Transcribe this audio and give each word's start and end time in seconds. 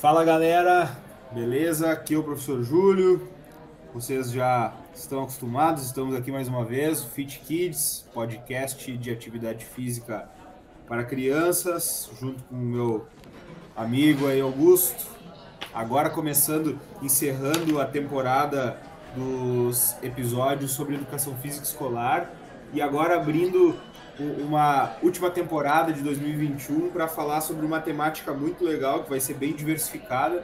Fala 0.00 0.24
galera, 0.24 0.96
beleza? 1.30 1.92
Aqui 1.92 2.14
é 2.14 2.16
o 2.16 2.22
professor 2.22 2.62
Júlio. 2.62 3.28
Vocês 3.92 4.32
já 4.32 4.72
estão 4.94 5.24
acostumados, 5.24 5.84
estamos 5.84 6.14
aqui 6.14 6.32
mais 6.32 6.48
uma 6.48 6.64
vez, 6.64 7.04
Fit 7.04 7.38
Kids, 7.40 8.08
podcast 8.14 8.96
de 8.96 9.10
atividade 9.10 9.62
física 9.62 10.26
para 10.88 11.04
crianças, 11.04 12.10
junto 12.18 12.42
com 12.44 12.54
o 12.54 12.58
meu 12.58 13.06
amigo 13.76 14.26
aí 14.26 14.40
Augusto. 14.40 15.06
Agora 15.74 16.08
começando, 16.08 16.80
encerrando 17.02 17.78
a 17.78 17.84
temporada 17.84 18.80
dos 19.14 19.94
episódios 20.02 20.70
sobre 20.70 20.94
educação 20.94 21.36
física 21.42 21.66
escolar 21.66 22.32
e 22.72 22.80
agora 22.80 23.16
abrindo 23.16 23.78
uma 24.18 24.96
última 25.02 25.30
temporada 25.30 25.92
de 25.92 26.02
2021 26.02 26.90
para 26.90 27.08
falar 27.08 27.40
sobre 27.40 27.64
uma 27.64 27.80
temática 27.80 28.32
muito 28.32 28.64
legal 28.64 29.04
que 29.04 29.10
vai 29.10 29.20
ser 29.20 29.34
bem 29.34 29.52
diversificada. 29.52 30.42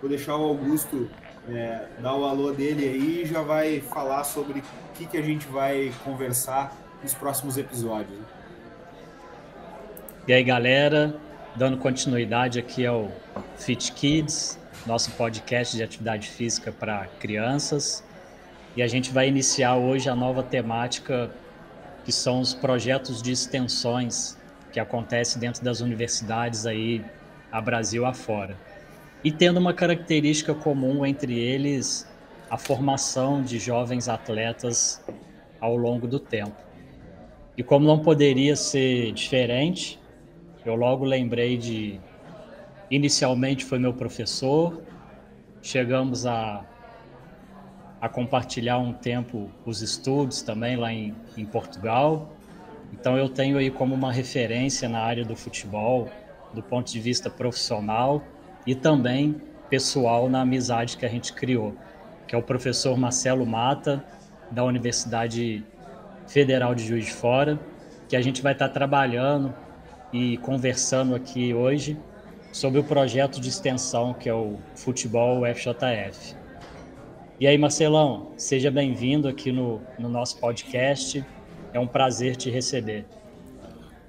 Vou 0.00 0.08
deixar 0.08 0.36
o 0.36 0.44
Augusto 0.44 1.10
é, 1.48 1.86
dar 2.00 2.14
o 2.14 2.24
alô 2.24 2.52
dele 2.52 2.84
aí 2.84 3.22
e 3.22 3.26
já 3.26 3.42
vai 3.42 3.80
falar 3.80 4.24
sobre 4.24 4.60
o 4.60 4.62
que, 4.94 5.06
que 5.06 5.16
a 5.16 5.22
gente 5.22 5.46
vai 5.48 5.92
conversar 6.04 6.76
nos 7.02 7.14
próximos 7.14 7.56
episódios. 7.56 8.18
E 10.26 10.32
aí, 10.32 10.44
galera, 10.44 11.16
dando 11.56 11.78
continuidade 11.78 12.58
aqui 12.58 12.84
ao 12.84 13.10
Fit 13.56 13.92
Kids, 13.92 14.58
nosso 14.86 15.10
podcast 15.12 15.76
de 15.76 15.82
atividade 15.82 16.28
física 16.28 16.70
para 16.70 17.06
crianças. 17.18 18.04
E 18.76 18.82
a 18.82 18.86
gente 18.86 19.10
vai 19.10 19.26
iniciar 19.26 19.76
hoje 19.76 20.08
a 20.08 20.14
nova 20.14 20.42
temática 20.42 21.30
que 22.08 22.12
são 22.12 22.40
os 22.40 22.54
projetos 22.54 23.20
de 23.20 23.30
extensões 23.30 24.34
que 24.72 24.80
acontecem 24.80 25.38
dentro 25.38 25.62
das 25.62 25.82
universidades 25.82 26.64
aí 26.64 27.04
a 27.52 27.60
Brasil 27.60 28.06
afora. 28.06 28.56
E 29.22 29.30
tendo 29.30 29.58
uma 29.58 29.74
característica 29.74 30.54
comum 30.54 31.04
entre 31.04 31.38
eles, 31.38 32.10
a 32.48 32.56
formação 32.56 33.42
de 33.42 33.58
jovens 33.58 34.08
atletas 34.08 35.04
ao 35.60 35.76
longo 35.76 36.08
do 36.08 36.18
tempo. 36.18 36.56
E 37.58 37.62
como 37.62 37.86
não 37.86 37.98
poderia 37.98 38.56
ser 38.56 39.12
diferente, 39.12 40.00
eu 40.64 40.74
logo 40.76 41.04
lembrei 41.04 41.58
de 41.58 42.00
inicialmente 42.90 43.66
foi 43.66 43.78
meu 43.78 43.92
professor, 43.92 44.80
chegamos 45.60 46.24
a 46.24 46.64
a 48.00 48.08
compartilhar 48.08 48.78
um 48.78 48.92
tempo 48.92 49.50
os 49.64 49.82
estudos 49.82 50.42
também 50.42 50.76
lá 50.76 50.92
em, 50.92 51.14
em 51.36 51.44
Portugal. 51.44 52.32
Então 52.92 53.16
eu 53.16 53.28
tenho 53.28 53.58
aí 53.58 53.70
como 53.70 53.94
uma 53.94 54.12
referência 54.12 54.88
na 54.88 55.00
área 55.00 55.24
do 55.24 55.36
futebol, 55.36 56.08
do 56.54 56.62
ponto 56.62 56.90
de 56.90 57.00
vista 57.00 57.28
profissional 57.28 58.22
e 58.66 58.74
também 58.74 59.40
pessoal 59.68 60.28
na 60.28 60.40
amizade 60.40 60.96
que 60.96 61.04
a 61.04 61.08
gente 61.08 61.32
criou, 61.32 61.74
que 62.26 62.34
é 62.34 62.38
o 62.38 62.42
professor 62.42 62.96
Marcelo 62.96 63.44
Mata, 63.44 64.04
da 64.50 64.64
Universidade 64.64 65.64
Federal 66.26 66.74
de 66.74 66.86
Juiz 66.86 67.06
de 67.06 67.12
Fora, 67.12 67.58
que 68.08 68.16
a 68.16 68.22
gente 68.22 68.40
vai 68.40 68.52
estar 68.52 68.70
trabalhando 68.70 69.54
e 70.12 70.38
conversando 70.38 71.14
aqui 71.14 71.52
hoje 71.52 71.98
sobre 72.50 72.80
o 72.80 72.84
projeto 72.84 73.40
de 73.40 73.48
extensão 73.48 74.14
que 74.14 74.28
é 74.28 74.34
o 74.34 74.56
Futebol 74.74 75.42
FJF. 75.54 76.34
E 77.40 77.46
aí, 77.46 77.56
Marcelão, 77.56 78.32
seja 78.36 78.68
bem-vindo 78.68 79.28
aqui 79.28 79.52
no, 79.52 79.80
no 79.96 80.08
nosso 80.08 80.40
podcast. 80.40 81.24
É 81.72 81.78
um 81.78 81.86
prazer 81.86 82.34
te 82.34 82.50
receber. 82.50 83.06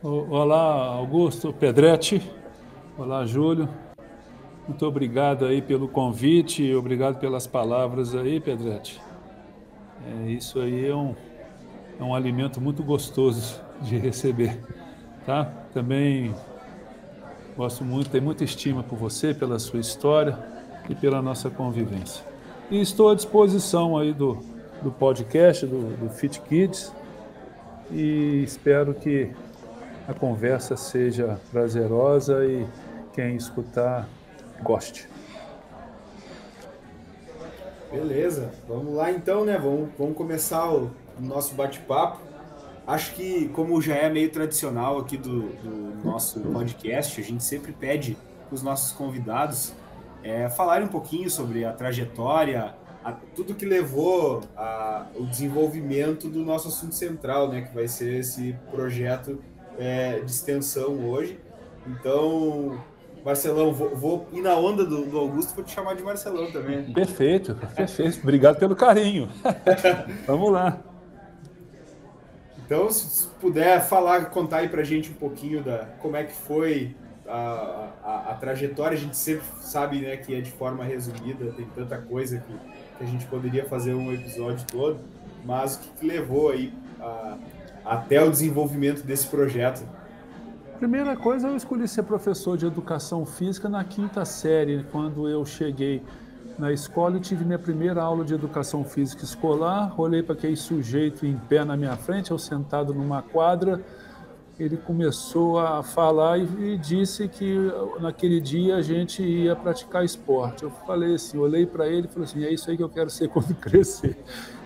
Olá, 0.01 0.87
Augusto 0.87 1.53
Pedretti. 1.53 2.23
Olá, 2.97 3.27
Júlio. 3.27 3.69
Muito 4.67 4.83
obrigado 4.83 5.45
aí 5.45 5.61
pelo 5.61 5.87
convite, 5.87 6.73
obrigado 6.73 7.19
pelas 7.19 7.45
palavras 7.45 8.15
aí, 8.15 8.39
Pedretti. 8.39 8.99
É, 10.07 10.31
isso 10.31 10.59
aí 10.59 10.87
é 10.87 10.95
um, 10.95 11.13
é 11.99 12.03
um 12.03 12.15
alimento 12.15 12.59
muito 12.59 12.81
gostoso 12.81 13.61
de 13.81 13.95
receber, 13.95 14.59
tá? 15.23 15.45
Também 15.71 16.33
gosto 17.55 17.85
muito, 17.85 18.09
tenho 18.09 18.23
muita 18.23 18.43
estima 18.43 18.81
por 18.81 18.97
você, 18.97 19.35
pela 19.35 19.59
sua 19.59 19.79
história 19.79 20.35
e 20.89 20.95
pela 20.95 21.21
nossa 21.21 21.47
convivência. 21.51 22.28
E 22.71 22.79
estou 22.79 23.09
à 23.09 23.15
disposição 23.15 23.97
aí 23.97 24.13
do, 24.13 24.37
do 24.83 24.91
podcast, 24.91 25.65
do, 25.65 25.97
do 25.97 26.09
Fit 26.09 26.39
Kids, 26.41 26.93
e 27.89 28.43
espero 28.43 28.93
que 28.93 29.31
a 30.07 30.13
conversa 30.13 30.77
seja 30.77 31.39
prazerosa 31.51 32.45
e 32.45 32.67
quem 33.11 33.35
escutar 33.35 34.07
goste. 34.61 35.09
Beleza, 37.91 38.51
vamos 38.67 38.93
lá 38.93 39.11
então, 39.11 39.43
né? 39.43 39.57
Vamos, 39.57 39.89
vamos 39.97 40.15
começar 40.15 40.71
o, 40.71 40.91
nosso 41.19 41.55
bate-papo. 41.55 42.19
Acho 42.85 43.15
que, 43.15 43.49
como 43.49 43.81
já 43.81 43.95
é 43.95 44.09
meio 44.09 44.29
tradicional 44.29 44.99
aqui 44.99 45.17
do, 45.17 45.49
do 45.49 46.05
nosso 46.05 46.39
podcast, 46.39 47.19
a 47.19 47.23
gente 47.23 47.43
sempre 47.43 47.71
pede 47.71 48.15
os 48.51 48.61
nossos 48.61 48.91
convidados 48.91 49.73
é, 50.23 50.49
falarem 50.49 50.87
um 50.87 50.89
pouquinho 50.89 51.29
sobre 51.29 51.65
a 51.65 51.71
trajetória, 51.71 52.75
a, 53.03 53.11
tudo 53.35 53.55
que 53.55 53.65
levou 53.65 54.41
ao 54.55 55.25
desenvolvimento 55.25 56.29
do 56.29 56.43
nosso 56.43 56.67
assunto 56.67 56.95
central, 56.95 57.49
né, 57.49 57.61
que 57.61 57.73
vai 57.73 57.87
ser 57.87 58.19
esse 58.19 58.55
projeto 58.71 59.39
é, 59.77 60.19
de 60.19 60.31
extensão 60.31 61.09
hoje. 61.09 61.39
Então, 61.87 62.79
Marcelão, 63.23 63.73
vou, 63.73 63.95
vou 63.95 64.27
ir 64.33 64.41
na 64.41 64.55
onda 64.55 64.85
do, 64.85 65.05
do, 65.05 65.17
Augusto, 65.17 65.55
vou 65.55 65.63
te 65.63 65.71
chamar 65.71 65.95
de 65.95 66.03
Marcelão 66.03 66.51
também. 66.51 66.91
Perfeito, 66.93 67.55
perfeito. 67.75 68.19
Obrigado 68.21 68.57
pelo 68.57 68.75
carinho. 68.75 69.29
Vamos 70.27 70.51
lá. 70.51 70.79
Então, 72.65 72.89
se 72.91 73.25
puder 73.41 73.81
falar, 73.81 74.25
contar 74.29 74.57
aí 74.57 74.69
pra 74.69 74.83
gente 74.83 75.09
um 75.09 75.15
pouquinho 75.15 75.63
da 75.63 75.87
como 75.99 76.15
é 76.15 76.23
que 76.23 76.33
foi 76.33 76.95
a, 77.29 77.89
a, 78.03 78.31
a, 78.31 78.35
trajetória 78.35 78.97
a 78.97 78.99
gente 78.99 79.15
sempre 79.15 79.45
sabe 79.61 80.01
né, 80.01 80.17
que 80.17 80.33
é 80.33 80.41
de 80.41 80.51
forma 80.51 80.83
resumida, 80.83 81.51
tem 81.51 81.65
tanta 81.75 81.97
coisa 81.97 82.39
que, 82.39 82.53
que 82.97 83.03
a 83.03 83.05
gente 83.05 83.25
poderia 83.27 83.65
fazer 83.65 83.93
um 83.93 84.11
episódio 84.11 84.65
todo, 84.67 84.99
mas 85.45 85.75
o 85.75 85.79
que, 85.79 85.89
que 85.99 86.05
levou 86.07 86.49
aí 86.49 86.73
a, 86.99 87.37
até 87.85 88.23
o 88.23 88.29
desenvolvimento 88.29 89.03
desse 89.03 89.27
projeto? 89.27 89.87
Primeira 90.79 91.15
coisa, 91.15 91.49
eu 91.49 91.55
escolhi 91.55 91.87
ser 91.87 92.03
professor 92.03 92.57
de 92.57 92.65
educação 92.65 93.25
física 93.25 93.67
na 93.67 93.83
quinta 93.83 94.23
série, 94.25 94.85
quando 94.91 95.27
eu 95.27 95.45
cheguei 95.45 96.01
na 96.57 96.73
escola 96.73 97.17
e 97.17 97.19
tive 97.19 97.45
minha 97.45 97.59
primeira 97.59 98.01
aula 98.01 98.25
de 98.25 98.33
educação 98.33 98.83
física 98.83 99.23
escolar. 99.23 99.93
Olhei 99.99 100.23
para 100.23 100.33
aquele 100.35 100.55
sujeito 100.55 101.25
em 101.25 101.35
pé 101.35 101.63
na 101.63 101.77
minha 101.77 101.95
frente, 101.95 102.31
eu 102.31 102.37
sentado 102.37 102.93
numa 102.93 103.21
quadra, 103.21 103.81
ele 104.59 104.75
começou 104.75 105.57
a 105.57 105.81
falar 105.81 106.37
e, 106.37 106.73
e, 106.73 106.77
disse 106.77 107.27
que 107.29 107.55
naquele 108.01 108.41
dia 108.41 108.75
a 108.75 108.81
gente 108.81 109.23
ia 109.23 109.55
praticar 109.55 110.03
esporte. 110.03 110.63
Eu 110.63 110.71
falei 110.85 111.15
assim, 111.15 111.37
olhei 111.37 111.65
para 111.65 111.87
ele 111.87 112.07
e 112.07 112.09
falei 112.09 112.27
assim, 112.27 112.43
é 112.43 112.51
isso 112.51 112.69
aí 112.69 112.75
que 112.75 112.83
eu 112.83 112.89
quero 112.89 113.09
ser 113.09 113.29
quando 113.31 113.55
crescer. 113.55 114.17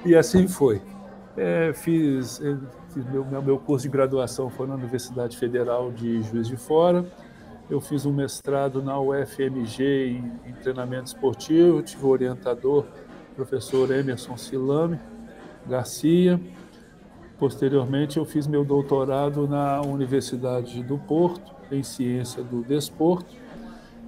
E 0.04 0.16
assim 0.16 0.48
foi. 0.48 0.81
É, 1.38 1.72
fiz, 1.74 2.42
é, 2.42 2.58
fiz 2.90 3.06
meu, 3.06 3.24
meu 3.42 3.59
curso 3.59 3.84
de 3.84 3.90
graduação 3.90 4.50
foi 4.50 4.68
na 4.68 4.74
Universidade 4.74 5.38
Federal 5.38 5.92
de 5.92 6.24
Juiz 6.24 6.48
de 6.48 6.58
Fora. 6.58 7.06
Eu 7.70 7.80
fiz 7.80 8.06
um 8.06 8.12
mestrado 8.12 8.81
na 8.81 9.00
UFMG 9.00 9.84
em, 10.10 10.50
em 10.50 10.54
treinamento 10.54 11.08
esportivo, 11.08 11.81
tive 11.81 12.06
o 12.06 12.10
orientador, 12.10 12.86
professor 13.36 13.92
Emerson 13.92 14.38
Silame 14.38 15.00
Garcia. 15.68 16.40
Posteriormente, 17.44 18.16
eu 18.16 18.24
fiz 18.24 18.48
meu 18.48 18.64
doutorado 18.64 19.46
na 19.50 19.81
Universidade 19.81 20.81
do 20.81 20.98
Porto, 20.98 21.54
em 21.69 21.84
Ciência 21.84 22.42
do 22.42 22.62
Desporto. 22.62 23.36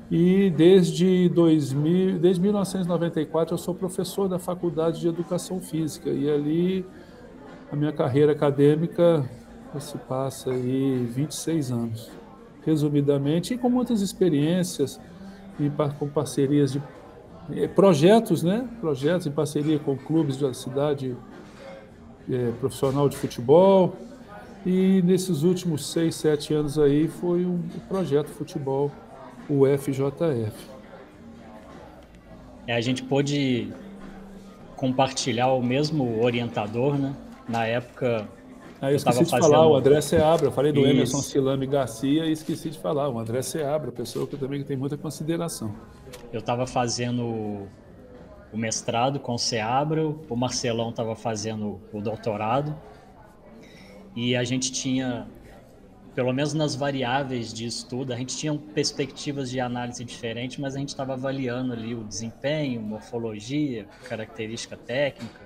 E 0.10 0.50
desde, 0.52 1.28
2000, 1.28 2.18
desde 2.18 2.42
1994 2.42 3.56
eu 3.56 3.58
sou 3.58 3.76
professor 3.76 4.30
da 4.30 4.40
Faculdade 4.40 5.02
de 5.02 5.10
Educação 5.10 5.60
Física. 5.60 6.10
E 6.10 6.30
ali 6.32 6.86
a 7.70 7.76
minha 7.76 7.92
carreira 7.92 8.32
acadêmica 8.32 9.30
se 9.82 9.98
passa 9.98 10.52
aí 10.52 11.06
26 11.14 11.72
anos. 11.74 12.10
Resumidamente, 12.66 13.54
e 13.54 13.58
com 13.58 13.70
muitas 13.70 14.00
experiências 14.00 14.98
e 15.60 15.70
com 16.00 16.08
parcerias 16.08 16.72
de 16.72 16.82
eh, 17.52 17.68
projetos, 17.68 18.44
né? 18.44 18.66
Projetos 18.80 19.28
em 19.28 19.32
parceria 19.32 19.78
com 19.78 19.98
clubes 19.98 20.38
da 20.38 20.54
cidade 20.54 21.18
é, 22.32 22.52
profissional 22.60 23.08
de 23.10 23.18
futebol. 23.18 23.96
E 24.66 25.02
nesses 25.04 25.44
últimos 25.44 25.92
seis, 25.92 26.16
sete 26.16 26.54
anos 26.54 26.80
aí 26.80 27.08
foi 27.08 27.46
um 27.46 27.62
projeto 27.88 28.28
futebol, 28.28 28.92
o 29.48 29.64
FJF. 29.66 30.76
É, 32.68 32.76
a 32.76 32.82
gente 32.82 33.04
pôde 33.04 33.72
compartilhar 34.76 35.48
o 35.50 35.62
mesmo 35.62 36.24
orientador, 36.24 36.98
né? 36.98 37.16
Na 37.48 37.66
época. 37.66 38.28
Ah, 38.82 38.92
eu 38.92 38.96
esqueci 38.96 39.24
de 39.24 39.30
fazendo... 39.30 39.52
falar, 39.52 39.68
o 39.68 39.76
André 39.76 40.02
Seabra. 40.02 40.48
Eu 40.48 40.52
falei 40.52 40.72
do 40.72 40.82
Isso. 40.82 40.90
Emerson 40.90 41.22
Silame 41.22 41.68
Garcia 41.68 42.26
e 42.26 42.32
esqueci 42.32 42.72
de 42.72 42.80
falar. 42.80 43.08
O 43.08 43.20
André 43.20 43.42
Seabra, 43.44 43.92
pessoa 43.92 44.26
que 44.26 44.36
também 44.36 44.64
tem 44.64 44.76
muita 44.76 44.98
consideração. 44.98 45.74
eu 46.34 46.40
estava 46.40 46.66
fazendo 46.66 47.68
o 48.56 48.58
mestrado 48.58 49.20
com 49.20 49.34
o 49.34 49.38
Seabra, 49.38 50.08
o 50.08 50.36
Marcelão 50.36 50.90
estava 50.90 51.14
fazendo 51.14 51.82
o 51.92 52.00
doutorado, 52.00 52.74
e 54.16 54.34
a 54.34 54.46
gente 54.46 54.72
tinha, 54.72 55.28
pelo 56.16 56.32
menos 56.32 56.54
nas 56.54 56.74
variáveis 56.74 57.54
de 57.54 57.66
estudo, 57.66 58.14
a 58.14 58.16
gente 58.16 58.38
tinha 58.38 58.58
perspectivas 58.74 59.52
de 59.52 59.60
análise 59.60 60.06
diferentes, 60.06 60.58
mas 60.58 60.74
a 60.74 60.80
gente 60.80 60.88
estava 60.90 61.14
avaliando 61.14 61.74
ali 61.74 61.94
o 61.94 62.06
desempenho, 62.06 62.82
morfologia, 62.82 63.86
característica 64.08 64.78
técnica, 64.78 65.42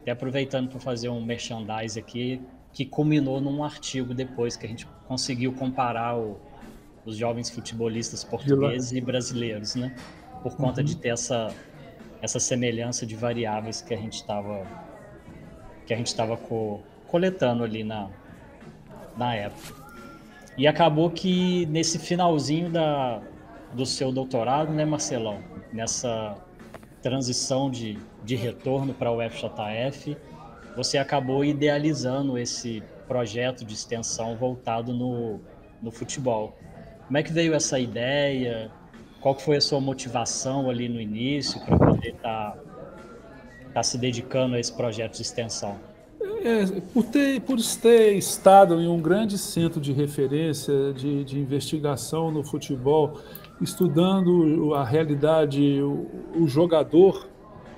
até 0.00 0.10
aproveitando 0.10 0.68
para 0.68 0.80
fazer 0.80 1.08
um 1.08 1.24
merchandise 1.24 1.96
aqui, 1.96 2.42
que 2.72 2.84
culminou 2.84 3.40
num 3.40 3.62
artigo 3.62 4.12
depois 4.12 4.56
que 4.56 4.66
a 4.66 4.68
gente 4.68 4.84
conseguiu 5.06 5.52
comparar 5.52 6.18
o, 6.18 6.40
os 7.04 7.16
jovens 7.16 7.50
futebolistas 7.50 8.24
portugueses 8.24 8.90
e 8.90 9.00
brasileiros, 9.00 9.76
né? 9.76 9.94
Por 10.42 10.56
conta 10.56 10.80
uhum. 10.80 10.86
de 10.86 10.96
ter 10.96 11.10
essa, 11.10 11.54
essa 12.22 12.38
semelhança 12.40 13.06
de 13.06 13.14
variáveis 13.14 13.80
que 13.80 13.94
a 13.94 13.96
gente 13.96 14.14
estava 14.14 14.66
que 15.86 15.94
a 15.94 15.96
gente 15.96 16.08
estava 16.08 16.36
co, 16.36 16.82
coletando 17.06 17.62
ali 17.62 17.84
na, 17.84 18.10
na 19.16 19.34
época. 19.34 19.86
E 20.58 20.66
acabou 20.66 21.10
que 21.10 21.66
nesse 21.66 21.98
finalzinho 21.98 22.70
da, 22.70 23.22
do 23.72 23.86
seu 23.86 24.10
doutorado, 24.10 24.72
né, 24.72 24.84
Marcelão? 24.84 25.40
Nessa 25.72 26.36
transição 27.02 27.70
de, 27.70 27.98
de 28.24 28.34
retorno 28.34 28.92
para 28.92 29.12
o 29.12 29.18
FJF, 29.30 30.16
você 30.74 30.98
acabou 30.98 31.44
idealizando 31.44 32.36
esse 32.36 32.82
projeto 33.06 33.64
de 33.64 33.74
extensão 33.74 34.36
voltado 34.36 34.92
no, 34.92 35.40
no 35.80 35.92
futebol. 35.92 36.56
Como 37.06 37.16
é 37.16 37.22
que 37.22 37.32
veio 37.32 37.54
essa 37.54 37.78
ideia? 37.78 38.70
Qual 39.20 39.34
foi 39.38 39.56
a 39.56 39.60
sua 39.60 39.80
motivação 39.80 40.70
ali 40.70 40.88
no 40.88 41.00
início 41.00 41.60
para 41.64 41.76
poder 41.76 42.14
estar 42.14 42.52
tá, 42.52 42.58
tá 43.74 43.82
se 43.82 43.98
dedicando 43.98 44.54
a 44.54 44.60
esse 44.60 44.72
projeto 44.72 45.16
de 45.16 45.22
extensão? 45.22 45.78
É, 46.46 46.80
por, 46.92 47.04
ter, 47.04 47.40
por 47.40 47.58
ter 47.82 48.12
estado 48.12 48.80
em 48.80 48.86
um 48.86 49.00
grande 49.00 49.36
centro 49.36 49.80
de 49.80 49.92
referência 49.92 50.92
de, 50.92 51.24
de 51.24 51.40
investigação 51.40 52.30
no 52.30 52.44
futebol, 52.44 53.18
estudando 53.60 54.74
a 54.74 54.84
realidade, 54.84 55.80
o, 55.82 56.06
o 56.36 56.46
jogador, 56.46 57.26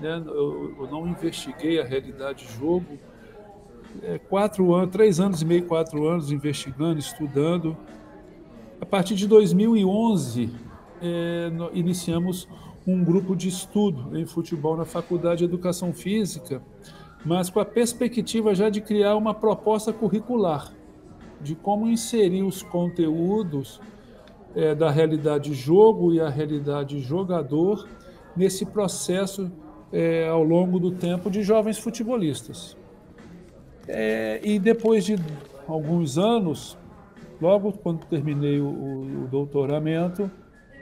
né? 0.00 0.22
eu, 0.26 0.74
eu, 0.78 0.88
não 0.90 1.08
investiguei 1.08 1.80
a 1.80 1.84
realidade 1.84 2.46
jogo, 2.58 2.98
é, 4.02 4.18
quatro 4.18 4.74
anos, 4.74 4.90
três 4.90 5.18
anos 5.18 5.40
e 5.40 5.44
meio, 5.44 5.64
quatro 5.64 6.06
anos 6.06 6.30
investigando, 6.30 6.98
estudando, 6.98 7.76
a 8.80 8.86
partir 8.86 9.14
de 9.14 9.26
2011, 9.26 10.50
é, 11.02 11.50
iniciamos 11.72 12.48
um 12.86 13.04
grupo 13.04 13.36
de 13.36 13.48
estudo 13.48 14.16
em 14.18 14.24
futebol 14.24 14.76
na 14.76 14.84
Faculdade 14.84 15.38
de 15.38 15.44
Educação 15.44 15.92
Física, 15.92 16.62
mas 17.24 17.50
com 17.50 17.60
a 17.60 17.64
perspectiva 17.64 18.54
já 18.54 18.68
de 18.68 18.80
criar 18.80 19.16
uma 19.16 19.34
proposta 19.34 19.92
curricular 19.92 20.72
de 21.40 21.54
como 21.54 21.88
inserir 21.88 22.42
os 22.42 22.62
conteúdos 22.62 23.80
é, 24.54 24.74
da 24.74 24.90
realidade 24.90 25.54
jogo 25.54 26.12
e 26.12 26.20
a 26.20 26.28
realidade 26.28 26.98
jogador 27.00 27.86
nesse 28.36 28.66
processo 28.66 29.50
é, 29.92 30.28
ao 30.28 30.42
longo 30.42 30.80
do 30.80 30.90
tempo 30.90 31.30
de 31.30 31.42
jovens 31.42 31.78
futebolistas. 31.78 32.76
É, 33.86 34.40
e 34.42 34.58
depois 34.58 35.04
de 35.04 35.16
alguns 35.68 36.18
anos, 36.18 36.76
Logo 37.40 37.72
quando 37.72 38.04
terminei 38.06 38.60
o, 38.60 38.66
o, 38.66 39.28
doutoramento, 39.30 40.30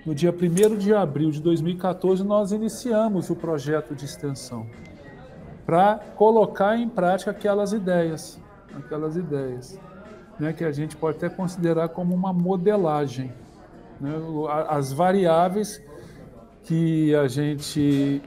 no 0.06 0.14
dia 0.14 0.32
1 0.32 0.76
de 0.78 0.94
abril 0.94 1.32
de 1.32 1.42
2014, 1.42 2.22
nós 2.22 2.52
iniciamos 2.52 3.28
o 3.28 3.34
projeto 3.34 3.92
de 3.92 4.04
extensão 4.04 4.64
para 5.66 5.98
colocar 6.14 6.78
em 6.78 6.88
prática 6.88 7.32
aquelas 7.32 7.72
ideias, 7.72 8.40
aquelas 8.72 9.16
ideias, 9.16 9.80
né, 10.38 10.52
que 10.52 10.64
a 10.64 10.70
gente 10.70 10.96
pode 10.96 11.16
até 11.16 11.28
considerar 11.28 11.88
como 11.88 12.14
uma 12.14 12.32
modelagem. 12.32 13.32
Né, 14.00 14.12
as 14.68 14.92
variáveis 14.92 15.82
que 16.62 17.12
a 17.16 17.26
gente 17.26 18.22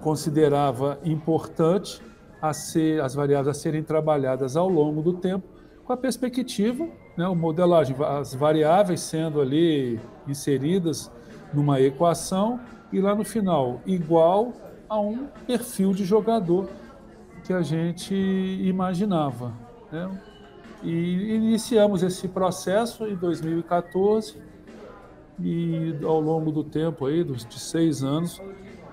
considerava 0.00 1.00
importante 1.04 2.00
a 2.40 2.52
ser 2.52 3.02
as 3.02 3.12
variáveis 3.12 3.56
a 3.56 3.60
serem 3.60 3.82
trabalhadas 3.82 4.56
ao 4.56 4.68
longo 4.68 5.02
do 5.02 5.14
tempo, 5.14 5.48
com 5.84 5.92
a 5.92 5.96
perspectiva 5.96 6.86
né, 7.16 7.26
o 7.26 7.34
modelagem, 7.34 7.96
as 8.00 8.34
variáveis 8.34 9.00
sendo 9.00 9.40
ali 9.40 9.98
inseridas 10.28 11.10
numa 11.54 11.80
equação 11.80 12.60
e 12.92 13.00
lá 13.00 13.14
no 13.14 13.24
final 13.24 13.80
igual 13.86 14.52
a 14.88 14.98
um 15.00 15.26
perfil 15.46 15.92
de 15.92 16.04
jogador 16.04 16.68
que 17.44 17.52
a 17.52 17.62
gente 17.62 18.14
imaginava. 18.14 19.52
Né? 19.90 20.10
E 20.82 21.34
iniciamos 21.34 22.02
esse 22.02 22.28
processo 22.28 23.06
em 23.06 23.14
2014 23.14 24.36
e 25.40 25.96
ao 26.02 26.20
longo 26.20 26.52
do 26.52 26.62
tempo 26.62 27.06
aí, 27.06 27.24
dos 27.24 27.44
de 27.44 27.58
seis 27.58 28.04
anos, 28.04 28.40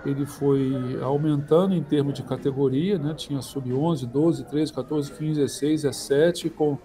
ele 0.05 0.25
foi 0.25 0.99
aumentando 1.01 1.75
em 1.75 1.83
termos 1.83 2.13
de 2.13 2.23
categoria, 2.23 2.97
né? 2.97 3.13
tinha 3.13 3.41
sub-11, 3.41 4.05
12, 4.07 4.45
13, 4.45 4.73
14, 4.73 5.11
15, 5.11 5.39
16, 5.39 5.81
17, 5.83 6.49
com 6.49 6.77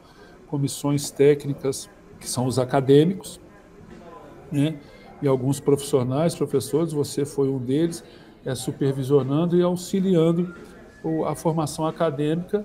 comissões 0.46 1.10
técnicas, 1.10 1.88
que 2.20 2.28
são 2.28 2.46
os 2.46 2.58
acadêmicos, 2.58 3.40
né? 4.50 4.78
E 5.22 5.28
alguns 5.28 5.60
profissionais, 5.60 6.34
professores, 6.34 6.92
você 6.92 7.24
foi 7.24 7.48
um 7.48 7.58
deles, 7.58 8.04
é, 8.44 8.54
supervisionando 8.54 9.58
e 9.58 9.62
auxiliando 9.62 10.54
a 11.26 11.34
formação 11.34 11.86
acadêmica 11.86 12.64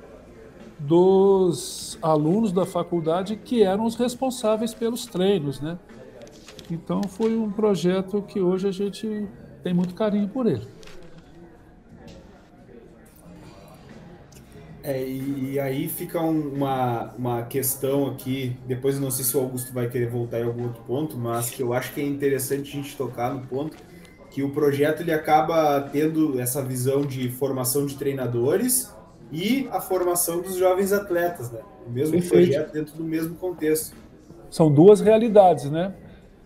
dos 0.79 1.97
alunos 2.01 2.51
da 2.51 2.65
faculdade 2.65 3.35
que 3.35 3.61
eram 3.61 3.85
os 3.85 3.95
responsáveis 3.95 4.73
pelos 4.73 5.05
treinos, 5.05 5.61
né? 5.61 5.77
Então 6.69 7.03
foi 7.03 7.37
um 7.37 7.51
projeto 7.51 8.21
que 8.21 8.39
hoje 8.39 8.67
a 8.67 8.71
gente 8.71 9.27
tem 9.61 9.73
muito 9.73 9.93
carinho 9.93 10.27
por 10.27 10.47
ele. 10.47 10.67
É, 14.83 14.99
e, 14.99 15.53
e, 15.53 15.59
aí 15.59 15.87
fica 15.87 16.19
um, 16.19 16.53
uma, 16.55 17.13
uma 17.15 17.43
questão 17.43 18.07
aqui, 18.07 18.57
depois 18.65 18.95
eu 18.95 19.01
não 19.01 19.11
sei 19.11 19.23
se 19.23 19.37
o 19.37 19.39
Augusto 19.39 19.71
vai 19.71 19.87
querer 19.87 20.09
voltar 20.09 20.39
em 20.39 20.43
algum 20.43 20.63
outro 20.63 20.81
ponto, 20.83 21.15
mas 21.15 21.51
que 21.51 21.61
eu 21.61 21.71
acho 21.71 21.93
que 21.93 22.01
é 22.01 22.03
interessante 22.03 22.69
a 22.69 22.81
gente 22.81 22.97
tocar 22.97 23.31
no 23.31 23.45
ponto, 23.45 23.77
que 24.31 24.41
o 24.41 24.49
projeto 24.49 25.01
ele 25.01 25.11
acaba 25.11 25.81
tendo 25.91 26.39
essa 26.39 26.63
visão 26.63 27.01
de 27.01 27.29
formação 27.29 27.85
de 27.85 27.95
treinadores 27.95 28.91
e 29.31 29.67
a 29.71 29.79
formação 29.79 30.41
dos 30.41 30.55
jovens 30.55 30.91
atletas, 30.91 31.51
né? 31.51 31.59
O 31.85 31.91
mesmo 31.91 32.13
Perfeito. 32.13 32.49
projeto 32.49 32.73
dentro 32.73 32.95
do 32.95 33.03
mesmo 33.03 33.35
contexto. 33.35 33.95
São 34.49 34.71
duas 34.71 34.99
realidades, 34.99 35.69
né? 35.69 35.93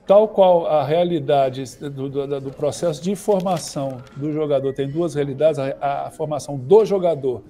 Tal 0.05 0.27
qual 0.27 0.67
a 0.67 0.83
realidade 0.83 1.63
do, 1.79 2.09
do, 2.09 2.41
do 2.41 2.51
processo 2.51 3.01
de 3.01 3.15
formação 3.15 3.97
do 4.15 4.31
jogador 4.31 4.73
tem 4.73 4.87
duas 4.87 5.15
realidades, 5.15 5.57
a, 5.57 6.07
a 6.07 6.11
formação 6.11 6.57
do 6.57 6.85
jogador 6.85 7.43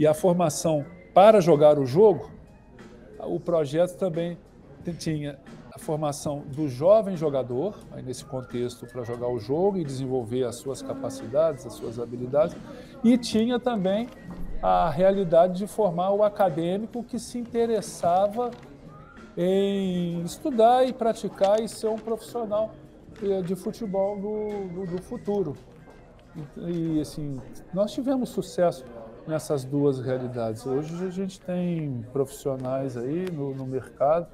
e 0.00 0.06
a 0.06 0.14
formação 0.14 0.86
para 1.12 1.42
jogar 1.42 1.78
o 1.78 1.84
jogo, 1.84 2.30
o 3.18 3.38
projeto 3.38 3.98
também 3.98 4.38
tinha 4.98 5.38
a 5.74 5.78
formação 5.78 6.42
do 6.46 6.66
jovem 6.70 7.18
jogador, 7.18 7.76
nesse 8.02 8.24
contexto 8.24 8.86
para 8.86 9.04
jogar 9.04 9.28
o 9.28 9.38
jogo 9.38 9.76
e 9.76 9.84
desenvolver 9.84 10.44
as 10.44 10.56
suas 10.56 10.80
capacidades, 10.80 11.66
as 11.66 11.74
suas 11.74 11.98
habilidades, 11.98 12.56
e 13.04 13.18
tinha 13.18 13.60
também 13.60 14.08
a 14.62 14.88
realidade 14.88 15.58
de 15.58 15.66
formar 15.66 16.12
o 16.12 16.24
acadêmico 16.24 17.04
que 17.04 17.18
se 17.18 17.38
interessava 17.38 18.50
em 19.36 20.22
estudar 20.22 20.88
e 20.88 20.94
praticar 20.94 21.60
e 21.60 21.68
ser 21.68 21.88
um 21.88 21.98
profissional 21.98 22.70
eh, 23.22 23.42
de 23.42 23.54
futebol 23.54 24.16
do, 24.16 24.86
do, 24.86 24.96
do 24.96 25.02
futuro. 25.02 25.54
E 26.56 27.00
assim, 27.02 27.38
nós 27.74 27.92
tivemos 27.92 28.30
sucesso 28.30 28.82
nessas 29.26 29.64
duas 29.64 30.00
realidades. 30.00 30.66
Hoje 30.66 31.06
a 31.06 31.10
gente 31.10 31.40
tem 31.40 32.04
profissionais 32.12 32.96
aí 32.96 33.26
no, 33.30 33.54
no 33.54 33.66
mercado, 33.66 34.26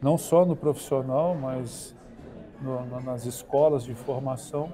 não 0.00 0.18
só 0.18 0.44
no 0.44 0.56
profissional, 0.56 1.34
mas 1.34 1.94
no, 2.60 3.00
nas 3.02 3.24
escolas 3.24 3.84
de 3.84 3.94
formação, 3.94 4.72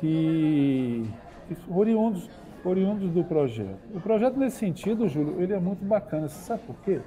que, 0.00 1.04
que 1.48 1.56
oriundos, 1.70 2.28
oriundos 2.64 3.10
do 3.10 3.24
projeto. 3.24 3.78
O 3.94 4.00
projeto 4.00 4.38
nesse 4.38 4.58
sentido, 4.58 5.08
Júlio, 5.08 5.40
ele 5.40 5.52
é 5.52 5.60
muito 5.60 5.84
bacana. 5.84 6.28
Você 6.28 6.42
sabe 6.44 6.62
por 6.66 6.76
quê? 6.76 7.00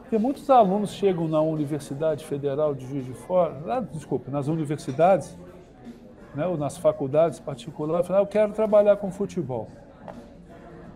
Porque 0.00 0.18
muitos 0.18 0.48
alunos 0.50 0.92
chegam 0.92 1.26
na 1.26 1.40
Universidade 1.40 2.24
Federal 2.24 2.74
de 2.74 2.86
Juiz 2.86 3.04
de 3.04 3.14
Fora, 3.14 3.58
lá, 3.64 3.80
desculpa, 3.80 4.30
nas 4.30 4.48
universidades, 4.48 5.36
né, 6.34 6.46
ou 6.46 6.56
nas 6.56 6.76
faculdades 6.76 7.40
particulares, 7.40 8.06
falam, 8.06 8.22
ah, 8.22 8.24
eu 8.24 8.26
quero 8.26 8.52
trabalhar 8.52 8.96
com 8.96 9.10
futebol. 9.10 9.68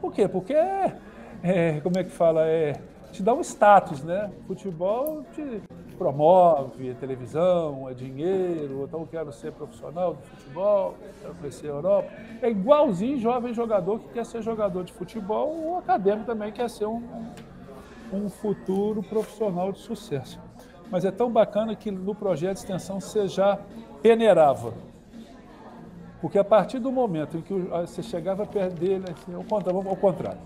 Por 0.00 0.12
quê? 0.12 0.28
Porque 0.28 0.55
é, 0.55 1.81
como 1.83 1.99
é 1.99 2.05
que 2.05 2.11
fala? 2.11 2.47
É, 2.47 2.81
te 3.12 3.23
dá 3.23 3.35
um 3.35 3.40
status, 3.40 4.02
né? 4.02 4.31
Futebol 4.47 5.25
te 5.35 5.62
promove, 5.99 6.90
é 6.90 6.95
televisão, 6.95 7.88
é 7.88 7.95
dinheiro, 7.95 8.85
então 8.87 9.05
quero 9.05 9.33
ser 9.33 9.52
profissional 9.52 10.14
de 10.14 10.23
futebol, 10.23 10.95
quero 11.21 11.35
conhecer 11.35 11.67
a 11.67 11.71
Europa. 11.71 12.09
É 12.40 12.49
igualzinho 12.49 13.19
jovem 13.19 13.52
jogador 13.52 13.99
que 13.99 14.09
quer 14.11 14.25
ser 14.25 14.40
jogador 14.40 14.85
de 14.85 14.93
futebol, 14.93 15.49
ou 15.49 15.78
acadêmico 15.78 16.26
também 16.26 16.52
quer 16.52 16.71
ser 16.71 16.87
um, 16.87 17.02
um 18.12 18.28
futuro 18.28 19.02
profissional 19.02 19.73
de 19.73 19.81
sucesso. 19.81 20.40
Mas 20.90 21.05
é 21.05 21.11
tão 21.11 21.31
bacana 21.31 21.75
que 21.75 21.90
no 21.90 22.14
projeto 22.14 22.55
de 22.55 22.61
extensão 22.61 23.00
você 23.00 23.26
já 23.26 23.59
peneirava. 24.00 24.73
Porque 26.21 26.39
a 26.39 26.45
partir 26.45 26.79
do 26.79 26.91
momento 26.91 27.37
em 27.37 27.41
que 27.41 27.53
você 27.53 28.03
chegava 28.03 28.45
perto 28.45 28.75
dele, 28.75 29.05
assim, 29.09 29.35
ao 29.35 29.97
contrário, 29.97 30.41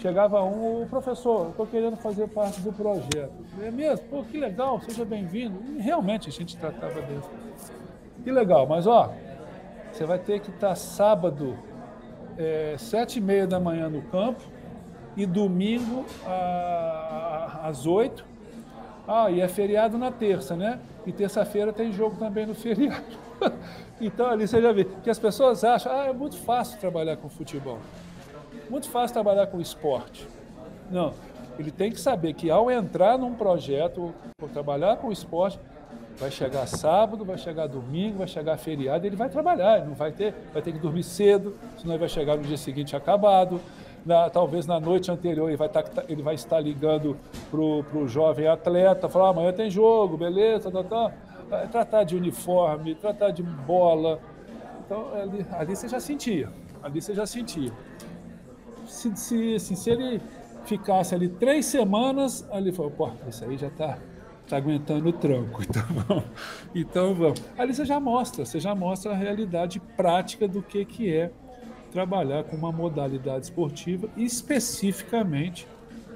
Chegava 0.00 0.40
um, 0.44 0.82
o 0.82 0.86
professor, 0.86 1.48
estou 1.50 1.66
querendo 1.66 1.96
fazer 1.96 2.28
parte 2.28 2.60
do 2.60 2.72
projeto. 2.72 3.32
É 3.60 3.70
mesmo? 3.70 4.06
Pô, 4.06 4.22
que 4.22 4.38
legal, 4.38 4.80
seja 4.80 5.04
bem-vindo. 5.04 5.58
Realmente 5.80 6.28
a 6.28 6.32
gente 6.32 6.56
tratava 6.56 7.02
desse. 7.02 7.28
Que 8.22 8.30
legal, 8.30 8.64
mas 8.64 8.86
ó, 8.86 9.12
você 9.90 10.04
vai 10.04 10.20
ter 10.20 10.38
que 10.38 10.50
estar 10.50 10.76
sábado, 10.76 11.58
é, 12.36 12.76
sete 12.78 13.18
e 13.18 13.20
meia 13.20 13.44
da 13.44 13.58
manhã 13.58 13.88
no 13.88 14.02
campo 14.02 14.40
e 15.16 15.26
domingo 15.26 16.06
a, 16.24 17.62
às 17.64 17.84
oito. 17.84 18.24
Ah, 19.06 19.32
e 19.32 19.40
é 19.40 19.48
feriado 19.48 19.98
na 19.98 20.12
terça, 20.12 20.54
né? 20.54 20.78
E 21.04 21.10
terça-feira 21.10 21.72
tem 21.72 21.90
jogo 21.90 22.14
também 22.16 22.46
no 22.46 22.54
feriado. 22.54 23.27
então 24.00 24.30
ali 24.30 24.46
você 24.46 24.60
já 24.60 24.72
vê 24.72 24.84
que 24.84 25.10
as 25.10 25.18
pessoas 25.18 25.64
acham, 25.64 25.92
ah, 25.92 26.06
é 26.06 26.12
muito 26.12 26.36
fácil 26.36 26.78
trabalhar 26.78 27.16
com 27.16 27.28
futebol. 27.28 27.78
Muito 28.68 28.88
fácil 28.88 29.14
trabalhar 29.14 29.46
com 29.46 29.60
esporte. 29.60 30.26
Não, 30.90 31.14
ele 31.58 31.70
tem 31.70 31.90
que 31.90 32.00
saber 32.00 32.34
que 32.34 32.50
ao 32.50 32.70
entrar 32.70 33.18
num 33.18 33.34
projeto, 33.34 34.14
ou 34.40 34.48
trabalhar 34.48 34.96
com 34.96 35.10
esporte, 35.10 35.58
vai 36.18 36.30
chegar 36.30 36.66
sábado, 36.66 37.24
vai 37.24 37.38
chegar 37.38 37.66
domingo, 37.66 38.18
vai 38.18 38.28
chegar 38.28 38.56
feriado, 38.56 39.06
ele 39.06 39.16
vai 39.16 39.28
trabalhar, 39.28 39.84
não 39.84 39.94
vai 39.94 40.10
ter, 40.10 40.34
vai 40.52 40.60
ter 40.60 40.72
que 40.72 40.78
dormir 40.78 41.04
cedo, 41.04 41.56
senão 41.78 41.94
ele 41.94 42.00
vai 42.00 42.08
chegar 42.08 42.36
no 42.36 42.42
dia 42.42 42.56
seguinte 42.56 42.96
acabado. 42.96 43.60
Na, 44.06 44.30
talvez 44.30 44.66
na 44.66 44.80
noite 44.80 45.10
anterior 45.10 45.48
ele 45.48 45.56
vai, 45.56 45.68
tá, 45.68 45.84
ele 46.08 46.22
vai 46.22 46.34
estar 46.34 46.60
ligando 46.60 47.16
para 47.50 47.60
o 47.60 48.08
jovem 48.08 48.46
atleta, 48.46 49.08
falar, 49.08 49.26
ah, 49.26 49.30
amanhã 49.30 49.52
tem 49.52 49.70
jogo, 49.70 50.16
beleza, 50.16 50.70
tá, 50.70 50.82
tá. 50.82 51.12
Tratar 51.70 52.04
de 52.04 52.16
uniforme, 52.16 52.94
tratar 52.94 53.30
de 53.30 53.42
bola. 53.42 54.20
Então 54.84 55.12
ali, 55.14 55.46
ali 55.52 55.76
você 55.76 55.88
já 55.88 56.00
sentia, 56.00 56.50
ali 56.82 57.00
você 57.00 57.14
já 57.14 57.26
sentia 57.26 57.72
se, 58.88 59.14
se, 59.58 59.76
se 59.76 59.90
ele 59.90 60.20
ficasse 60.64 61.14
ali 61.14 61.28
três 61.28 61.66
semanas, 61.66 62.46
ali 62.50 62.72
falou, 62.72 62.90
pô, 62.90 63.10
isso 63.28 63.44
aí 63.44 63.56
já 63.56 63.68
está 63.68 63.98
tá 64.48 64.56
aguentando 64.56 65.08
o 65.08 65.12
tranco, 65.12 65.62
então 65.68 65.84
vamos. 66.06 66.24
Então 66.74 67.14
vamos. 67.14 67.42
Ali 67.56 67.74
você 67.74 67.84
já 67.84 68.00
mostra, 68.00 68.44
você 68.44 68.58
já 68.58 68.74
mostra 68.74 69.12
a 69.12 69.14
realidade 69.14 69.78
prática 69.96 70.48
do 70.48 70.62
que, 70.62 70.84
que 70.84 71.14
é 71.14 71.30
trabalhar 71.92 72.44
com 72.44 72.56
uma 72.56 72.72
modalidade 72.72 73.46
esportiva, 73.46 74.08
especificamente 74.16 75.66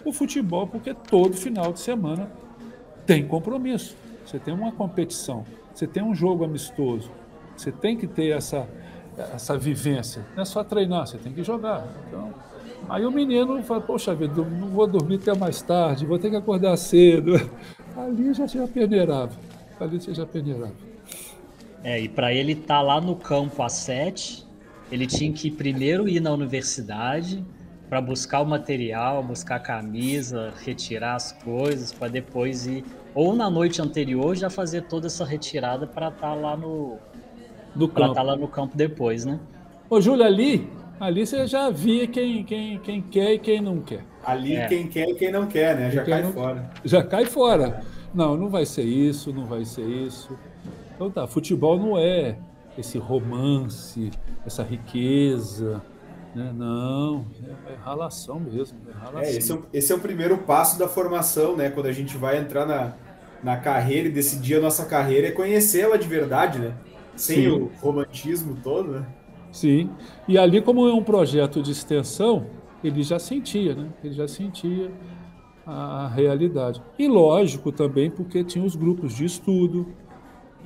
o 0.04 0.12
futebol, 0.12 0.66
porque 0.66 0.92
todo 0.92 1.36
final 1.36 1.72
de 1.72 1.80
semana 1.80 2.30
tem 3.06 3.26
compromisso. 3.26 3.96
Você 4.24 4.38
tem 4.38 4.52
uma 4.52 4.72
competição, 4.72 5.44
você 5.74 5.86
tem 5.86 6.02
um 6.02 6.14
jogo 6.14 6.44
amistoso, 6.44 7.10
você 7.56 7.72
tem 7.72 7.96
que 7.96 8.06
ter 8.06 8.36
essa, 8.36 8.68
essa 9.34 9.56
vivência. 9.58 10.24
Não 10.34 10.42
é 10.42 10.44
só 10.44 10.62
treinar, 10.62 11.06
você 11.06 11.18
tem 11.18 11.32
que 11.32 11.42
jogar. 11.42 11.86
Então, 12.06 12.32
Aí 12.88 13.06
o 13.06 13.10
menino 13.10 13.62
fala, 13.62 13.80
poxa 13.80 14.14
vida, 14.14 14.42
não 14.42 14.68
vou 14.68 14.86
dormir 14.86 15.16
até 15.16 15.34
mais 15.34 15.62
tarde, 15.62 16.04
vou 16.04 16.18
ter 16.18 16.30
que 16.30 16.36
acordar 16.36 16.76
cedo. 16.76 17.32
Ali 17.96 18.34
já 18.34 18.46
tinha 18.46 18.66
peneirava. 18.66 19.32
Ali 19.80 20.00
você 20.00 20.14
já 20.14 20.26
peneirava. 20.26 20.74
É, 21.84 22.00
e 22.00 22.08
para 22.08 22.32
ele 22.32 22.52
estar 22.52 22.76
tá 22.76 22.82
lá 22.82 23.00
no 23.00 23.16
campo 23.16 23.62
às 23.62 23.72
sete, 23.72 24.46
ele 24.90 25.06
tinha 25.06 25.32
que 25.32 25.50
primeiro 25.50 26.08
ir 26.08 26.20
na 26.20 26.32
universidade 26.32 27.44
para 27.88 28.00
buscar 28.00 28.40
o 28.40 28.46
material, 28.46 29.22
buscar 29.22 29.56
a 29.56 29.60
camisa, 29.60 30.52
retirar 30.64 31.16
as 31.16 31.32
coisas, 31.32 31.92
para 31.92 32.08
depois 32.08 32.66
ir. 32.66 32.84
Ou 33.14 33.34
na 33.34 33.50
noite 33.50 33.80
anterior 33.82 34.34
já 34.34 34.48
fazer 34.48 34.82
toda 34.82 35.06
essa 35.06 35.24
retirada 35.24 35.86
para 35.86 36.08
estar 36.08 36.30
tá 36.30 36.34
lá 36.34 36.56
no. 36.56 36.96
no 37.74 37.88
campo. 37.88 38.10
estar 38.10 38.14
tá 38.14 38.22
lá 38.22 38.36
no 38.36 38.48
campo 38.48 38.76
depois, 38.76 39.24
né? 39.24 39.38
Ô, 39.90 40.00
Júlio, 40.00 40.24
ali 40.24 40.70
Ali 41.02 41.26
você 41.26 41.48
já 41.48 41.68
via 41.68 42.06
quem, 42.06 42.44
quem, 42.44 42.78
quem 42.78 43.02
quer 43.02 43.32
e 43.32 43.38
quem 43.40 43.60
não 43.60 43.80
quer. 43.80 44.04
Ali 44.24 44.54
é. 44.54 44.68
quem 44.68 44.86
quer 44.86 45.08
e 45.08 45.14
quem 45.16 45.32
não 45.32 45.48
quer, 45.48 45.76
né? 45.76 45.90
Já 45.90 46.04
cai 46.04 46.22
não... 46.22 46.32
fora. 46.32 46.70
Já 46.84 47.02
cai 47.02 47.24
fora. 47.24 47.80
Não, 48.14 48.36
não 48.36 48.48
vai 48.48 48.64
ser 48.64 48.84
isso, 48.84 49.32
não 49.32 49.44
vai 49.44 49.64
ser 49.64 49.82
isso. 49.82 50.38
Então 50.94 51.10
tá, 51.10 51.26
futebol 51.26 51.76
não 51.76 51.98
é 51.98 52.38
esse 52.78 52.98
romance, 52.98 54.12
essa 54.46 54.62
riqueza. 54.62 55.82
Né? 56.36 56.52
Não, 56.54 57.26
é, 57.66 57.72
é 57.72 57.76
ralação 57.82 58.38
mesmo. 58.38 58.78
É, 58.88 58.92
ralação. 58.92 59.22
É, 59.22 59.36
esse, 59.36 59.52
é, 59.52 59.58
esse 59.72 59.92
é 59.92 59.96
o 59.96 59.98
primeiro 59.98 60.38
passo 60.38 60.78
da 60.78 60.86
formação, 60.86 61.56
né? 61.56 61.68
Quando 61.68 61.86
a 61.86 61.92
gente 61.92 62.16
vai 62.16 62.38
entrar 62.38 62.64
na, 62.64 62.94
na 63.42 63.56
carreira 63.56 64.08
e 64.08 64.10
decidir 64.10 64.56
a 64.56 64.60
nossa 64.60 64.86
carreira, 64.86 65.28
é 65.28 65.30
conhecê-la 65.32 65.96
de 65.96 66.06
verdade, 66.06 66.58
né? 66.58 66.74
Sem 67.16 67.42
Sim. 67.42 67.48
o 67.48 67.70
romantismo 67.80 68.56
todo, 68.62 68.92
né? 68.92 69.06
Sim. 69.50 69.90
E 70.26 70.38
ali, 70.38 70.62
como 70.62 70.88
é 70.88 70.94
um 70.94 71.02
projeto 71.02 71.60
de 71.60 71.72
extensão, 71.72 72.46
ele 72.82 73.02
já 73.02 73.18
sentia, 73.18 73.74
né? 73.74 73.88
Ele 74.02 74.14
já 74.14 74.26
sentia 74.26 74.90
a 75.66 76.08
realidade. 76.08 76.80
E 76.98 77.06
lógico 77.06 77.70
também 77.70 78.10
porque 78.10 78.42
tinha 78.42 78.64
os 78.64 78.74
grupos 78.74 79.14
de 79.14 79.24
estudo. 79.24 79.86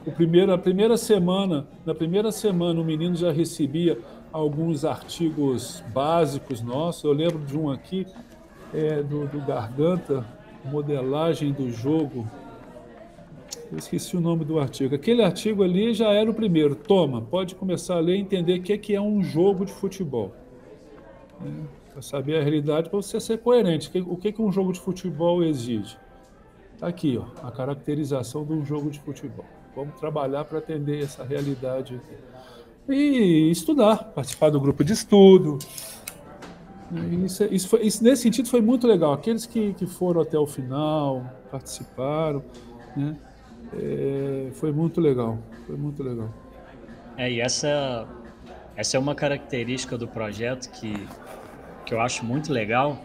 O 0.06 0.12
primeiro, 0.12 0.52
a 0.52 0.58
primeira 0.58 0.96
semana, 0.96 1.66
na 1.84 1.94
primeira 1.94 2.30
semana, 2.30 2.80
o 2.80 2.84
menino 2.84 3.16
já 3.16 3.32
recebia 3.32 3.98
alguns 4.32 4.84
artigos 4.84 5.82
básicos 5.92 6.62
nossos. 6.62 7.02
Eu 7.02 7.12
lembro 7.12 7.38
de 7.44 7.58
um 7.58 7.70
aqui 7.70 8.06
é, 8.72 9.02
do, 9.02 9.26
do 9.26 9.44
Garganta, 9.44 10.24
modelagem 10.64 11.52
do 11.52 11.70
jogo 11.70 12.26
eu 13.72 13.78
esqueci 13.78 14.16
o 14.16 14.20
nome 14.20 14.44
do 14.44 14.58
artigo. 14.58 14.94
Aquele 14.94 15.22
artigo 15.22 15.62
ali 15.62 15.92
já 15.92 16.12
era 16.12 16.30
o 16.30 16.34
primeiro. 16.34 16.74
Toma, 16.74 17.20
pode 17.20 17.54
começar 17.54 17.96
a 17.96 18.00
ler 18.00 18.16
e 18.16 18.20
entender 18.20 18.58
o 18.58 18.62
que 18.62 18.94
é 18.94 19.00
um 19.00 19.22
jogo 19.22 19.64
de 19.64 19.72
futebol. 19.72 20.34
Né? 21.40 21.64
Para 21.92 22.02
saber 22.02 22.38
a 22.38 22.42
realidade, 22.42 22.90
para 22.90 23.00
você 23.00 23.18
ser 23.18 23.38
coerente. 23.38 23.90
O 24.06 24.16
que, 24.16 24.32
que 24.32 24.42
um 24.42 24.52
jogo 24.52 24.72
de 24.72 24.80
futebol 24.80 25.42
exige? 25.42 25.96
Está 26.74 26.88
aqui, 26.88 27.18
ó, 27.18 27.46
a 27.46 27.50
caracterização 27.50 28.44
de 28.44 28.52
um 28.52 28.64
jogo 28.64 28.90
de 28.90 29.00
futebol. 29.00 29.46
Vamos 29.74 29.98
trabalhar 29.98 30.44
para 30.44 30.58
atender 30.58 31.02
essa 31.02 31.24
realidade. 31.24 32.00
E 32.88 33.50
estudar, 33.50 34.12
participar 34.14 34.50
do 34.50 34.60
grupo 34.60 34.84
de 34.84 34.92
estudo. 34.92 35.58
Isso, 37.24 37.44
isso, 37.44 37.68
foi, 37.68 37.82
isso 37.82 38.04
nesse 38.04 38.22
sentido 38.22 38.48
foi 38.48 38.60
muito 38.60 38.86
legal. 38.86 39.12
Aqueles 39.12 39.44
que, 39.44 39.74
que 39.74 39.86
foram 39.86 40.20
até 40.20 40.38
o 40.38 40.46
final, 40.46 41.24
participaram, 41.50 42.44
né? 42.96 43.16
É, 43.72 44.50
foi 44.52 44.72
muito 44.72 45.00
legal, 45.00 45.38
foi 45.66 45.76
muito 45.76 46.02
legal. 46.02 46.32
É, 47.16 47.30
e 47.30 47.40
essa, 47.40 48.06
essa 48.76 48.96
é 48.96 49.00
uma 49.00 49.14
característica 49.14 49.96
do 49.96 50.06
projeto 50.06 50.70
que, 50.70 51.06
que 51.84 51.94
eu 51.94 52.00
acho 52.00 52.24
muito 52.24 52.52
legal, 52.52 52.98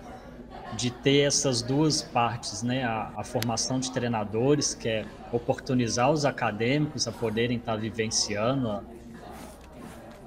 de 0.75 0.89
ter 0.89 1.21
essas 1.21 1.61
duas 1.61 2.01
partes, 2.01 2.63
né? 2.63 2.83
A, 2.83 3.11
a, 3.17 3.23
formação 3.23 3.79
de 3.79 3.91
treinadores, 3.91 4.73
que 4.73 4.87
é 4.87 5.05
oportunizar 5.31 6.09
os 6.11 6.23
acadêmicos 6.25 7.07
a 7.07 7.11
poderem 7.11 7.57
estar 7.57 7.75
vivenciando 7.75 8.69
a, 8.69 8.83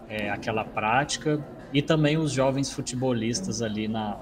é, 0.08 0.30
aquela 0.30 0.64
prática, 0.64 1.42
e 1.72 1.80
também 1.80 2.16
os 2.16 2.30
jovens 2.30 2.70
futebolistas 2.70 3.62
ali 3.62 3.88
na, 3.88 4.18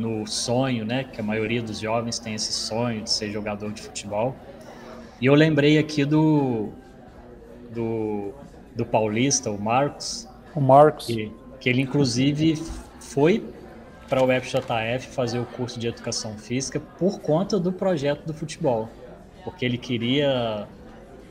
no 0.00 0.26
sonho, 0.26 0.84
né? 0.84 1.04
Que 1.04 1.20
a 1.20 1.24
maioria 1.24 1.62
dos 1.62 1.78
jovens 1.78 2.18
tem 2.18 2.34
esse 2.34 2.52
sonho 2.52 3.02
de 3.02 3.10
ser 3.10 3.30
jogador 3.30 3.70
de 3.72 3.82
futebol. 3.82 4.34
E 5.20 5.26
eu 5.26 5.34
lembrei 5.34 5.78
aqui 5.78 6.04
do 6.04 6.70
do, 7.70 8.32
do 8.74 8.84
paulista, 8.86 9.50
o 9.50 9.60
Marcos. 9.60 10.26
O 10.54 10.60
Marcos. 10.60 11.06
Que, 11.06 11.32
que 11.60 11.68
ele 11.68 11.82
inclusive 11.82 12.56
foi 12.98 13.44
para 14.08 14.22
o 14.24 14.26
FJF 14.26 15.06
fazer 15.08 15.38
o 15.38 15.44
curso 15.44 15.78
de 15.78 15.86
educação 15.86 16.36
física 16.36 16.80
por 16.80 17.20
conta 17.20 17.60
do 17.60 17.70
projeto 17.70 18.26
do 18.26 18.34
futebol, 18.34 18.88
porque 19.44 19.64
ele 19.64 19.78
queria 19.78 20.66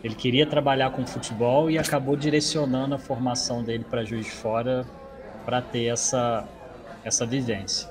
ele 0.02 0.16
queria 0.16 0.46
trabalhar 0.46 0.92
com 0.92 1.06
futebol 1.06 1.70
e 1.70 1.78
acabou 1.78 2.16
direcionando 2.16 2.96
a 2.96 2.98
formação 2.98 3.62
dele 3.62 3.84
para 3.84 4.06
Juiz 4.06 4.28
de 4.28 4.32
Fora 4.32 4.86
para 5.44 5.62
ter 5.62 5.86
essa 5.88 6.48
essa 7.04 7.26
vivência. 7.26 7.88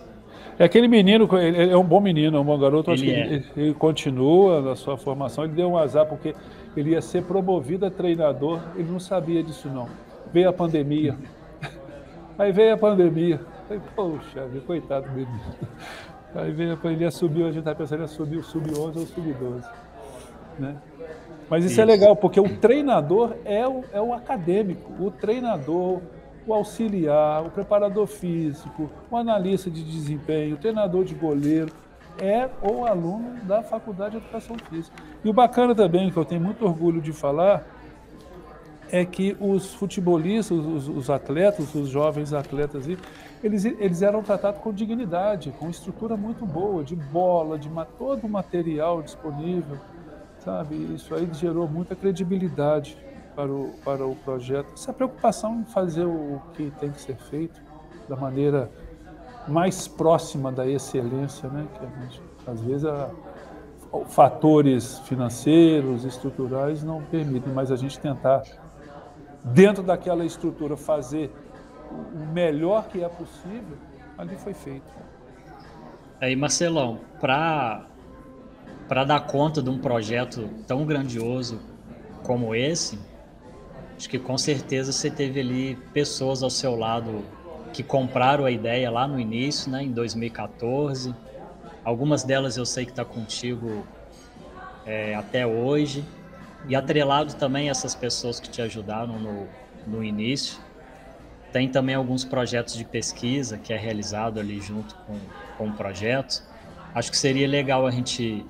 É 0.58 0.64
aquele 0.64 0.88
menino, 0.88 1.28
ele 1.38 1.70
é 1.70 1.76
um 1.76 1.84
bom 1.84 2.00
menino, 2.00 2.36
é 2.36 2.40
um 2.40 2.44
bom 2.44 2.58
garoto, 2.58 2.90
ele 2.90 2.94
acho 2.94 3.04
que 3.04 3.10
é. 3.12 3.26
ele, 3.26 3.44
ele, 3.56 3.74
continua 3.74 4.60
na 4.60 4.74
sua 4.74 4.96
formação, 4.96 5.44
ele 5.44 5.52
deu 5.52 5.70
um 5.70 5.78
azar 5.78 6.04
porque 6.06 6.34
ele 6.76 6.90
ia 6.90 7.00
ser 7.00 7.22
promovido 7.22 7.86
a 7.86 7.90
treinador, 7.90 8.60
ele 8.74 8.90
não 8.90 8.98
sabia 8.98 9.42
disso 9.42 9.68
não. 9.68 9.88
Veio 10.32 10.48
a 10.48 10.52
pandemia. 10.52 11.16
Aí 12.36 12.50
veio 12.50 12.74
a 12.74 12.76
pandemia. 12.76 13.40
Falei, 13.68 13.82
poxa, 13.94 14.48
coitado 14.66 15.08
dele. 15.10 15.28
Aí 16.34 16.50
ele 16.50 17.04
ia 17.04 17.10
subir, 17.10 17.44
a 17.44 17.48
gente 17.48 17.60
está 17.60 17.74
pensando 17.74 18.02
em 18.02 18.08
subir 18.08 18.38
o 18.38 18.42
sub-11 18.42 18.76
ou 18.76 19.02
o 19.02 19.06
sub-12. 19.06 19.64
Né? 20.58 20.76
Mas 21.48 21.64
isso, 21.64 21.72
é 21.72 21.72
isso, 21.72 21.80
é 21.80 21.84
legal, 21.84 22.16
porque 22.16 22.40
o 22.40 22.56
treinador 22.56 23.34
é 23.44 23.66
o, 23.66 23.84
é 23.92 24.00
o 24.00 24.12
acadêmico. 24.12 24.92
O 25.02 25.10
treinador, 25.10 26.00
o 26.48 26.54
auxiliar, 26.54 27.44
o 27.44 27.50
preparador 27.50 28.06
físico, 28.06 28.90
o 29.10 29.16
analista 29.16 29.70
de 29.70 29.84
desempenho, 29.84 30.54
o 30.54 30.58
treinador 30.58 31.04
de 31.04 31.14
goleiro, 31.14 31.70
é 32.18 32.48
o 32.62 32.86
aluno 32.86 33.36
da 33.44 33.62
Faculdade 33.62 34.12
de 34.12 34.16
Educação 34.16 34.56
Física. 34.68 34.96
E 35.22 35.28
o 35.28 35.32
bacana 35.32 35.74
também, 35.74 36.10
que 36.10 36.16
eu 36.16 36.24
tenho 36.24 36.40
muito 36.40 36.64
orgulho 36.64 37.00
de 37.00 37.12
falar, 37.12 37.64
é 38.90 39.04
que 39.04 39.36
os 39.38 39.74
futebolistas, 39.74 40.58
os, 40.58 40.88
os 40.88 41.10
atletas, 41.10 41.74
os 41.74 41.90
jovens 41.90 42.32
atletas, 42.32 42.86
eles, 43.44 43.64
eles 43.64 44.02
eram 44.02 44.22
tratados 44.22 44.60
com 44.62 44.72
dignidade, 44.72 45.52
com 45.58 45.68
estrutura 45.68 46.16
muito 46.16 46.46
boa, 46.46 46.82
de 46.82 46.96
bola, 46.96 47.58
de 47.58 47.68
todo 47.98 48.24
o 48.24 48.28
material 48.28 49.02
disponível, 49.02 49.76
sabe? 50.38 50.74
Isso 50.94 51.14
aí 51.14 51.28
gerou 51.34 51.68
muita 51.68 51.94
credibilidade 51.94 52.96
para 53.38 53.52
o, 53.52 53.72
para 53.84 54.04
o 54.04 54.16
projeto. 54.16 54.72
Essa 54.74 54.92
preocupação 54.92 55.60
em 55.60 55.64
fazer 55.64 56.04
o 56.04 56.42
que 56.54 56.72
tem 56.80 56.90
que 56.90 57.00
ser 57.00 57.16
feito 57.16 57.62
da 58.08 58.16
maneira 58.16 58.68
mais 59.46 59.86
próxima 59.86 60.50
da 60.50 60.66
excelência, 60.66 61.48
né? 61.48 61.64
Que 61.72 61.86
a 61.86 62.02
gente, 62.02 62.22
às 62.44 62.60
vezes 62.60 62.84
a, 62.84 63.08
fatores 64.08 64.98
financeiros, 65.00 66.04
estruturais 66.04 66.82
não 66.82 67.00
permitem, 67.00 67.52
mas 67.52 67.70
a 67.70 67.76
gente 67.76 68.00
tentar 68.00 68.42
dentro 69.44 69.84
daquela 69.84 70.24
estrutura 70.24 70.76
fazer 70.76 71.30
o 71.92 72.26
melhor 72.32 72.88
que 72.88 73.04
é 73.04 73.08
possível, 73.08 73.78
ali 74.18 74.34
foi 74.34 74.52
feito. 74.52 74.92
Aí, 76.20 76.34
Marcelão, 76.34 76.98
para 77.20 77.86
para 78.88 79.04
dar 79.04 79.20
conta 79.26 79.62
de 79.62 79.68
um 79.68 79.78
projeto 79.78 80.48
tão 80.66 80.86
grandioso 80.86 81.60
como 82.22 82.54
esse, 82.54 82.98
acho 83.98 84.08
que 84.08 84.18
com 84.18 84.38
certeza 84.38 84.92
você 84.92 85.10
teve 85.10 85.40
ali 85.40 85.74
pessoas 85.92 86.44
ao 86.44 86.50
seu 86.50 86.76
lado 86.76 87.24
que 87.72 87.82
compraram 87.82 88.44
a 88.44 88.50
ideia 88.50 88.88
lá 88.88 89.08
no 89.08 89.18
início, 89.18 89.68
né, 89.70 89.82
em 89.82 89.90
2014. 89.90 91.12
Algumas 91.84 92.22
delas 92.22 92.56
eu 92.56 92.64
sei 92.64 92.84
que 92.84 92.92
está 92.92 93.04
contigo 93.04 93.84
é, 94.86 95.16
até 95.16 95.44
hoje. 95.44 96.04
E 96.68 96.76
atrelado 96.76 97.34
também 97.34 97.70
essas 97.70 97.94
pessoas 97.94 98.38
que 98.38 98.48
te 98.48 98.62
ajudaram 98.62 99.18
no, 99.18 99.48
no 99.86 100.04
início, 100.04 100.60
tem 101.52 101.68
também 101.68 101.94
alguns 101.94 102.24
projetos 102.24 102.74
de 102.74 102.84
pesquisa 102.84 103.58
que 103.58 103.72
é 103.72 103.76
realizado 103.76 104.38
ali 104.38 104.60
junto 104.60 104.94
com, 104.94 105.18
com 105.56 105.68
o 105.68 105.72
projeto. 105.72 106.42
Acho 106.94 107.10
que 107.10 107.16
seria 107.16 107.48
legal 107.48 107.86
a 107.86 107.90
gente 107.90 108.46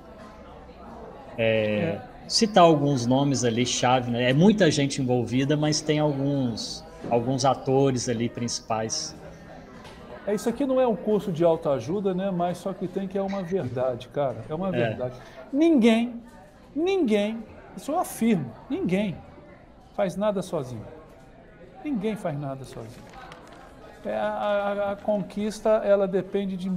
é, 1.37 1.45
é. 1.45 2.01
Citar 2.29 2.63
alguns 2.63 3.05
nomes 3.05 3.43
ali 3.43 3.65
chave, 3.65 4.09
né? 4.09 4.29
É 4.29 4.33
muita 4.33 4.71
gente 4.71 5.01
envolvida, 5.01 5.57
mas 5.57 5.81
tem 5.81 5.99
alguns 5.99 6.85
alguns 7.09 7.43
atores 7.43 8.07
ali 8.07 8.29
principais. 8.29 9.15
É, 10.27 10.35
isso 10.35 10.47
aqui 10.47 10.65
não 10.65 10.79
é 10.79 10.87
um 10.87 10.95
curso 10.95 11.31
de 11.31 11.43
autoajuda, 11.43 12.13
né? 12.13 12.31
Mas 12.31 12.59
só 12.59 12.71
que 12.71 12.87
tem 12.87 13.07
que 13.07 13.17
é 13.17 13.21
uma 13.21 13.41
verdade, 13.41 14.07
cara. 14.09 14.37
É 14.47 14.55
uma 14.55 14.69
é. 14.69 14.71
verdade. 14.71 15.15
Ninguém, 15.51 16.21
ninguém 16.73 17.43
isso 17.79 17.91
eu 17.91 17.99
afirmo, 17.99 18.51
ninguém 18.69 19.15
faz 19.95 20.15
nada 20.15 20.41
sozinho. 20.41 20.85
Ninguém 21.83 22.15
faz 22.15 22.37
nada 22.37 22.65
sozinho. 22.65 23.05
É, 24.05 24.17
a, 24.17 24.27
a, 24.27 24.91
a 24.91 24.95
conquista 24.97 25.69
ela 25.69 26.07
depende 26.07 26.57
de 26.57 26.69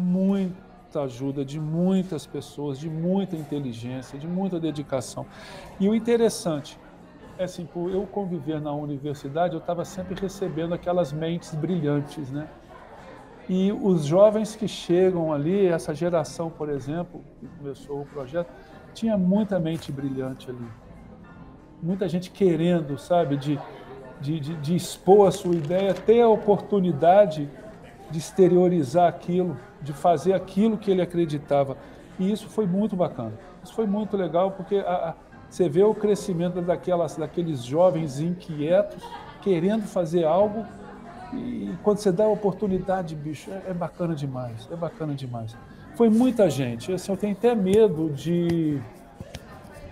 muita 0.92 1.02
ajuda, 1.02 1.44
de 1.44 1.58
muitas 1.58 2.26
pessoas, 2.26 2.78
de 2.78 2.90
muita 2.90 3.34
inteligência, 3.34 4.18
de 4.18 4.26
muita 4.26 4.60
dedicação. 4.60 5.24
E 5.80 5.88
o 5.88 5.94
interessante 5.94 6.78
é 7.38 7.44
assim, 7.44 7.64
por 7.64 7.90
eu 7.90 8.06
conviver 8.06 8.60
na 8.60 8.72
universidade, 8.72 9.54
eu 9.54 9.60
estava 9.60 9.84
sempre 9.86 10.14
recebendo 10.20 10.74
aquelas 10.74 11.10
mentes 11.12 11.54
brilhantes, 11.54 12.30
né? 12.30 12.46
E 13.48 13.72
os 13.72 14.04
jovens 14.04 14.54
que 14.54 14.68
chegam 14.68 15.32
ali, 15.32 15.66
essa 15.66 15.94
geração, 15.94 16.50
por 16.50 16.68
exemplo, 16.68 17.24
que 17.40 17.46
começou 17.58 18.02
o 18.02 18.06
projeto, 18.06 18.52
tinha 18.94 19.16
muita 19.16 19.58
mente 19.58 19.90
brilhante 19.90 20.50
ali 20.50 20.68
muita 21.82 22.08
gente 22.08 22.30
querendo, 22.30 22.96
sabe, 22.96 23.36
de, 23.36 23.58
de, 24.20 24.38
de, 24.38 24.54
de 24.54 24.76
expor 24.76 25.26
a 25.26 25.32
sua 25.32 25.52
ideia, 25.52 25.92
ter 25.92 26.20
a 26.20 26.28
oportunidade 26.28 27.50
de 28.08 28.18
exteriorizar 28.18 29.08
aquilo, 29.08 29.56
de 29.82 29.92
fazer 29.92 30.32
aquilo 30.32 30.78
que 30.78 30.90
ele 30.90 31.02
acreditava. 31.02 31.76
E 32.18 32.30
isso 32.30 32.48
foi 32.48 32.66
muito 32.66 32.94
bacana. 32.96 33.32
Isso 33.62 33.74
foi 33.74 33.86
muito 33.86 34.16
legal 34.16 34.52
porque 34.52 34.76
a, 34.76 35.10
a, 35.10 35.14
você 35.48 35.68
vê 35.68 35.82
o 35.82 35.94
crescimento 35.94 36.60
daquelas, 36.60 37.16
daqueles 37.16 37.64
jovens 37.64 38.20
inquietos 38.20 39.02
querendo 39.42 39.82
fazer 39.86 40.24
algo 40.24 40.64
e 41.34 41.74
quando 41.82 41.98
você 41.98 42.12
dá 42.12 42.24
a 42.24 42.28
oportunidade, 42.28 43.14
bicho, 43.14 43.50
é, 43.50 43.70
é 43.70 43.74
bacana 43.74 44.14
demais, 44.14 44.68
é 44.70 44.76
bacana 44.76 45.14
demais. 45.14 45.56
Foi 45.94 46.10
muita 46.10 46.48
gente. 46.50 46.92
Assim, 46.92 47.10
eu 47.10 47.16
tenho 47.16 47.32
até 47.32 47.54
medo 47.54 48.10
de 48.10 48.80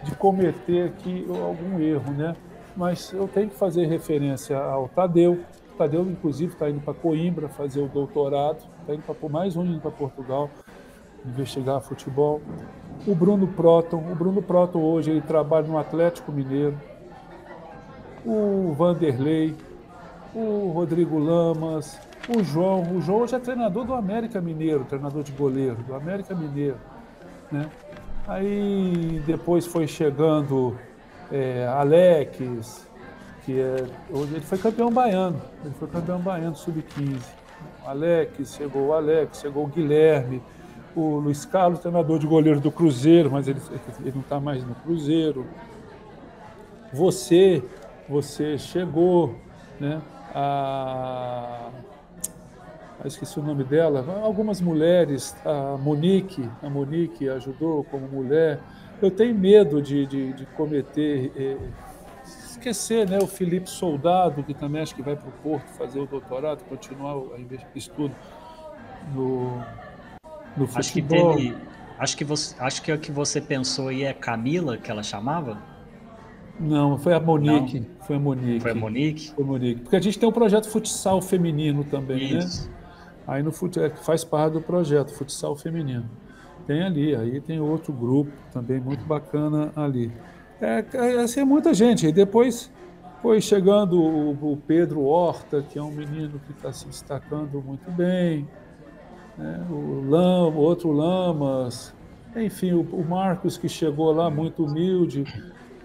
de 0.02 0.14
cometer 0.14 0.86
aqui 0.86 1.26
algum 1.28 1.78
erro, 1.78 2.12
né? 2.12 2.34
Mas 2.76 3.12
eu 3.12 3.28
tenho 3.28 3.48
que 3.48 3.56
fazer 3.56 3.86
referência 3.86 4.56
ao 4.56 4.88
Tadeu. 4.88 5.40
Tadeu, 5.76 6.02
inclusive, 6.02 6.52
está 6.52 6.70
indo 6.70 6.80
para 6.80 6.94
Coimbra 6.94 7.48
fazer 7.48 7.80
o 7.80 7.88
doutorado, 7.88 8.64
está 8.90 8.94
indo 8.94 9.02
para 9.02 9.28
mais 9.28 9.56
um 9.56 9.64
indo 9.64 9.80
para 9.80 9.90
Portugal 9.90 10.50
investigar 11.24 11.80
futebol. 11.80 12.40
O 13.06 13.14
Bruno 13.14 13.46
Proton, 13.46 13.98
o 13.98 14.14
Bruno 14.14 14.42
Proton 14.42 14.80
hoje 14.80 15.10
ele 15.10 15.20
trabalha 15.20 15.66
no 15.66 15.78
Atlético 15.78 16.32
Mineiro. 16.32 16.78
O 18.24 18.72
Vanderlei, 18.76 19.54
o 20.34 20.70
Rodrigo 20.74 21.18
Lamas, 21.18 21.98
o 22.28 22.42
João. 22.42 22.82
O 22.96 23.00
João 23.00 23.20
hoje 23.20 23.34
é 23.34 23.38
treinador 23.38 23.84
do 23.84 23.94
América 23.94 24.40
Mineiro, 24.40 24.84
treinador 24.84 25.22
de 25.22 25.32
goleiro 25.32 25.76
do 25.76 25.94
América 25.94 26.34
Mineiro, 26.34 26.76
né? 27.50 27.70
Aí 28.26 29.22
depois 29.26 29.66
foi 29.66 29.86
chegando 29.86 30.76
é, 31.32 31.66
Alex, 31.66 32.86
que 33.44 33.58
é, 33.58 33.86
hoje 34.10 34.34
ele 34.34 34.44
foi 34.44 34.58
campeão 34.58 34.90
baiano, 34.92 35.40
ele 35.64 35.74
foi 35.74 35.88
campeão 35.88 36.20
baiano 36.20 36.54
sub-15. 36.54 37.39
Alex, 37.90 38.54
chegou 38.54 38.88
o 38.88 38.92
Alex, 38.92 39.40
chegou 39.40 39.64
o 39.64 39.66
Guilherme, 39.66 40.40
o 40.94 41.18
Luiz 41.18 41.44
Carlos, 41.44 41.80
treinador 41.80 42.18
de 42.18 42.26
goleiro 42.26 42.60
do 42.60 42.70
Cruzeiro, 42.70 43.30
mas 43.30 43.48
ele, 43.48 43.60
ele 44.00 44.12
não 44.12 44.20
está 44.20 44.38
mais 44.40 44.64
no 44.64 44.74
Cruzeiro. 44.76 45.46
Você, 46.92 47.62
você 48.08 48.58
chegou, 48.58 49.34
né? 49.78 50.00
A, 50.34 51.70
ah, 53.02 53.06
esqueci 53.06 53.40
o 53.40 53.42
nome 53.42 53.64
dela, 53.64 54.04
algumas 54.22 54.60
mulheres, 54.60 55.34
a 55.44 55.76
Monique, 55.76 56.48
a 56.62 56.68
Monique 56.68 57.28
ajudou 57.28 57.82
como 57.84 58.06
mulher. 58.06 58.60
Eu 59.00 59.10
tenho 59.10 59.34
medo 59.34 59.80
de, 59.80 60.04
de, 60.06 60.32
de 60.34 60.46
cometer, 60.46 61.32
eh, 61.34 61.56
esquecer 62.60 63.08
né, 63.08 63.18
o 63.20 63.26
Felipe 63.26 63.68
Soldado, 63.68 64.42
que 64.42 64.52
também 64.52 64.82
acho 64.82 64.94
que 64.94 65.02
vai 65.02 65.16
para 65.16 65.28
o 65.28 65.32
Porto 65.32 65.66
fazer 65.70 65.98
o 65.98 66.06
doutorado, 66.06 66.62
continuar 66.64 67.16
o 67.16 67.34
estudo 67.74 68.14
no, 69.14 69.58
no 70.56 70.66
futebol. 70.66 70.78
Acho 70.78 70.92
que 70.92 71.02
teve, 71.02 71.56
acho 71.98 72.16
que 72.16 72.24
você, 72.24 72.54
acho 72.58 72.82
que 72.82 72.92
o 72.92 72.98
que 72.98 73.10
você 73.10 73.40
pensou 73.40 73.88
aí 73.88 74.04
é 74.04 74.12
Camila, 74.12 74.76
que 74.76 74.90
ela 74.90 75.02
chamava? 75.02 75.58
Não, 76.58 76.98
foi 76.98 77.14
a 77.14 77.20
Monique. 77.20 77.80
Não. 77.80 78.04
Foi 78.04 78.16
a 78.16 78.20
Monique. 78.20 78.60
Foi 78.60 78.70
a 78.70 78.74
Monique? 78.74 79.30
Foi 79.34 79.44
a 79.44 79.46
Monique. 79.46 79.80
Porque 79.80 79.96
a 79.96 80.00
gente 80.00 80.18
tem 80.18 80.28
um 80.28 80.32
projeto 80.32 80.68
futsal 80.68 81.22
feminino 81.22 81.84
também, 81.84 82.34
né? 82.34 82.38
Isso. 82.40 82.68
né? 82.68 82.76
Aí 83.26 83.42
no 83.42 83.50
fut... 83.50 83.78
É, 83.80 83.88
faz 83.90 84.24
parte 84.24 84.54
do 84.54 84.60
projeto 84.60 85.14
Futsal 85.14 85.54
Feminino. 85.56 86.10
Tem 86.66 86.82
ali, 86.82 87.14
aí 87.14 87.40
tem 87.40 87.60
outro 87.60 87.92
grupo 87.92 88.32
também 88.52 88.80
muito 88.80 89.04
bacana 89.04 89.72
ali. 89.76 90.10
É, 90.60 90.84
é 90.92 91.20
assim, 91.20 91.40
é 91.40 91.44
muita 91.44 91.72
gente. 91.72 92.06
E 92.06 92.12
depois 92.12 92.70
foi 93.22 93.40
chegando 93.40 94.00
o, 94.00 94.52
o 94.52 94.56
Pedro 94.56 95.04
Horta, 95.04 95.62
que 95.62 95.78
é 95.78 95.82
um 95.82 95.90
menino 95.90 96.40
que 96.46 96.52
está 96.52 96.72
se 96.72 96.86
destacando 96.86 97.62
muito 97.62 97.90
bem, 97.90 98.48
né? 99.36 99.66
o, 99.70 100.08
Lam, 100.08 100.48
o 100.48 100.56
outro 100.56 100.90
Lamas, 100.90 101.94
enfim, 102.36 102.72
o, 102.72 102.80
o, 102.80 103.04
Marcos 103.04 103.58
que 103.58 103.68
chegou 103.68 104.12
lá 104.12 104.30
muito 104.30 104.64
humilde, 104.64 105.24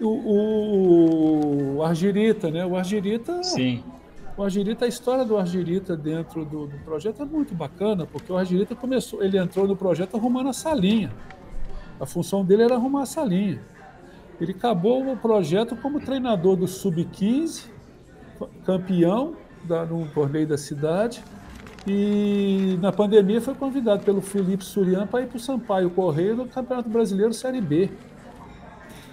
o, 0.00 0.08
o, 0.08 1.76
o 1.76 1.82
Argirita, 1.82 2.50
né? 2.50 2.64
O 2.64 2.76
Argirita 2.76 3.42
Sim. 3.42 3.82
O 4.36 4.42
Argirita, 4.42 4.84
a 4.84 4.88
história 4.88 5.24
do 5.24 5.38
Argirita 5.38 5.96
dentro 5.96 6.44
do, 6.44 6.66
do, 6.66 6.76
projeto 6.84 7.22
é 7.22 7.24
muito 7.24 7.54
bacana, 7.54 8.04
porque 8.04 8.30
o 8.30 8.36
Argirita 8.36 8.74
começou, 8.74 9.22
ele 9.22 9.38
entrou 9.38 9.66
no 9.66 9.74
projeto 9.74 10.14
arrumando 10.14 10.50
a 10.50 10.52
salinha. 10.52 11.10
A 11.98 12.04
função 12.04 12.44
dele 12.44 12.64
era 12.64 12.74
arrumar 12.74 13.02
a 13.02 13.06
salinha. 13.06 13.62
Ele 14.40 14.52
acabou 14.52 15.12
o 15.12 15.16
projeto 15.16 15.74
como 15.76 16.00
treinador 16.00 16.56
do 16.56 16.68
Sub-15, 16.68 17.64
campeão 18.64 19.34
da, 19.64 19.84
no 19.84 20.06
torneio 20.08 20.46
da 20.46 20.58
cidade, 20.58 21.22
E 21.86 22.76
na 22.82 22.90
pandemia 22.90 23.40
foi 23.40 23.54
convidado 23.54 24.02
pelo 24.02 24.20
Felipe 24.20 24.64
Surian 24.64 25.06
para 25.06 25.22
ir 25.22 25.28
para 25.28 25.36
o 25.36 25.40
Sampaio 25.40 25.88
Correio 25.90 26.34
no 26.34 26.48
Campeonato 26.48 26.88
Brasileiro 26.88 27.32
Série 27.32 27.60
B. 27.60 27.88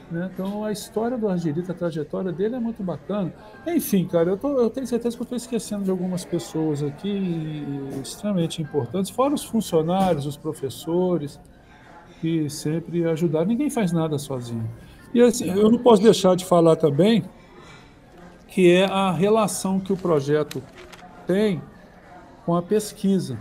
Né? 0.10 0.30
Então 0.34 0.66
a 0.66 0.72
história 0.72 1.16
do 1.16 1.30
Argirita, 1.30 1.72
a 1.72 1.76
trajetória 1.76 2.32
dele 2.32 2.56
é 2.56 2.60
muito 2.60 2.82
bacana. 2.82 3.32
Enfim, 3.68 4.06
cara, 4.06 4.32
eu, 4.32 4.38
tô, 4.38 4.60
eu 4.60 4.72
tenho 4.72 4.88
certeza 4.88 5.16
que 5.16 5.22
eu 5.22 5.26
estou 5.26 5.36
esquecendo 5.36 5.84
de 5.84 5.92
algumas 5.92 6.26
pessoas 6.26 6.82
aqui 6.82 7.64
extremamente 8.02 8.60
importantes, 8.60 9.12
fora 9.12 9.36
os 9.36 9.44
funcionários, 9.44 10.26
os 10.26 10.36
professores, 10.36 11.40
que 12.20 12.50
sempre 12.50 13.06
ajudaram. 13.06 13.48
Ninguém 13.48 13.70
faz 13.70 13.92
nada 13.92 14.18
sozinho. 14.18 14.68
E 15.14 15.22
assim, 15.22 15.50
eu 15.50 15.70
não 15.70 15.78
posso 15.78 16.02
deixar 16.02 16.36
de 16.36 16.44
falar 16.44 16.76
também 16.76 17.24
que 18.48 18.72
é 18.72 18.86
a 18.86 19.12
relação 19.12 19.80
que 19.80 19.92
o 19.92 19.98
projeto 19.98 20.62
tem 21.26 21.62
com 22.46 22.56
a 22.56 22.62
pesquisa, 22.62 23.38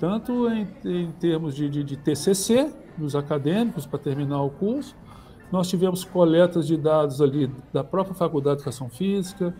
tanto 0.00 0.48
em, 0.48 0.66
em 0.84 1.12
termos 1.12 1.54
de, 1.54 1.68
de, 1.68 1.84
de 1.84 1.96
TCC, 1.96 2.72
dos 2.96 3.14
acadêmicos, 3.14 3.86
para 3.86 3.98
terminar 3.98 4.42
o 4.42 4.50
curso, 4.50 4.96
nós 5.50 5.68
tivemos 5.68 6.02
coletas 6.02 6.66
de 6.66 6.76
dados 6.76 7.20
ali 7.20 7.50
da 7.72 7.84
própria 7.84 8.14
Faculdade 8.14 8.56
de 8.56 8.62
Educação 8.62 8.88
Física, 8.88 9.54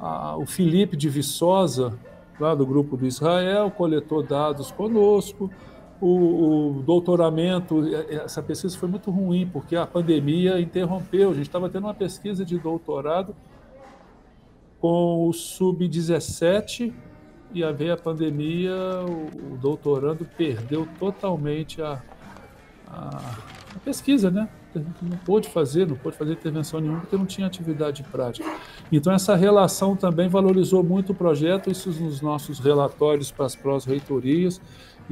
a, 0.00 0.36
o 0.36 0.46
Felipe 0.46 0.96
de 0.96 1.08
Viçosa, 1.08 1.92
lá 2.40 2.54
do 2.54 2.64
grupo 2.64 2.96
do 2.96 3.06
Israel, 3.06 3.70
coletou 3.70 4.22
dados 4.22 4.70
conosco, 4.70 5.50
o, 6.04 6.78
o, 6.78 6.82
doutoramento, 6.82 7.84
essa 8.10 8.42
pesquisa 8.42 8.76
foi 8.76 8.88
muito 8.88 9.08
ruim, 9.08 9.48
porque 9.52 9.76
a 9.76 9.86
pandemia 9.86 10.60
interrompeu. 10.60 11.30
A 11.30 11.34
gente 11.34 11.46
estava 11.46 11.70
tendo 11.70 11.84
uma 11.84 11.94
pesquisa 11.94 12.44
de 12.44 12.58
doutorado 12.58 13.36
com 14.80 15.28
o 15.28 15.32
sub-17 15.32 16.92
e 17.54 17.62
a 17.62 17.68
a 17.68 17.96
pandemia, 17.96 18.74
o, 19.06 19.52
o, 19.52 19.56
doutorando 19.58 20.26
perdeu 20.36 20.88
totalmente 20.98 21.80
a, 21.80 22.02
a, 22.88 23.36
a, 23.76 23.78
pesquisa, 23.84 24.28
né? 24.28 24.48
Não 25.02 25.18
pôde 25.18 25.50
fazer, 25.50 25.86
não 25.86 25.94
pôde 25.94 26.16
fazer 26.16 26.32
intervenção 26.32 26.80
nenhuma 26.80 27.00
porque 27.00 27.14
não 27.14 27.26
tinha 27.26 27.46
atividade 27.46 28.02
prática. 28.04 28.50
Então 28.90 29.12
essa 29.12 29.36
relação 29.36 29.94
também 29.94 30.28
valorizou 30.28 30.82
muito 30.82 31.12
o 31.12 31.14
projeto, 31.14 31.70
isso 31.70 31.90
nos 31.90 32.20
nossos 32.22 32.58
relatórios 32.58 33.30
para 33.30 33.44
as 33.44 33.54
prós-reitorias, 33.54 34.60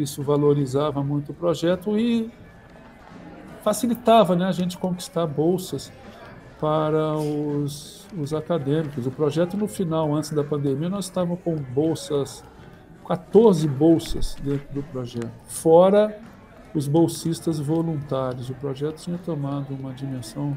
isso 0.02 0.22
valorizava 0.22 1.02
muito 1.02 1.32
o 1.32 1.34
projeto 1.34 1.98
e 1.98 2.30
facilitava 3.62 4.34
né, 4.34 4.46
a 4.46 4.52
gente 4.52 4.78
conquistar 4.78 5.26
bolsas 5.26 5.92
para 6.60 7.16
os, 7.16 8.06
os 8.16 8.34
acadêmicos. 8.34 9.06
O 9.06 9.10
projeto, 9.10 9.56
no 9.56 9.66
final, 9.66 10.14
antes 10.14 10.30
da 10.30 10.44
pandemia, 10.44 10.88
nós 10.88 11.06
estávamos 11.06 11.40
com 11.42 11.54
bolsas, 11.56 12.44
14 13.06 13.66
bolsas 13.66 14.36
dentro 14.42 14.72
do 14.72 14.82
projeto, 14.82 15.32
fora 15.46 16.18
os 16.74 16.86
bolsistas 16.86 17.58
voluntários. 17.58 18.50
O 18.50 18.54
projeto 18.54 19.02
tinha 19.02 19.18
tomado 19.18 19.74
uma 19.74 19.92
dimensão 19.92 20.56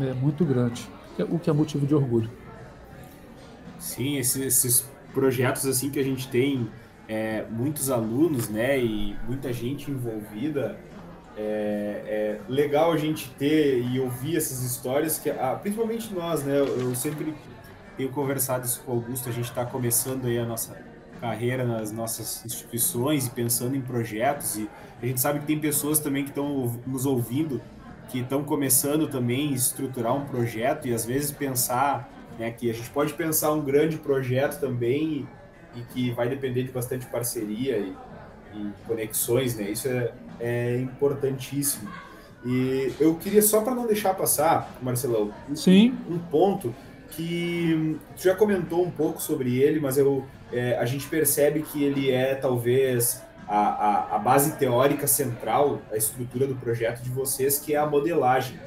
é, 0.00 0.12
muito 0.14 0.44
grande, 0.44 0.88
o 1.30 1.38
que 1.38 1.48
é 1.48 1.52
motivo 1.52 1.86
de 1.86 1.94
orgulho. 1.94 2.30
Sim, 3.78 4.16
esses, 4.16 4.40
esses 4.40 4.90
projetos 5.12 5.66
assim 5.66 5.90
que 5.90 5.98
a 5.98 6.02
gente 6.02 6.28
tem 6.28 6.68
é, 7.08 7.44
muitos 7.50 7.90
alunos, 7.90 8.48
né, 8.48 8.78
e 8.78 9.16
muita 9.26 9.52
gente 9.52 9.90
envolvida. 9.90 10.78
É, 11.40 12.02
é, 12.04 12.40
legal 12.48 12.90
a 12.90 12.96
gente 12.96 13.30
ter 13.38 13.80
e 13.80 14.00
ouvir 14.00 14.36
essas 14.36 14.60
histórias 14.64 15.20
que, 15.20 15.30
ah, 15.30 15.56
principalmente 15.60 16.12
nós, 16.12 16.42
né, 16.42 16.58
eu 16.58 16.92
sempre 16.96 17.32
tenho 17.96 18.10
conversado 18.10 18.66
isso 18.66 18.82
com 18.84 18.90
o 18.90 18.94
Augusto, 18.96 19.28
a 19.28 19.32
gente 19.32 19.48
está 19.48 19.64
começando 19.64 20.26
aí 20.26 20.36
a 20.36 20.44
nossa 20.44 20.76
carreira 21.20 21.64
nas 21.64 21.92
nossas 21.92 22.44
instituições 22.44 23.28
e 23.28 23.30
pensando 23.30 23.76
em 23.76 23.80
projetos 23.80 24.56
e 24.56 24.68
a 25.00 25.06
gente 25.06 25.20
sabe 25.20 25.40
que 25.40 25.46
tem 25.46 25.58
pessoas 25.60 26.00
também 26.00 26.24
que 26.24 26.30
estão 26.30 26.80
nos 26.86 27.06
ouvindo 27.06 27.60
que 28.08 28.20
estão 28.20 28.42
começando 28.42 29.06
também 29.08 29.50
a 29.50 29.52
estruturar 29.52 30.14
um 30.16 30.24
projeto 30.24 30.88
e 30.88 30.94
às 30.94 31.04
vezes 31.04 31.30
pensar 31.30 32.10
né, 32.38 32.50
que 32.50 32.70
a 32.70 32.74
gente 32.74 32.88
pode 32.90 33.12
pensar 33.14 33.52
um 33.52 33.60
grande 33.60 33.98
projeto 33.98 34.58
também 34.60 35.28
e 35.76 35.80
que 35.92 36.10
vai 36.12 36.28
depender 36.28 36.62
de 36.62 36.72
bastante 36.72 37.06
parceria 37.06 37.78
e, 37.78 37.94
e 38.54 38.72
conexões, 38.86 39.56
né? 39.56 39.70
Isso 39.70 39.88
é, 39.88 40.12
é 40.40 40.80
importantíssimo. 40.80 41.88
E 42.44 42.92
eu 43.00 43.14
queria 43.16 43.42
só 43.42 43.60
para 43.62 43.74
não 43.74 43.86
deixar 43.86 44.14
passar, 44.14 44.76
Marcelão, 44.80 45.32
Sim. 45.54 45.96
um 46.08 46.18
ponto 46.18 46.74
que 47.10 47.98
tu 48.16 48.22
já 48.22 48.34
comentou 48.34 48.84
um 48.84 48.90
pouco 48.90 49.20
sobre 49.20 49.58
ele, 49.58 49.80
mas 49.80 49.98
eu, 49.98 50.24
é, 50.52 50.76
a 50.78 50.84
gente 50.84 51.08
percebe 51.08 51.62
que 51.62 51.82
ele 51.82 52.10
é 52.10 52.34
talvez 52.34 53.22
a, 53.48 53.58
a, 53.58 54.16
a, 54.16 54.18
base 54.18 54.56
teórica 54.56 55.06
central, 55.06 55.80
a 55.90 55.96
estrutura 55.96 56.46
do 56.46 56.54
projeto 56.54 57.02
de 57.02 57.10
vocês, 57.10 57.58
que 57.58 57.74
é 57.74 57.78
a 57.78 57.86
modelagem. 57.86 58.58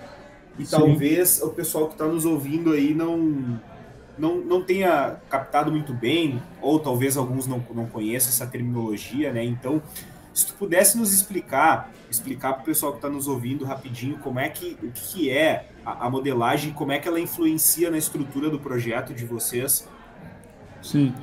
E 0.57 0.65
Sim. 0.65 0.77
talvez 0.77 1.41
o 1.41 1.49
pessoal 1.49 1.87
que 1.87 1.93
está 1.93 2.05
nos 2.05 2.25
ouvindo 2.25 2.73
aí 2.73 2.93
não, 2.93 3.59
não, 4.17 4.37
não 4.37 4.61
tenha 4.61 5.17
captado 5.29 5.71
muito 5.71 5.93
bem, 5.93 6.41
ou 6.61 6.79
talvez 6.79 7.17
alguns 7.17 7.47
não, 7.47 7.63
não 7.73 7.85
conheçam 7.87 8.29
essa 8.29 8.45
terminologia, 8.45 9.31
né? 9.31 9.43
Então, 9.43 9.81
se 10.33 10.47
tu 10.47 10.53
pudesse 10.53 10.97
nos 10.97 11.13
explicar, 11.13 11.91
explicar 12.09 12.53
para 12.53 12.61
o 12.61 12.65
pessoal 12.65 12.93
que 12.93 12.99
está 12.99 13.09
nos 13.09 13.27
ouvindo 13.27 13.65
rapidinho 13.65 14.17
como 14.19 14.39
é 14.39 14.49
que 14.49 14.77
o 14.81 14.91
que 14.91 15.29
é 15.29 15.67
a, 15.85 16.07
a 16.07 16.09
modelagem, 16.09 16.71
como 16.73 16.91
é 16.91 16.99
que 16.99 17.07
ela 17.07 17.19
influencia 17.19 17.91
na 17.91 17.97
estrutura 17.97 18.49
do 18.49 18.59
projeto 18.59 19.13
de 19.13 19.25
vocês. 19.25 19.87
Sim. 20.81 21.13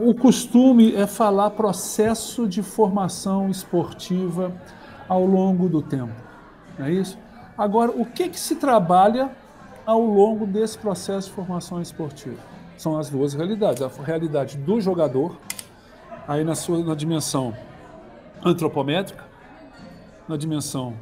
o 0.00 0.14
costume 0.14 0.94
é 0.94 1.06
falar 1.06 1.50
processo 1.50 2.46
de 2.46 2.62
formação 2.62 3.50
esportiva 3.50 4.52
ao 5.08 5.24
longo 5.24 5.68
do 5.68 5.82
tempo, 5.82 6.14
não 6.78 6.86
é 6.86 6.92
isso? 6.92 7.18
Agora, 7.56 7.90
o 7.90 8.04
que, 8.04 8.28
que 8.28 8.38
se 8.38 8.54
trabalha 8.54 9.30
ao 9.88 10.02
longo 10.02 10.46
desse 10.46 10.76
processo 10.76 11.28
de 11.28 11.34
formação 11.34 11.80
esportiva. 11.80 12.36
São 12.76 12.98
as 12.98 13.08
duas 13.08 13.32
realidades. 13.32 13.80
A 13.80 13.88
realidade 14.04 14.58
do 14.58 14.78
jogador, 14.82 15.38
aí 16.28 16.44
na 16.44 16.54
sua 16.54 16.84
na 16.84 16.94
dimensão 16.94 17.56
antropométrica, 18.44 19.24
na 20.28 20.36
dimensão, 20.36 20.92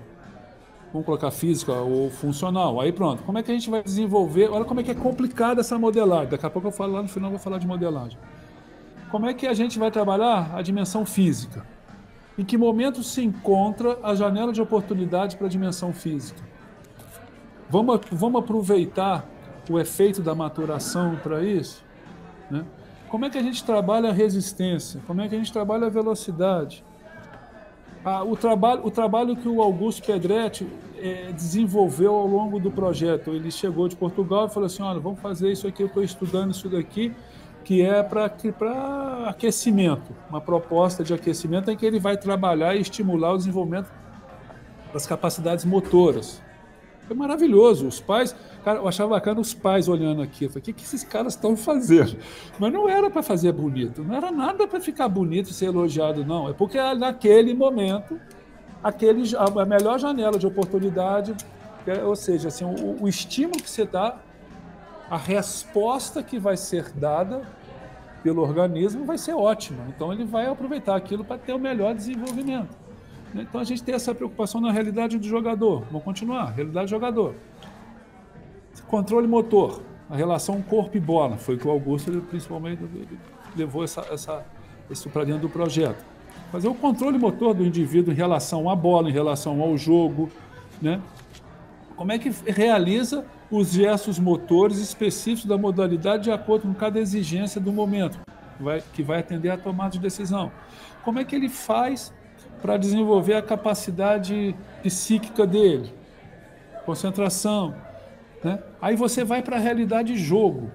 vamos 0.92 1.05
colocar 1.05 1.33
física 1.33 1.72
ou 1.72 2.12
funcional. 2.12 2.81
Aí 2.81 2.92
pronto, 2.92 3.25
como 3.25 3.38
é 3.38 3.42
que 3.42 3.51
a 3.51 3.55
gente 3.55 3.68
vai 3.68 3.83
desenvolver? 3.83 4.51
Olha 4.53 4.64
como 4.64 4.79
é 4.79 4.85
que 4.85 4.92
é 4.92 4.94
complicada 4.94 5.62
essa 5.62 5.77
modelagem. 5.77 6.29
Daqui 6.29 6.46
a 6.46 6.51
pouco 6.51 6.68
eu 6.68 6.72
falo 6.72 6.92
lá 6.92 7.03
no 7.03 7.09
final, 7.09 7.29
vou 7.29 7.40
falar 7.40 7.59
de 7.59 7.66
modelagem. 7.66 8.16
Como 9.11 9.27
é 9.27 9.35
que 9.35 9.49
a 9.49 9.53
gente 9.53 9.81
vai 9.81 9.90
trabalhar 9.90 10.55
a 10.55 10.62
dimensão 10.62 11.05
física? 11.05 11.66
Em 12.38 12.44
que 12.44 12.57
momento 12.57 13.03
se 13.03 13.20
encontra 13.20 13.99
a 14.01 14.14
janela 14.14 14.53
de 14.53 14.62
oportunidade 14.62 15.37
para 15.37 15.49
a 15.49 15.51
dimensão 15.51 15.92
física? 15.92 16.40
Vamos, 17.68 18.00
vamos 18.12 18.40
aproveitar 18.40 19.26
o 19.68 19.79
efeito 19.79 20.22
da 20.22 20.35
maturação 20.35 21.16
para 21.22 21.42
isso? 21.42 21.85
Né? 22.50 22.64
Como 23.09 23.24
é 23.24 23.31
que 23.31 23.38
a 23.38 23.42
gente 23.42 23.64
trabalha 23.64 24.11
a 24.11 24.12
resistência? 24.12 25.00
Como 25.07 25.20
é 25.20 25.29
que 25.29 25.35
a 25.35 25.38
gente 25.38 25.52
trabalha 25.52 25.87
a 25.87 25.90
velocidade? 25.90 26.85
Ah, 28.05 28.22
o, 28.22 28.37
trabalho, 28.37 28.87
o 28.87 28.90
trabalho 28.90 29.37
que 29.37 29.48
o 29.48 29.61
Augusto 29.61 30.07
Pedretti 30.07 30.66
é, 30.96 31.33
desenvolveu 31.33 32.14
ao 32.14 32.26
longo 32.26 32.61
do 32.61 32.70
projeto. 32.70 33.31
Ele 33.31 33.50
chegou 33.50 33.88
de 33.88 33.96
Portugal 33.96 34.46
e 34.46 34.50
falou 34.50 34.66
assim: 34.66 34.83
olha, 34.83 35.00
vamos 35.00 35.20
fazer 35.20 35.50
isso 35.50 35.66
aqui, 35.66 35.83
eu 35.83 35.88
estou 35.88 36.05
estudando 36.05 36.52
isso 36.52 36.68
daqui, 36.68 37.12
que 37.64 37.83
é 37.83 38.02
para 38.02 38.26
aquecimento, 39.29 40.14
uma 40.31 40.40
proposta 40.40 41.02
de 41.02 41.12
aquecimento 41.12 41.68
em 41.68 41.76
que 41.76 41.85
ele 41.85 41.98
vai 41.98 42.16
trabalhar 42.16 42.76
e 42.76 42.81
estimular 42.81 43.33
o 43.33 43.37
desenvolvimento 43.38 43.90
das 44.92 45.05
capacidades 45.05 45.64
motoras. 45.64 46.40
Foi 47.07 47.16
maravilhoso. 47.16 47.87
Os 47.87 48.01
pais, 48.01 48.35
cara, 48.64 48.79
eu 48.81 48.88
achava 48.88 49.11
bacana 49.11 49.40
os 49.40 49.55
pais 49.55 49.88
olhando 49.88 50.23
aqui. 50.23 50.45
Eu 50.45 50.51
falei, 50.51 50.62
o 50.62 50.64
que, 50.64 50.73
que 50.73 50.83
esses 50.83 51.05
caras 51.05 51.35
estão 51.35 51.57
fazendo? 51.57 52.16
Mas 52.59 52.73
não 52.73 52.88
era 52.88 53.09
para 53.09 53.23
fazer 53.23 53.53
bonito, 53.53 54.03
não 54.03 54.14
era 54.14 54.31
nada 54.31 54.66
para 54.66 54.81
ficar 54.81 55.09
bonito 55.09 55.51
e 55.51 55.55
ser 55.55 55.66
elogiado, 55.66 56.25
não. 56.25 56.49
É 56.49 56.53
porque 56.53 56.79
naquele 56.95 57.55
momento, 57.55 58.21
aquele, 58.83 59.23
a 59.37 59.64
melhor 59.64 59.99
janela 59.99 60.38
de 60.38 60.47
oportunidade, 60.47 61.35
é, 61.87 62.03
ou 62.03 62.16
seja, 62.16 62.49
assim, 62.49 62.64
o, 62.64 63.05
o 63.05 63.09
estímulo 63.09 63.62
que 63.62 63.71
você 63.71 63.85
dá, 63.85 64.16
a 65.09 65.16
resposta 65.16 66.23
que 66.23 66.38
vai 66.38 66.57
ser 66.57 66.90
dada 66.90 67.42
pelo 68.25 68.42
organismo 68.42 69.05
vai 69.05 69.16
ser 69.16 69.35
ótima. 69.35 69.85
Então 69.88 70.12
ele 70.12 70.25
vai 70.25 70.47
aproveitar 70.47 70.97
aquilo 70.97 71.25
para 71.25 71.38
ter 71.38 71.53
o 71.53 71.59
melhor 71.61 71.95
desenvolvimento. 71.95 72.86
Então 73.35 73.61
a 73.61 73.65
gente 73.65 73.83
tem 73.83 73.95
essa 73.95 74.15
preocupação 74.15 74.61
na 74.61 74.73
realidade 74.73 75.19
do 75.19 75.27
jogador. 75.27 75.85
Vamos 75.91 76.03
continuar, 76.05 76.47
realidade 76.53 76.87
do 76.87 76.91
jogador. 76.91 77.35
Controle 78.87 79.27
motor, 79.27 79.83
a 80.09 80.17
relação 80.17 80.62
corpo 80.62 80.97
e 80.97 81.01
bola, 81.01 81.37
foi 81.37 81.57
que 81.57 81.67
o 81.67 81.71
Augusto 81.71 82.11
ele, 82.11 82.21
principalmente 82.21 82.83
ele 82.83 83.19
levou 83.57 83.83
essa, 83.83 84.03
essa, 84.11 84.45
isso 84.91 85.11
para 85.11 85.25
dentro 85.25 85.43
do 85.43 85.49
projeto. 85.49 86.05
Fazer 86.53 86.69
o 86.69 86.75
controle 86.75 87.19
motor 87.19 87.55
do 87.55 87.65
indivíduo 87.65 88.12
em 88.12 88.17
relação 88.17 88.71
à 88.71 88.77
bola, 88.77 89.09
em 89.11 89.12
relação 89.12 89.61
ao 89.61 89.77
jogo, 89.77 90.31
né? 90.81 91.01
Como 91.97 92.12
é 92.12 92.19
que 92.19 92.29
realiza 92.47 93.25
os 93.51 93.73
gestos 93.73 94.19
motores 94.19 94.79
específicos 94.79 95.47
da 95.47 95.57
modalidade 95.57 96.25
de 96.25 96.31
acordo 96.31 96.62
com 96.62 96.75
cada 96.75 96.99
exigência 96.99 97.61
do 97.61 97.73
momento, 97.73 98.19
vai, 98.61 98.83
que 98.93 99.03
vai 99.03 99.21
atender 99.21 99.51
à 99.51 99.57
tomada 99.57 99.91
de 99.91 99.99
decisão. 99.99 100.51
Como 101.05 101.19
é 101.19 101.25
que 101.25 101.35
ele 101.35 101.49
faz 101.49 102.12
para 102.61 102.77
desenvolver 102.77 103.35
a 103.35 103.42
capacidade 103.42 104.55
psíquica 104.83 105.47
dele? 105.47 105.92
Concentração. 106.85 107.75
Né? 108.42 108.59
Aí 108.81 108.97
você 108.97 109.25
vai 109.25 109.42
para 109.42 109.57
a 109.57 109.61
realidade 109.61 110.12
de 110.12 110.19
jogo. 110.19 110.71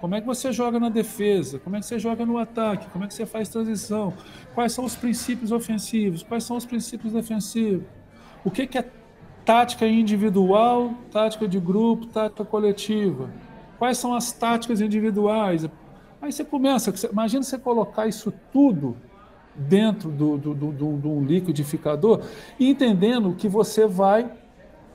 Como 0.00 0.14
é 0.14 0.20
que 0.20 0.26
você 0.26 0.52
joga 0.52 0.78
na 0.78 0.88
defesa? 0.88 1.58
Como 1.58 1.74
é 1.74 1.80
que 1.80 1.86
você 1.86 1.98
joga 1.98 2.24
no 2.26 2.38
ataque? 2.38 2.86
Como 2.90 3.04
é 3.04 3.08
que 3.08 3.14
você 3.14 3.26
faz 3.26 3.48
transição? 3.48 4.12
Quais 4.54 4.72
são 4.72 4.84
os 4.84 4.94
princípios 4.94 5.50
ofensivos? 5.52 6.22
Quais 6.22 6.44
são 6.44 6.56
os 6.56 6.66
princípios 6.66 7.12
defensivos? 7.12 7.86
O 8.44 8.50
que, 8.50 8.66
que 8.66 8.78
é 8.78 8.84
tática 9.44 9.86
individual, 9.86 10.94
tática 11.10 11.48
de 11.48 11.58
grupo, 11.58 12.06
tática 12.06 12.44
coletiva? 12.44 13.30
Quais 13.78 13.98
são 13.98 14.14
as 14.14 14.32
táticas 14.32 14.80
individuais? 14.80 15.68
Aí 16.20 16.32
você 16.32 16.44
começa, 16.44 16.92
imagina 17.10 17.42
você 17.42 17.58
colocar 17.58 18.06
isso 18.06 18.32
tudo 18.52 18.96
dentro 19.56 20.10
do, 20.10 20.36
do, 20.36 20.54
do, 20.54 20.72
do, 20.72 20.92
do 20.96 21.20
liquidificador 21.20 22.22
entendendo 22.60 23.34
que 23.34 23.48
você 23.48 23.86
vai 23.86 24.30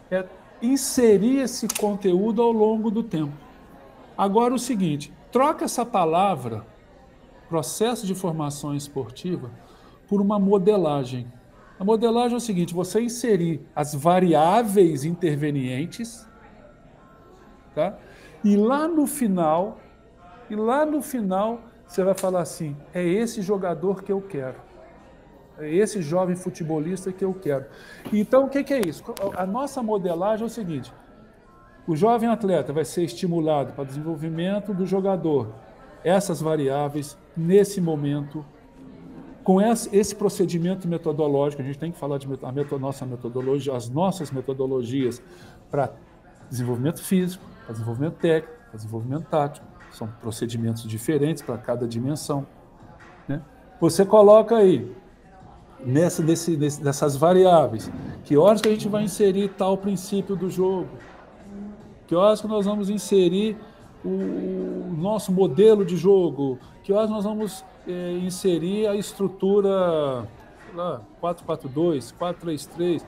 é, 0.10 0.26
inserir 0.62 1.40
esse 1.40 1.68
conteúdo 1.68 2.42
ao 2.42 2.52
longo 2.52 2.92
do 2.92 3.02
tempo. 3.02 3.34
Agora 4.18 4.54
o 4.54 4.60
seguinte, 4.60 5.12
troca 5.32 5.66
essa 5.66 5.86
palavra, 5.86 6.66
processo 7.50 8.06
de 8.06 8.14
formação 8.14 8.76
esportiva, 8.76 9.50
por 10.08 10.22
uma 10.22 10.38
modelagem. 10.38 11.32
A 11.80 11.84
modelagem 11.84 12.34
é 12.34 12.38
o 12.38 12.42
seguinte, 12.42 12.74
você 12.74 13.02
inserir 13.02 13.66
as 13.76 13.96
variáveis 13.96 15.04
intervenientes, 15.04 16.28
tá? 17.74 17.98
E 18.44 18.56
lá 18.56 18.88
no 18.88 19.08
final, 19.08 19.80
e 20.50 20.56
lá 20.56 20.86
no 20.86 21.02
final 21.02 21.62
você 21.92 22.06
vai 22.06 22.14
falar 22.14 22.42
assim: 22.42 22.76
é 22.94 23.04
esse 23.04 23.42
jogador 23.42 24.02
que 24.02 24.12
eu 24.12 24.22
quero. 24.22 24.56
É 25.60 25.70
esse 25.70 26.02
jovem 26.02 26.38
futebolista 26.38 27.12
que 27.12 27.24
eu 27.24 27.34
quero. 27.34 27.66
Então, 28.14 28.46
o 28.46 28.50
que, 28.50 28.74
é 28.74 28.80
isso? 28.80 29.04
A 29.36 29.46
nossa 29.46 29.84
modelagem 29.84 30.44
é 30.44 30.48
o 30.48 30.50
seguinte: 30.50 30.94
o 31.86 31.94
jovem 31.94 32.30
atleta 32.30 32.72
vai 32.72 32.86
ser 32.86 33.04
estimulado 33.04 33.74
para 33.74 33.82
o 33.82 33.86
desenvolvimento 33.86 34.74
do 34.74 34.86
jogador. 34.86 35.54
Essas 36.02 36.42
variáveis, 36.42 37.18
nesse 37.36 37.82
momento, 37.82 38.44
com 39.44 39.60
esse 39.60 40.16
procedimento 40.16 40.88
metodológico, 40.88 41.62
a 41.62 41.66
gente 41.66 41.78
tem 41.78 41.92
que 41.92 42.00
falar 42.00 42.18
de 42.18 42.26
a 42.26 42.80
nossa 42.80 43.06
metodologia, 43.06 43.76
as 43.76 43.90
nossas 43.90 44.32
metodologias 44.32 45.22
para 45.70 45.92
desenvolvimento 46.50 47.04
físico, 47.04 47.44
para 47.66 47.74
desenvolvimento 47.74 48.16
técnico, 48.16 48.58
para 48.70 48.78
desenvolvimento 48.78 49.26
tático. 49.30 49.71
São 49.92 50.08
procedimentos 50.22 50.84
diferentes 50.84 51.44
para 51.44 51.58
cada 51.58 51.88
dimensão. 51.88 52.46
Né? 53.28 53.42
Você 53.80 54.06
coloca 54.06 54.58
aí, 54.58 54.92
nessa, 55.86 56.24
dessas 56.24 57.16
variáveis, 57.16 57.92
que 58.24 58.38
horas 58.38 58.62
que 58.62 58.70
a 58.70 58.72
gente 58.72 58.88
vai 58.88 59.04
inserir 59.04 59.50
tal 59.50 59.78
princípio 59.78 60.36
do 60.36 60.50
jogo, 60.50 60.90
que 62.08 62.16
horas 62.16 62.42
que 62.42 62.48
nós 62.48 62.66
vamos 62.66 62.90
inserir 62.90 63.58
o, 64.04 64.94
nosso 64.98 65.32
modelo 65.32 65.86
de 65.86 65.98
jogo, 65.98 66.60
que 66.84 66.94
horas 66.94 67.10
nós 67.10 67.24
vamos 67.24 67.66
é, 67.88 68.12
inserir 68.14 68.88
a 68.88 68.96
estrutura 68.96 70.28
lá, 70.76 71.02
442, 71.20 72.12
433. 72.12 73.06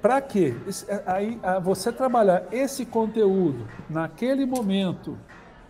Para 0.00 0.20
quê? 0.20 0.54
É, 0.88 1.02
aí, 1.06 1.40
você 1.62 1.92
trabalhar 1.92 2.44
esse 2.50 2.86
conteúdo 2.86 3.66
naquele 3.88 4.46
momento, 4.46 5.18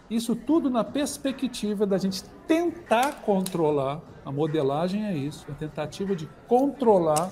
isso 0.09 0.35
tudo 0.37 0.71
na 0.71 0.85
perspectiva 0.85 1.87
da 1.87 1.99
gente 1.99 2.25
tentar 2.47 3.23
controlar, 3.23 4.01
a 4.25 4.31
modelagem 4.31 5.05
é 5.05 5.16
isso, 5.16 5.47
a 5.51 5.55
tentativa 5.55 6.14
de 6.14 6.29
controlar 6.47 7.31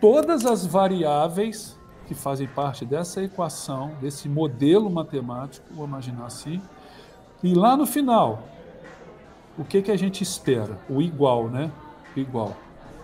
todas 0.00 0.44
as 0.44 0.66
variáveis 0.66 1.78
que 2.06 2.14
fazem 2.14 2.48
parte 2.48 2.86
dessa 2.86 3.22
equação, 3.22 3.92
desse 4.00 4.28
modelo 4.28 4.88
matemático, 4.88 5.66
vou 5.70 5.86
imaginar 5.86 6.26
assim. 6.26 6.60
E 7.42 7.54
lá 7.54 7.76
no 7.76 7.86
final, 7.86 8.44
o 9.58 9.64
que, 9.64 9.82
que 9.82 9.90
a 9.90 9.96
gente 9.96 10.22
espera? 10.22 10.78
O 10.88 11.02
igual, 11.02 11.48
né? 11.48 11.70
igual. 12.16 12.56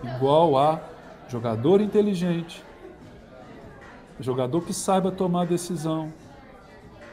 Igual 0.03 0.57
a 0.57 0.79
jogador 1.27 1.81
inteligente, 1.81 2.63
jogador 4.19 4.61
que 4.61 4.73
saiba 4.73 5.11
tomar 5.11 5.45
decisão, 5.45 6.11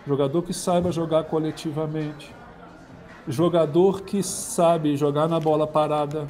jogador 0.06 0.42
que 0.42 0.52
saiba 0.52 0.92
jogar 0.92 1.24
coletivamente, 1.24 2.34
jogador 3.26 4.02
que 4.02 4.22
sabe 4.22 4.96
jogar 4.96 5.28
na 5.28 5.38
bola 5.38 5.66
parada, 5.66 6.26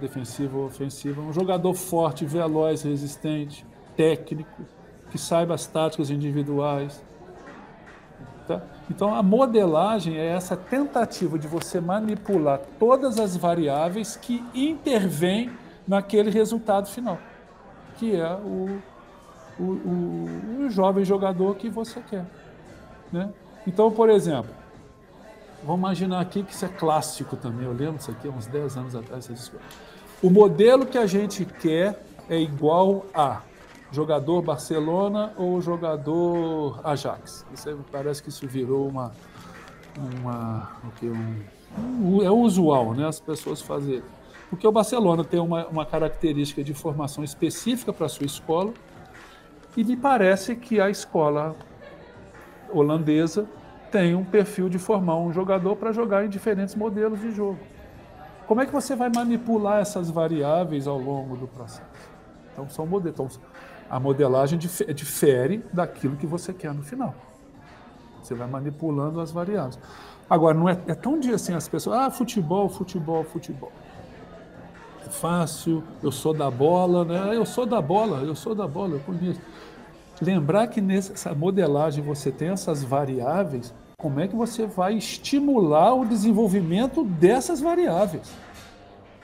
defensiva 0.00 0.56
ou 0.56 0.66
ofensiva, 0.66 1.20
um 1.20 1.32
jogador 1.32 1.74
forte, 1.74 2.24
veloz, 2.24 2.82
resistente, 2.82 3.66
técnico, 3.96 4.64
que 5.10 5.18
saiba 5.18 5.54
as 5.54 5.66
táticas 5.66 6.10
individuais. 6.10 7.04
Tá? 8.46 8.62
Então, 8.90 9.14
a 9.14 9.22
modelagem 9.22 10.16
é 10.16 10.26
essa 10.26 10.56
tentativa 10.56 11.38
de 11.38 11.46
você 11.46 11.80
manipular 11.80 12.60
todas 12.78 13.18
as 13.18 13.36
variáveis 13.36 14.16
que 14.16 14.42
intervêm 14.54 15.50
naquele 15.86 16.30
resultado 16.30 16.88
final, 16.88 17.18
que 17.96 18.16
é 18.16 18.32
o, 18.34 18.80
o, 19.60 20.62
o, 20.62 20.64
o 20.66 20.70
jovem 20.70 21.04
jogador 21.04 21.54
que 21.56 21.68
você 21.68 22.00
quer. 22.00 22.24
Né? 23.12 23.30
Então, 23.66 23.90
por 23.90 24.08
exemplo, 24.08 24.50
vamos 25.62 25.80
imaginar 25.80 26.20
aqui 26.20 26.42
que 26.42 26.52
isso 26.52 26.64
é 26.64 26.68
clássico 26.68 27.36
também, 27.36 27.66
eu 27.66 27.72
lembro 27.72 27.98
disso 27.98 28.10
aqui 28.10 28.26
há 28.26 28.30
uns 28.30 28.46
10 28.46 28.76
anos 28.78 28.96
atrás. 28.96 29.52
O 30.22 30.30
modelo 30.30 30.86
que 30.86 30.96
a 30.96 31.06
gente 31.06 31.44
quer 31.44 32.02
é 32.28 32.38
igual 32.38 33.04
a 33.12 33.42
jogador 33.92 34.40
Barcelona 34.40 35.32
ou 35.36 35.60
jogador 35.60 36.80
Ajax. 36.84 37.44
Isso 37.52 37.78
parece 37.90 38.22
que 38.22 38.28
isso 38.28 38.46
virou 38.46 38.88
uma, 38.88 39.12
uma 40.20 40.70
um, 41.02 42.18
um, 42.18 42.22
é 42.22 42.30
usual, 42.30 42.94
né? 42.94 43.06
As 43.06 43.18
pessoas 43.18 43.60
fazerem. 43.60 44.04
Porque 44.48 44.66
o 44.66 44.72
Barcelona 44.72 45.24
tem 45.24 45.40
uma, 45.40 45.66
uma 45.66 45.84
característica 45.84 46.62
de 46.62 46.72
formação 46.72 47.24
específica 47.24 47.92
para 47.92 48.06
a 48.06 48.08
sua 48.08 48.26
escola 48.26 48.72
e 49.76 49.84
me 49.84 49.96
parece 49.96 50.56
que 50.56 50.80
a 50.80 50.90
escola 50.90 51.54
holandesa 52.72 53.46
tem 53.90 54.14
um 54.14 54.24
perfil 54.24 54.68
de 54.68 54.78
formar 54.78 55.16
um 55.16 55.32
jogador 55.32 55.76
para 55.76 55.92
jogar 55.92 56.24
em 56.24 56.28
diferentes 56.28 56.74
modelos 56.74 57.20
de 57.20 57.32
jogo. 57.32 57.58
Como 58.46 58.60
é 58.60 58.66
que 58.66 58.72
você 58.72 58.96
vai 58.96 59.08
manipular 59.08 59.80
essas 59.80 60.10
variáveis 60.10 60.86
ao 60.86 60.98
longo 60.98 61.36
do 61.36 61.46
processo? 61.46 61.82
Então, 62.52 62.68
são 62.68 62.86
modelos. 62.86 63.14
Então, 63.14 63.50
a 63.88 63.98
modelagem 63.98 64.58
difere 64.58 65.64
daquilo 65.72 66.16
que 66.16 66.26
você 66.26 66.52
quer 66.52 66.72
no 66.72 66.82
final. 66.82 67.14
Você 68.22 68.34
vai 68.34 68.48
manipulando 68.48 69.20
as 69.20 69.32
variáveis. 69.32 69.78
Agora, 70.28 70.56
não 70.56 70.68
é, 70.68 70.78
é 70.86 70.94
tão 70.94 71.18
dia 71.18 71.34
assim 71.34 71.54
as 71.54 71.68
pessoas, 71.68 71.98
ah, 71.98 72.10
futebol, 72.10 72.68
futebol, 72.68 73.24
futebol. 73.24 73.72
É 75.04 75.10
fácil, 75.10 75.82
eu 76.02 76.12
sou 76.12 76.32
da 76.32 76.48
bola, 76.50 77.04
né? 77.04 77.36
Eu 77.36 77.44
sou 77.44 77.66
da 77.66 77.80
bola, 77.80 78.18
eu 78.18 78.36
sou 78.36 78.54
da 78.54 78.66
bola, 78.66 78.94
eu 78.94 79.00
conheço. 79.00 79.40
Lembrar 80.20 80.66
que 80.66 80.80
nessa 80.80 81.34
modelagem 81.34 82.04
você 82.04 82.30
tem 82.30 82.50
essas 82.50 82.84
variáveis, 82.84 83.72
como 83.96 84.20
é 84.20 84.28
que 84.28 84.36
você 84.36 84.66
vai 84.66 84.94
estimular 84.94 85.94
o 85.94 86.04
desenvolvimento 86.04 87.04
dessas 87.04 87.60
variáveis? 87.60 88.30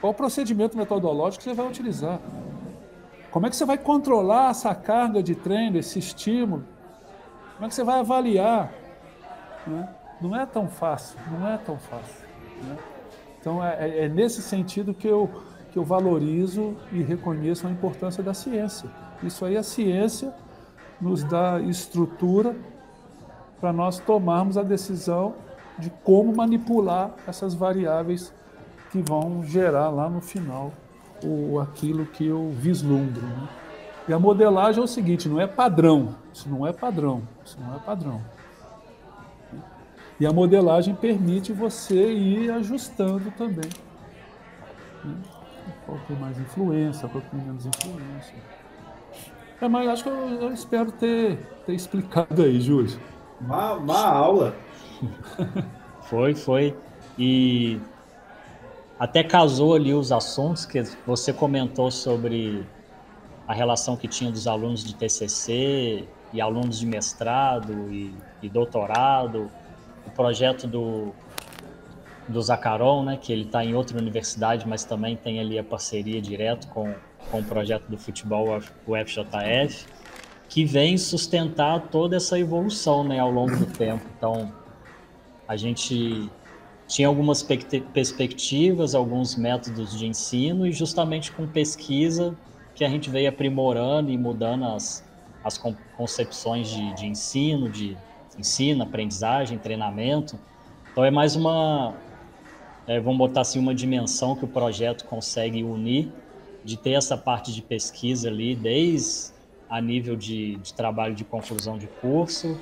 Qual 0.00 0.14
procedimento 0.14 0.76
metodológico 0.76 1.44
você 1.44 1.52
vai 1.52 1.66
utilizar? 1.66 2.18
Como 3.30 3.46
é 3.46 3.50
que 3.50 3.56
você 3.56 3.66
vai 3.66 3.76
controlar 3.76 4.50
essa 4.50 4.74
carga 4.74 5.22
de 5.22 5.34
treino, 5.34 5.78
esse 5.78 5.98
estímulo? 5.98 6.64
Como 7.54 7.66
é 7.66 7.68
que 7.68 7.74
você 7.74 7.84
vai 7.84 7.98
avaliar? 7.98 8.72
Né? 9.66 9.88
Não 10.20 10.34
é 10.34 10.46
tão 10.46 10.66
fácil, 10.66 11.18
não 11.30 11.46
é 11.46 11.58
tão 11.58 11.78
fácil. 11.78 12.26
Né? 12.62 12.76
Então 13.38 13.62
é, 13.62 13.76
é, 13.78 14.04
é 14.04 14.08
nesse 14.08 14.40
sentido 14.40 14.94
que 14.94 15.06
eu, 15.06 15.30
que 15.72 15.78
eu 15.78 15.84
valorizo 15.84 16.74
e 16.90 17.02
reconheço 17.02 17.66
a 17.66 17.70
importância 17.70 18.22
da 18.22 18.32
ciência. 18.32 18.88
Isso 19.22 19.44
aí, 19.44 19.56
a 19.56 19.62
ciência 19.62 20.32
nos 21.00 21.22
dá 21.24 21.60
estrutura 21.60 22.56
para 23.60 23.72
nós 23.72 23.98
tomarmos 23.98 24.56
a 24.56 24.62
decisão 24.62 25.34
de 25.78 25.90
como 26.02 26.34
manipular 26.34 27.14
essas 27.26 27.54
variáveis 27.54 28.32
que 28.90 29.02
vão 29.02 29.42
gerar 29.44 29.90
lá 29.90 30.08
no 30.08 30.20
final 30.20 30.72
o, 31.22 31.58
aquilo 31.60 32.06
que 32.06 32.26
eu 32.26 32.50
vislumbro. 32.50 33.22
Né? 33.22 33.48
E 34.08 34.12
a 34.12 34.18
modelagem 34.18 34.80
é 34.80 34.84
o 34.84 34.88
seguinte, 34.88 35.28
não 35.28 35.40
é 35.40 35.46
padrão, 35.46 36.14
isso 36.32 36.48
não 36.48 36.66
é 36.66 36.72
padrão, 36.72 37.22
isso 37.44 37.58
não 37.60 37.74
é 37.74 37.78
padrão. 37.78 38.20
E 40.18 40.26
a 40.26 40.32
modelagem 40.32 40.94
permite 40.94 41.52
você 41.52 42.12
ir 42.12 42.50
ajustando 42.50 43.30
também. 43.32 43.68
Né? 45.04 45.14
Qual 45.84 45.98
tem 46.06 46.16
mais 46.16 46.38
influência, 46.38 47.08
qual 47.08 47.22
tem 47.30 47.40
menos 47.40 47.66
influência. 47.66 48.34
É, 49.60 49.68
mas 49.68 49.88
acho 49.88 50.02
que 50.02 50.08
eu, 50.08 50.28
eu 50.42 50.52
espero 50.52 50.92
ter, 50.92 51.38
ter 51.64 51.74
explicado 51.74 52.42
aí, 52.42 52.60
Júlio. 52.60 52.98
Uma, 53.40 53.74
uma 53.74 54.06
aula. 54.06 54.54
foi, 56.02 56.34
foi. 56.34 56.76
E 57.18 57.80
até 58.98 59.22
casou 59.22 59.74
ali 59.74 59.94
os 59.94 60.12
assuntos 60.12 60.66
que 60.66 60.82
você 61.06 61.32
comentou 61.32 61.90
sobre 61.90 62.66
a 63.46 63.54
relação 63.54 63.96
que 63.96 64.08
tinha 64.08 64.30
dos 64.30 64.46
alunos 64.46 64.84
de 64.84 64.94
TCC 64.94 66.06
e 66.32 66.40
alunos 66.40 66.78
de 66.78 66.86
mestrado 66.86 67.90
e, 67.90 68.14
e 68.42 68.48
doutorado, 68.48 69.50
o 70.06 70.10
projeto 70.10 70.66
do, 70.66 71.14
do 72.28 72.42
Zacaron, 72.42 73.04
né, 73.04 73.16
que 73.16 73.32
ele 73.32 73.42
está 73.42 73.64
em 73.64 73.74
outra 73.74 73.98
universidade, 73.98 74.66
mas 74.66 74.84
também 74.84 75.16
tem 75.16 75.40
ali 75.40 75.58
a 75.58 75.64
parceria 75.64 76.20
direto 76.20 76.68
com, 76.68 76.94
com 77.30 77.40
o 77.40 77.44
projeto 77.44 77.84
do 77.88 77.98
futebol, 77.98 78.58
o 78.86 78.96
FJF, 78.96 79.86
que 80.48 80.64
vem 80.64 80.96
sustentar 80.96 81.88
toda 81.88 82.16
essa 82.16 82.38
evolução 82.38 83.04
né, 83.04 83.18
ao 83.18 83.30
longo 83.30 83.56
do 83.56 83.66
tempo. 83.66 84.04
Então, 84.16 84.52
a 85.46 85.56
gente 85.56 86.30
tinha 86.86 87.08
algumas 87.08 87.42
perspectivas, 87.42 88.94
alguns 88.94 89.34
métodos 89.34 89.96
de 89.98 90.06
ensino, 90.06 90.66
e 90.66 90.72
justamente 90.72 91.32
com 91.32 91.46
pesquisa 91.46 92.36
que 92.74 92.84
a 92.84 92.88
gente 92.88 93.10
veio 93.10 93.28
aprimorando 93.28 94.10
e 94.10 94.18
mudando 94.18 94.66
as, 94.66 95.04
as 95.42 95.58
concepções 95.96 96.68
de, 96.68 96.94
de 96.94 97.06
ensino, 97.06 97.68
de 97.68 97.96
ensino, 98.38 98.82
aprendizagem, 98.82 99.58
treinamento. 99.58 100.38
Então 100.92 101.04
é 101.04 101.10
mais 101.10 101.34
uma, 101.34 101.94
é, 102.86 103.00
vamos 103.00 103.18
botar 103.18 103.40
assim, 103.40 103.58
uma 103.58 103.74
dimensão 103.74 104.36
que 104.36 104.44
o 104.44 104.48
projeto 104.48 105.04
consegue 105.06 105.64
unir, 105.64 106.12
de 106.66 106.76
ter 106.76 106.92
essa 106.92 107.16
parte 107.16 107.52
de 107.54 107.62
pesquisa 107.62 108.28
ali, 108.28 108.56
desde 108.56 109.32
a 109.70 109.80
nível 109.80 110.16
de, 110.16 110.56
de 110.56 110.74
trabalho 110.74 111.14
de 111.14 111.24
conclusão 111.24 111.78
de 111.78 111.86
curso, 111.86 112.58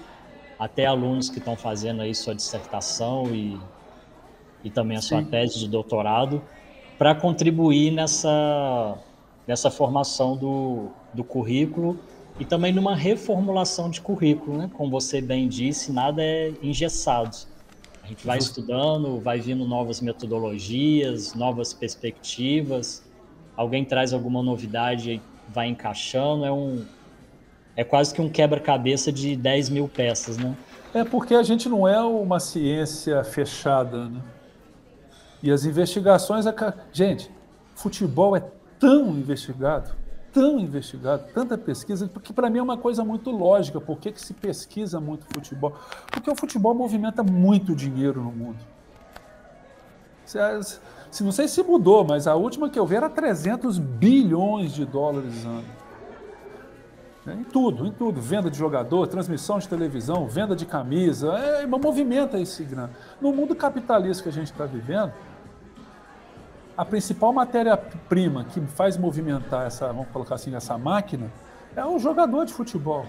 até 0.59 0.85
alunos 0.85 1.31
que 1.31 1.39
estão 1.39 1.57
fazendo 1.57 2.03
aí 2.03 2.15
sua 2.15 2.35
dissertação 2.35 3.35
e, 3.35 3.59
e 4.63 4.69
também 4.69 4.99
a 4.99 5.01
sua 5.01 5.23
Sim. 5.23 5.31
tese 5.31 5.59
de 5.59 5.69
doutorado, 5.69 6.43
para 6.99 7.15
contribuir 7.15 7.91
nessa 7.91 8.97
nessa 9.47 9.71
formação 9.71 10.37
do, 10.37 10.89
do 11.13 11.23
currículo 11.23 11.99
e 12.41 12.45
também 12.47 12.73
numa 12.73 12.97
reformulação 12.97 13.91
de 13.91 14.01
currículo, 14.01 14.57
né? 14.57 14.71
Como 14.73 14.91
você 14.91 15.21
bem 15.21 15.49
disse, 15.49 15.93
nada 15.93 16.23
é 16.23 16.53
engessado. 16.63 17.37
A 18.03 18.07
gente 18.07 18.27
vai 18.27 18.39
estudando, 18.39 19.21
vai 19.21 19.41
vindo 19.41 19.67
novas 19.67 20.01
metodologias, 20.01 21.35
novas 21.35 21.75
perspectivas. 21.75 23.04
Alguém 23.57 23.85
traz 23.85 24.13
alguma 24.13 24.43
novidade 24.43 25.13
e 25.13 25.23
vai 25.49 25.69
encaixando. 25.69 26.45
É 26.45 26.53
um, 26.53 26.85
é 27.77 27.85
quase 27.85 28.15
que 28.15 28.21
um 28.21 28.29
quebra-cabeça 28.29 29.13
de 29.13 29.37
10 29.37 29.71
mil 29.71 29.89
peças, 29.89 30.37
né? 30.37 30.57
É 30.93 31.05
porque 31.05 31.35
a 31.35 31.43
gente 31.43 31.69
não 31.69 31.89
é 31.89 32.01
uma 32.01 32.39
ciência 32.39 33.23
fechada, 33.25 34.09
né? 34.09 34.21
E 35.43 35.51
as 35.51 35.65
investigações, 35.65 36.47
gente, 36.93 37.31
futebol 37.75 38.37
é 38.37 38.43
tão 38.79 39.11
investigado, 39.11 39.91
tão 40.33 40.59
investigado, 40.59 41.25
tanta 41.35 41.59
pesquisa, 41.59 42.09
porque 42.09 42.33
para 42.33 42.49
mim 42.49 42.59
é 42.59 42.63
uma 42.63 42.79
coisa 42.79 43.05
muito 43.05 43.31
lógica. 43.31 43.81
Por 43.81 43.99
que, 43.99 44.13
que 44.13 44.21
se 44.21 44.33
pesquisa 44.33 45.01
muito 45.01 45.27
futebol? 45.27 45.77
Porque 46.11 46.31
o 46.31 46.35
futebol 46.35 46.75
movimenta 46.75 47.23
muito 47.23 47.75
dinheiro 47.75 48.23
no 48.23 48.33
mundo. 48.33 48.59
Se, 51.15 51.23
não 51.23 51.31
sei 51.31 51.47
se 51.47 51.63
mudou, 51.63 52.05
mas 52.05 52.27
a 52.27 52.35
última 52.35 52.69
que 52.69 52.77
eu 52.77 52.85
vi 52.85 52.97
era 52.97 53.09
300 53.09 53.79
bilhões 53.79 54.73
de 54.73 54.85
dólares 54.85 55.45
ano. 55.45 55.65
É, 57.25 57.33
em 57.35 57.45
tudo, 57.45 57.87
em 57.87 57.93
tudo. 57.93 58.21
Venda 58.21 58.51
de 58.51 58.59
jogador, 58.59 59.07
transmissão 59.07 59.61
de 59.61 59.69
televisão, 59.69 60.27
venda 60.27 60.57
de 60.57 60.67
camisa, 60.67 61.33
é, 61.35 61.65
movimenta 61.67 62.41
esse 62.41 62.65
grande. 62.65 62.95
No 63.21 63.33
mundo 63.33 63.55
capitalista 63.55 64.25
que 64.25 64.29
a 64.29 64.33
gente 64.33 64.51
está 64.51 64.67
vivendo, 64.67 65.13
a 66.77 66.85
principal 66.85 67.33
matéria-prima 67.33 68.43
que 68.47 68.61
faz 68.63 68.97
movimentar 68.97 69.69
essa, 69.69 69.87
vamos 69.87 70.09
colocar 70.09 70.35
assim, 70.35 70.53
essa 70.57 70.77
máquina 70.77 71.31
é 71.77 71.87
o 71.87 71.97
jogador 71.97 72.45
de 72.45 72.53
futebol. 72.53 73.07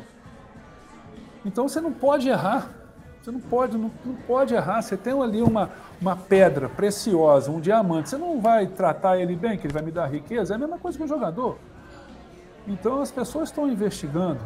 Então 1.43 1.67
você 1.67 1.81
não 1.81 1.91
pode 1.91 2.29
errar. 2.29 2.69
Você 3.25 3.31
não 3.31 3.39
pode, 3.39 3.75
não, 3.75 3.91
não 4.05 4.13
pode 4.13 4.53
errar. 4.53 4.83
Você 4.83 4.95
tem 4.95 5.19
ali 5.19 5.41
uma, 5.41 5.71
uma 5.99 6.15
pedra 6.15 6.69
preciosa, 6.69 7.49
um 7.49 7.59
diamante. 7.59 8.09
Você 8.09 8.19
não 8.19 8.39
vai 8.39 8.67
tratar 8.67 9.17
ele 9.17 9.35
bem, 9.35 9.57
que 9.57 9.65
ele 9.65 9.73
vai 9.73 9.81
me 9.81 9.89
dar 9.89 10.05
riqueza. 10.05 10.53
É 10.53 10.55
a 10.55 10.59
mesma 10.59 10.77
coisa 10.77 10.95
que 10.95 11.03
um 11.03 11.07
jogador. 11.07 11.57
Então 12.67 13.01
as 13.01 13.11
pessoas 13.11 13.49
estão 13.49 13.67
investigando 13.67 14.41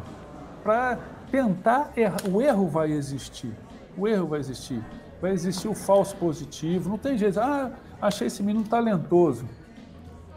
para 0.64 0.98
tentar 1.30 1.92
errar. 1.94 2.26
O 2.26 2.40
erro 2.40 2.68
vai 2.68 2.90
existir. 2.90 3.52
O 3.98 4.08
erro 4.08 4.28
vai 4.28 4.40
existir. 4.40 4.82
Vai 5.20 5.32
existir 5.32 5.68
o 5.68 5.74
falso 5.74 6.16
positivo. 6.16 6.88
Não 6.88 6.96
tem 6.96 7.18
jeito. 7.18 7.38
Ah, 7.38 7.72
achei 8.00 8.28
esse 8.28 8.42
menino 8.42 8.64
talentoso. 8.64 9.44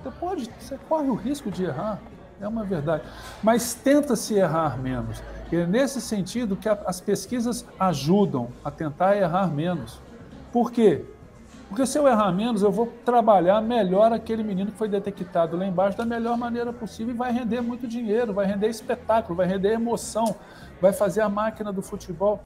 Você 0.04 0.12
pode, 0.20 0.52
você 0.60 0.78
corre 0.90 1.08
o 1.08 1.16
risco 1.16 1.50
de 1.50 1.64
errar, 1.64 2.02
é 2.42 2.46
uma 2.46 2.66
verdade. 2.66 3.04
Mas 3.42 3.74
tenta-se 3.74 4.34
errar 4.34 4.78
menos. 4.78 5.24
E 5.54 5.56
é 5.56 5.68
nesse 5.68 6.02
sentido 6.02 6.56
que 6.56 6.68
a, 6.68 6.74
as 6.88 7.00
pesquisas 7.00 7.64
ajudam 7.80 8.48
a 8.66 8.72
tentar 8.72 9.16
errar 9.16 9.46
menos. 9.46 10.02
Por 10.52 10.72
quê? 10.72 11.06
Porque 11.70 11.86
se 11.86 11.96
eu 11.96 12.08
errar 12.08 12.32
menos, 12.32 12.64
eu 12.64 12.72
vou 12.72 12.92
trabalhar 13.06 13.62
melhor 13.62 14.12
aquele 14.12 14.42
menino 14.42 14.72
que 14.72 14.78
foi 14.80 14.90
detectado 14.90 15.56
lá 15.56 15.64
embaixo 15.64 15.96
da 15.96 16.08
melhor 16.08 16.40
maneira 16.40 16.74
possível 16.74 17.14
e 17.14 17.18
vai 17.18 17.32
render 17.32 17.62
muito 17.62 17.88
dinheiro, 17.88 18.34
vai 18.34 18.48
render 18.48 18.68
espetáculo, 18.68 19.36
vai 19.36 19.46
render 19.46 19.74
emoção, 19.74 20.36
vai 20.82 20.92
fazer 20.92 21.22
a 21.22 21.30
máquina 21.30 21.72
do 21.72 21.84
futebol 21.84 22.42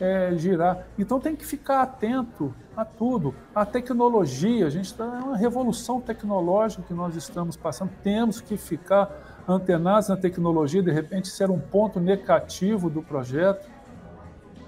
é, 0.00 0.32
girar. 0.36 0.86
Então 0.96 1.18
tem 1.18 1.34
que 1.34 1.44
ficar 1.44 1.82
atento 1.82 2.54
a 2.76 2.84
tudo. 2.84 3.34
A 3.52 3.66
tecnologia, 3.66 4.68
a 4.68 4.70
gente 4.70 4.86
está 4.86 5.04
é 5.04 5.24
uma 5.24 5.36
revolução 5.36 6.00
tecnológica 6.00 6.84
que 6.86 6.94
nós 6.94 7.16
estamos 7.16 7.56
passando. 7.56 7.90
Temos 8.04 8.40
que 8.40 8.56
ficar 8.56 9.31
antenados 9.48 10.08
na 10.08 10.16
tecnologia. 10.16 10.82
De 10.82 10.90
repente, 10.90 11.28
ser 11.28 11.50
um 11.50 11.58
ponto 11.58 12.00
negativo 12.00 12.88
do 12.88 13.02
projeto, 13.02 13.68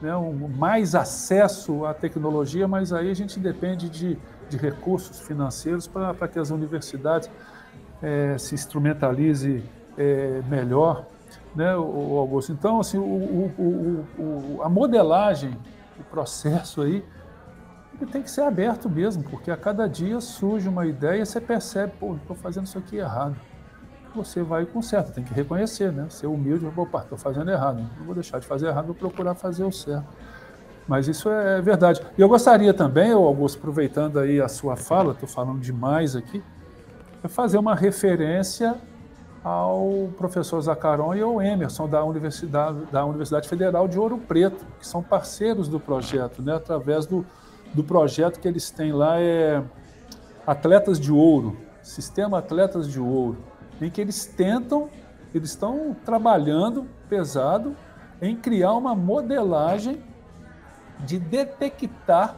né? 0.00 0.16
um, 0.16 0.48
mais 0.48 0.94
acesso 0.94 1.84
à 1.84 1.94
tecnologia, 1.94 2.66
mas 2.66 2.92
aí 2.92 3.10
a 3.10 3.14
gente 3.14 3.38
depende 3.38 3.88
de, 3.88 4.18
de 4.48 4.56
recursos 4.56 5.20
financeiros 5.20 5.86
para 5.86 6.28
que 6.28 6.38
as 6.38 6.50
universidades 6.50 7.30
é, 8.02 8.36
se 8.38 8.54
instrumentalize 8.54 9.62
é, 9.96 10.42
melhor, 10.48 11.06
né, 11.54 11.74
o 11.76 12.18
Augusto? 12.18 12.52
Então, 12.52 12.80
assim, 12.80 12.98
o, 12.98 13.02
o, 13.02 14.04
o, 14.18 14.62
a 14.62 14.68
modelagem, 14.68 15.56
o 15.98 16.04
processo 16.04 16.82
aí, 16.82 17.04
ele 18.00 18.10
tem 18.10 18.22
que 18.22 18.30
ser 18.30 18.42
aberto 18.42 18.90
mesmo, 18.90 19.22
porque 19.22 19.50
a 19.50 19.56
cada 19.56 19.88
dia 19.88 20.20
surge 20.20 20.68
uma 20.68 20.84
ideia 20.84 21.22
e 21.22 21.26
você 21.26 21.40
percebe, 21.40 21.92
pô, 21.98 22.16
estou 22.16 22.34
fazendo 22.34 22.66
isso 22.66 22.76
aqui 22.76 22.96
errado. 22.96 23.36
Você 24.14 24.42
vai 24.42 24.64
com 24.64 24.80
certo, 24.80 25.12
tem 25.12 25.24
que 25.24 25.34
reconhecer, 25.34 25.92
né? 25.92 26.06
Ser 26.08 26.26
humilde, 26.26 26.66
opa, 26.76 27.00
estou 27.00 27.18
fazendo 27.18 27.50
errado, 27.50 27.78
não 27.98 28.06
vou 28.06 28.14
deixar 28.14 28.38
de 28.38 28.46
fazer 28.46 28.68
errado, 28.68 28.86
vou 28.86 28.94
procurar 28.94 29.34
fazer 29.34 29.64
o 29.64 29.72
certo. 29.72 30.06
Mas 30.86 31.08
isso 31.08 31.28
é 31.28 31.60
verdade. 31.60 32.00
E 32.16 32.20
eu 32.20 32.28
gostaria 32.28 32.72
também, 32.74 33.10
Augusto, 33.12 33.58
aproveitando 33.58 34.18
aí 34.18 34.40
a 34.40 34.48
sua 34.48 34.76
fala, 34.76 35.12
estou 35.12 35.28
falando 35.28 35.58
demais 35.58 36.14
aqui, 36.14 36.42
é 37.22 37.28
fazer 37.28 37.58
uma 37.58 37.74
referência 37.74 38.76
ao 39.42 40.08
professor 40.16 40.60
Zacaron 40.60 41.14
e 41.14 41.20
ao 41.20 41.40
Emerson 41.40 41.88
da 41.88 42.02
Universidade, 42.04 42.86
da 42.90 43.04
Universidade 43.04 43.48
Federal 43.48 43.88
de 43.88 43.98
Ouro 43.98 44.18
Preto, 44.18 44.64
que 44.78 44.86
são 44.86 45.02
parceiros 45.02 45.68
do 45.68 45.80
projeto, 45.80 46.42
né? 46.42 46.54
através 46.54 47.04
do, 47.04 47.26
do 47.74 47.82
projeto 47.82 48.40
que 48.40 48.48
eles 48.48 48.70
têm 48.70 48.92
lá, 48.92 49.20
é 49.20 49.62
Atletas 50.46 50.98
de 51.00 51.12
Ouro, 51.12 51.56
Sistema 51.82 52.38
Atletas 52.38 52.88
de 52.88 52.98
Ouro, 52.98 53.38
em 53.84 53.90
que 53.90 54.00
eles 54.00 54.26
tentam, 54.26 54.88
eles 55.34 55.50
estão 55.50 55.96
trabalhando 56.04 56.86
pesado 57.08 57.76
em 58.20 58.36
criar 58.36 58.72
uma 58.72 58.94
modelagem 58.94 60.02
de 61.00 61.18
detectar 61.18 62.36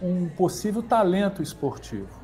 um 0.00 0.28
possível 0.28 0.82
talento 0.82 1.42
esportivo. 1.42 2.20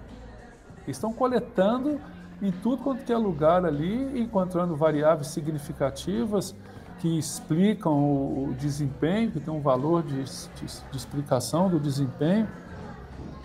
Estão 0.87 1.13
coletando 1.13 2.01
em 2.41 2.51
tudo 2.51 2.83
quanto 2.83 3.13
é 3.13 3.17
lugar 3.17 3.65
ali, 3.65 4.21
encontrando 4.21 4.77
variáveis 4.77 5.29
significativas 5.29 6.55
que 6.99 7.19
explicam 7.19 7.93
o, 7.93 8.55
desempenho, 8.59 9.31
que 9.31 9.41
tem 9.41 9.53
um 9.53 9.61
valor 9.61 10.03
de, 10.03 10.25
de, 10.25 10.67
de, 10.91 10.97
explicação 10.97 11.69
do 11.69 11.79
desempenho. 11.79 12.49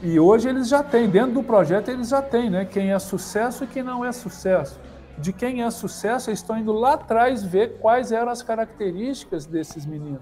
E 0.04 0.20
hoje 0.20 0.50
eles 0.50 0.68
já 0.68 0.84
têm, 0.84 1.10
dentro 1.10 1.36
do 1.36 1.44
projeto 1.44 1.88
eles 1.88 2.10
já 2.10 2.22
têm, 2.22 2.50
né? 2.50 2.66
Quem 2.66 2.92
é 2.92 3.00
sucesso 3.00 3.64
e 3.64 3.68
quem 3.68 3.82
não 3.82 4.04
é 4.04 4.12
sucesso. 4.12 4.78
De 5.18 5.32
quem 5.32 5.64
é 5.64 5.72
sucesso, 5.72 6.30
eles 6.30 6.40
estão 6.40 6.58
indo 6.58 6.74
lá 6.74 6.96
atrás 6.96 7.42
ver 7.42 7.78
quais 7.80 8.12
eram 8.12 8.30
as 8.30 8.42
características 8.42 9.46
desses 9.46 9.86
meninos. 9.86 10.22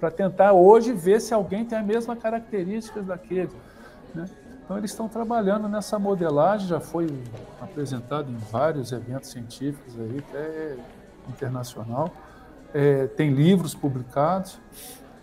Para 0.00 0.10
tentar 0.10 0.52
hoje 0.52 0.92
ver 0.92 1.20
se 1.20 1.32
alguém 1.32 1.64
tem 1.64 1.78
a 1.78 1.82
mesma 1.82 2.16
características 2.16 3.06
daquele. 3.06 3.52
Né? 4.12 4.24
Então 4.64 4.76
eles 4.76 4.90
estão 4.90 5.06
trabalhando 5.08 5.68
nessa 5.68 5.96
modelagem, 5.96 6.66
já 6.66 6.80
foi 6.80 7.06
apresentado 7.60 8.32
em 8.32 8.36
vários 8.50 8.90
eventos 8.90 9.30
científicos 9.30 9.94
aí, 9.96 10.18
até 10.28 10.76
internacional, 11.28 12.10
é, 12.74 13.06
tem 13.06 13.30
livros 13.30 13.76
publicados, 13.76 14.58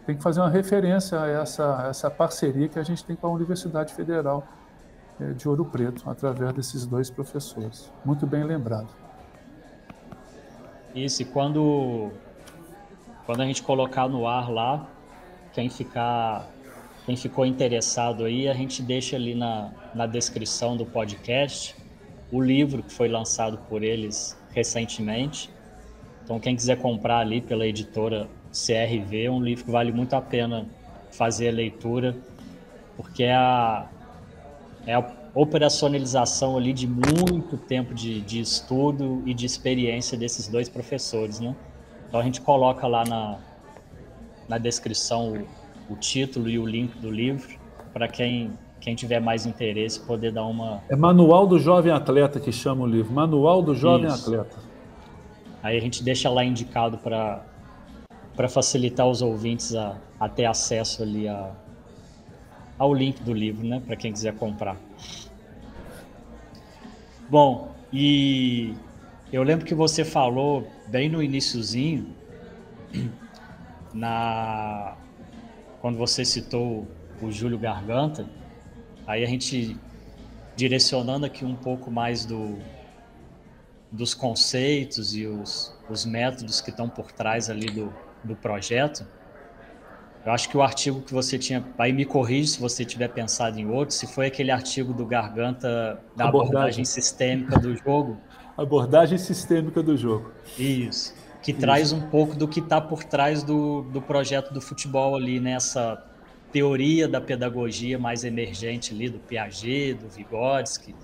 tem 0.05 0.15
que 0.15 0.21
fazer 0.21 0.39
uma 0.39 0.49
referência 0.49 1.19
a 1.19 1.27
essa, 1.27 1.87
essa 1.89 2.11
parceria 2.11 2.67
que 2.67 2.77
a 2.77 2.83
gente 2.83 3.03
tem 3.03 3.15
com 3.15 3.27
a 3.27 3.31
Universidade 3.31 3.93
Federal 3.93 4.47
é, 5.19 5.33
de 5.33 5.47
Ouro 5.49 5.65
Preto, 5.65 6.07
através 6.09 6.53
desses 6.53 6.85
dois 6.85 7.09
professores. 7.09 7.91
Muito 8.03 8.27
bem 8.27 8.43
lembrado. 8.43 8.89
Isso, 10.93 11.23
e 11.23 11.25
quando, 11.25 12.11
quando 13.25 13.41
a 13.41 13.45
gente 13.45 13.63
colocar 13.63 14.07
no 14.07 14.27
ar 14.27 14.49
lá, 14.49 14.87
quem 15.53 15.69
ficar 15.69 16.49
quem 17.05 17.15
ficou 17.15 17.45
interessado 17.45 18.25
aí, 18.25 18.47
a 18.47 18.53
gente 18.53 18.81
deixa 18.81 19.15
ali 19.15 19.35
na, 19.35 19.71
na 19.93 20.07
descrição 20.07 20.75
do 20.75 20.87
podcast 20.87 21.75
o 22.31 22.41
livro 22.41 22.81
que 22.81 22.91
foi 22.91 23.07
lançado 23.07 23.59
por 23.69 23.83
eles 23.83 24.35
recentemente. 24.51 25.51
Então, 26.23 26.39
quem 26.39 26.55
quiser 26.55 26.79
comprar 26.79 27.19
ali 27.19 27.41
pela 27.41 27.67
editora 27.67 28.27
CRV, 28.55 29.25
é 29.25 29.29
um 29.29 29.41
livro 29.41 29.65
que 29.65 29.71
vale 29.71 29.91
muito 29.91 30.15
a 30.15 30.21
pena 30.21 30.65
fazer 31.11 31.49
a 31.49 31.51
leitura, 31.51 32.15
porque 32.95 33.23
é 33.23 33.35
a, 33.35 33.87
é 34.87 34.93
a 34.93 35.05
operacionalização 35.33 36.57
ali 36.57 36.71
de 36.71 36.87
muito 36.87 37.57
tempo 37.57 37.93
de, 37.93 38.21
de 38.21 38.39
estudo 38.39 39.21
e 39.25 39.33
de 39.33 39.45
experiência 39.45 40.17
desses 40.17 40.47
dois 40.47 40.69
professores, 40.69 41.39
né? 41.39 41.53
Então, 42.07 42.19
a 42.19 42.23
gente 42.23 42.39
coloca 42.39 42.87
lá 42.87 43.03
na, 43.03 43.37
na 44.47 44.57
descrição 44.57 45.45
o 45.89 45.95
título 45.95 46.49
e 46.49 46.57
o 46.57 46.65
link 46.65 46.97
do 46.97 47.11
livro 47.11 47.57
para 47.93 48.07
quem 48.07 48.51
quem 48.79 48.93
tiver 48.93 49.19
mais 49.19 49.47
interesse 49.47 49.99
poder 49.99 50.31
dar 50.31 50.45
uma 50.45 50.83
é 50.89 50.95
manual 50.95 51.47
do 51.47 51.57
jovem 51.57 51.91
atleta 51.91 52.39
que 52.39 52.51
chama 52.51 52.83
o 52.83 52.87
livro 52.87 53.11
manual 53.11 53.61
do 53.61 53.73
jovem 53.73 54.07
Isso. 54.07 54.27
atleta 54.29 54.57
aí 55.63 55.77
a 55.77 55.81
gente 55.81 56.03
deixa 56.03 56.29
lá 56.29 56.43
indicado 56.43 56.97
para 56.97 57.43
para 58.35 58.49
facilitar 58.49 59.07
os 59.07 59.21
ouvintes 59.21 59.73
a, 59.75 59.97
a 60.19 60.27
ter 60.27 60.45
acesso 60.45 61.03
ali 61.03 61.27
a, 61.27 61.51
ao 62.77 62.93
link 62.93 63.21
do 63.23 63.33
livro 63.33 63.65
né 63.65 63.81
para 63.85 63.95
quem 63.95 64.11
quiser 64.11 64.35
comprar. 64.35 64.77
Bom 67.29 67.73
e 67.91 68.73
eu 69.31 69.41
lembro 69.43 69.65
que 69.65 69.73
você 69.73 70.03
falou 70.03 70.67
bem 70.87 71.09
no 71.09 71.21
iníciozinho 71.23 72.13
na 73.93 74.97
quando 75.81 75.97
você 75.97 76.25
citou 76.25 76.87
o 77.21 77.31
Júlio 77.31 77.59
Garganta, 77.59 78.27
aí 79.05 79.23
a 79.23 79.27
gente 79.27 79.77
direcionando 80.55 81.25
aqui 81.25 81.45
um 81.45 81.55
pouco 81.55 81.91
mais 81.91 82.25
do, 82.25 82.57
dos 83.91 84.13
conceitos 84.13 85.15
e 85.15 85.27
os, 85.27 85.77
os 85.89 86.05
métodos 86.05 86.59
que 86.59 86.71
estão 86.71 86.89
por 86.89 87.11
trás 87.11 87.49
ali 87.49 87.67
do, 87.67 87.93
do 88.25 88.35
projeto, 88.35 89.05
eu 90.25 90.31
acho 90.31 90.49
que 90.49 90.57
o 90.57 90.61
artigo 90.61 91.01
que 91.01 91.13
você 91.13 91.37
tinha, 91.37 91.63
aí 91.77 91.93
me 91.93 92.03
corrige 92.03 92.47
se 92.47 92.59
você 92.59 92.83
tiver 92.83 93.09
pensado 93.09 93.59
em 93.59 93.69
outro, 93.69 93.93
se 93.93 94.07
foi 94.07 94.27
aquele 94.27 94.51
artigo 94.51 94.91
do 94.91 95.05
Garganta 95.05 96.01
da 96.15 96.27
abordagem, 96.27 96.55
abordagem 96.55 96.85
sistêmica 96.85 97.59
do 97.59 97.75
jogo. 97.75 98.17
Abordagem 98.57 99.17
sistêmica 99.17 99.83
do 99.83 99.95
jogo. 99.95 100.31
Isso 100.57 101.13
que 101.45 101.51
Isso. 101.51 101.61
traz 101.61 101.93
um 101.93 102.01
pouco 102.01 102.35
do 102.35 102.47
que 102.47 102.59
está 102.59 102.81
por 102.81 103.03
trás 103.03 103.43
do, 103.43 103.83
do 103.83 104.01
projeto 104.01 104.51
do 104.51 104.59
futebol 104.59 105.15
ali, 105.15 105.39
nessa 105.39 106.03
teoria 106.51 107.07
da 107.07 107.21
pedagogia 107.21 107.99
mais 107.99 108.23
emergente 108.23 108.91
ali, 108.91 109.09
do 109.09 109.19
Piaget, 109.19 109.93
do 109.93 110.09
Vygotsky. 110.09 110.95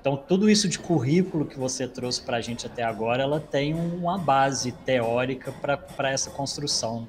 Então, 0.00 0.16
tudo 0.16 0.48
isso 0.48 0.68
de 0.68 0.78
currículo 0.78 1.44
que 1.44 1.58
você 1.58 1.86
trouxe 1.86 2.22
para 2.22 2.38
a 2.38 2.40
gente 2.40 2.66
até 2.66 2.82
agora, 2.82 3.22
ela 3.22 3.38
tem 3.38 3.74
uma 3.74 4.16
base 4.16 4.72
teórica 4.72 5.52
para 5.96 6.10
essa 6.10 6.30
construção. 6.30 7.06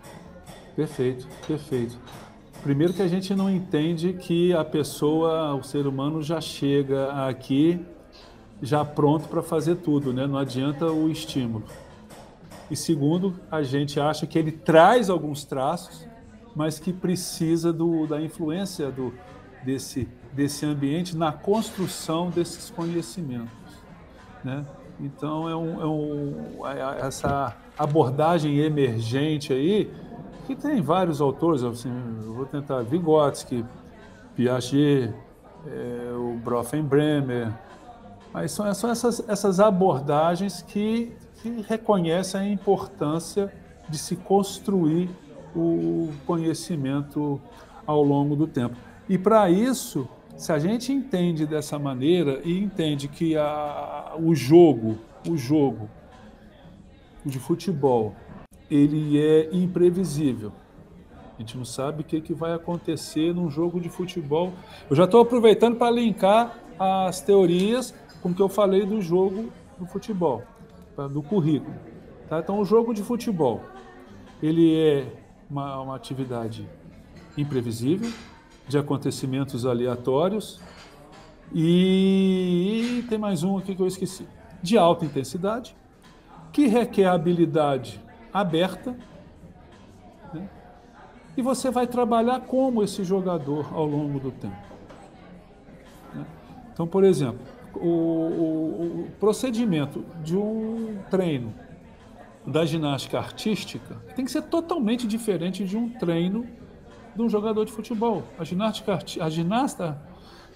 Perfeito, 0.76 1.28
perfeito. 1.48 1.98
Primeiro 2.62 2.94
que 2.94 3.02
a 3.02 3.08
gente 3.08 3.34
não 3.34 3.50
entende 3.50 4.14
que 4.14 4.54
a 4.54 4.64
pessoa, 4.64 5.56
o 5.56 5.64
ser 5.64 5.88
humano 5.88 6.22
já 6.22 6.40
chega 6.42 7.28
aqui 7.28 7.80
já 8.62 8.86
pronto 8.86 9.28
para 9.28 9.42
fazer 9.42 9.78
tudo, 9.78 10.14
né? 10.14 10.28
Não 10.28 10.38
adianta 10.38 10.86
o 10.86 11.10
estímulo. 11.10 11.66
E 12.70 12.76
segundo, 12.76 13.40
a 13.50 13.64
gente 13.64 14.00
acha 14.00 14.28
que 14.28 14.38
ele 14.38 14.52
traz 14.52 15.10
alguns 15.10 15.44
traços, 15.44 16.08
mas 16.56 16.78
que 16.78 16.94
precisa 16.94 17.74
do, 17.74 18.06
da 18.06 18.22
influência 18.22 18.92
do, 18.92 19.14
desse, 19.64 20.08
desse 20.34 20.66
ambiente 20.66 21.16
na 21.16 21.32
construção 21.32 22.30
desses 22.30 22.70
conhecimentos. 22.70 23.52
Né? 24.44 24.66
Então, 25.00 25.50
é, 25.50 25.56
um, 25.56 25.82
é, 25.82 25.86
um, 25.86 26.68
é 26.68 27.08
essa 27.08 27.56
abordagem 27.78 28.60
emergente 28.60 29.52
aí, 29.52 29.92
que 30.46 30.56
tem 30.56 30.82
vários 30.82 31.22
autores, 31.22 31.64
assim, 31.64 31.92
vou 32.26 32.46
tentar, 32.46 32.82
Vygotsky, 32.82 33.66
Piaget, 34.36 35.14
é, 35.68 36.14
o 36.14 36.40
Brofenbremer, 36.44 37.52
mas 38.34 38.52
são, 38.52 38.74
são 38.74 38.90
essas, 38.90 39.24
essas 39.28 39.60
abordagens 39.60 40.62
que 40.62 41.16
que 41.42 41.66
reconhece 41.68 42.38
a 42.38 42.46
importância 42.46 43.52
de 43.90 43.98
se 43.98 44.16
construir 44.16 45.10
o 45.56 46.10
conhecimento 46.26 47.42
ao 47.86 48.04
longo 48.04 48.36
do 48.36 48.48
tempo. 48.48 48.76
E 49.10 49.18
para 49.18 49.50
isso, 49.50 50.08
se 50.38 50.52
a 50.52 50.60
gente 50.60 50.92
entende 50.92 51.46
dessa 51.46 51.78
maneira 51.78 52.42
e 52.44 52.58
entende 52.58 53.08
que 53.08 53.36
a, 53.38 54.16
o 54.20 54.34
jogo, 54.34 54.98
o 55.28 55.38
jogo 55.38 55.90
de 57.26 57.40
futebol, 57.40 58.16
ele 58.70 59.20
é 59.20 59.50
imprevisível. 59.54 60.52
A 61.38 61.42
gente 61.42 61.58
não 61.58 61.66
sabe 61.66 62.02
o 62.02 62.04
que, 62.04 62.22
que 62.22 62.34
vai 62.34 62.54
acontecer 62.54 63.34
num 63.34 63.50
jogo 63.50 63.80
de 63.80 63.90
futebol. 63.90 64.54
Eu 64.90 64.96
já 64.96 65.06
estou 65.06 65.22
aproveitando 65.22 65.76
para 65.76 65.92
linkar 65.92 66.58
as 66.80 67.22
teorias 67.22 67.94
com 68.22 68.30
o 68.30 68.34
que 68.34 68.42
eu 68.42 68.50
falei 68.50 68.86
do 68.86 69.02
jogo 69.02 69.52
do 69.78 69.86
futebol 69.86 70.44
do 71.10 71.22
currículo. 71.22 71.76
Tá? 72.28 72.40
Então, 72.40 72.60
o 72.60 72.66
jogo 72.66 72.94
de 72.94 73.04
futebol, 73.04 73.62
ele 74.42 74.78
é 74.78 75.06
uma, 75.50 75.82
uma 75.82 75.96
atividade 75.96 76.68
imprevisível, 77.38 78.12
de 78.68 78.78
acontecimentos 78.78 79.66
aleatórios, 79.66 80.60
e, 81.54 83.04
tem 83.10 83.18
mais 83.18 83.44
um 83.44 83.58
aqui 83.58 83.76
que 83.76 83.82
eu 83.82 83.88
esqueci, 83.88 84.26
de 84.64 84.78
alta 84.78 85.04
intensidade, 85.04 85.76
que 86.52 86.68
requer 86.68 87.06
habilidade 87.06 88.00
aberta, 88.34 88.96
né? 90.34 90.50
e 91.36 91.42
você 91.42 91.70
vai 91.70 91.88
trabalhar 91.88 92.42
como 92.42 92.82
esse 92.84 93.04
jogador 93.04 93.74
ao 93.74 93.86
longo 93.86 94.20
do 94.20 94.32
tempo. 94.32 94.56
Né? 96.14 96.26
Então, 96.72 96.88
por 96.88 97.04
exemplo, 97.04 97.42
o, 97.76 97.88
o, 97.88 99.02
o 99.02 99.12
procedimento 99.20 100.06
de 100.24 100.38
um 100.38 101.00
treino 101.10 101.54
da 102.46 102.66
ginástica 102.66 103.18
artística 103.18 103.96
tem 104.16 104.24
que 104.24 104.32
ser 104.32 104.44
totalmente 104.44 105.06
diferente 105.06 105.66
de 105.66 105.78
um 105.78 105.90
treino 105.90 106.48
de 107.16 107.22
um 107.22 107.30
jogador 107.30 107.66
de 107.66 107.72
futebol. 107.72 108.24
A 108.38 108.44
ginástica, 108.44 109.00
a 109.20 109.30
ginasta, 109.30 110.02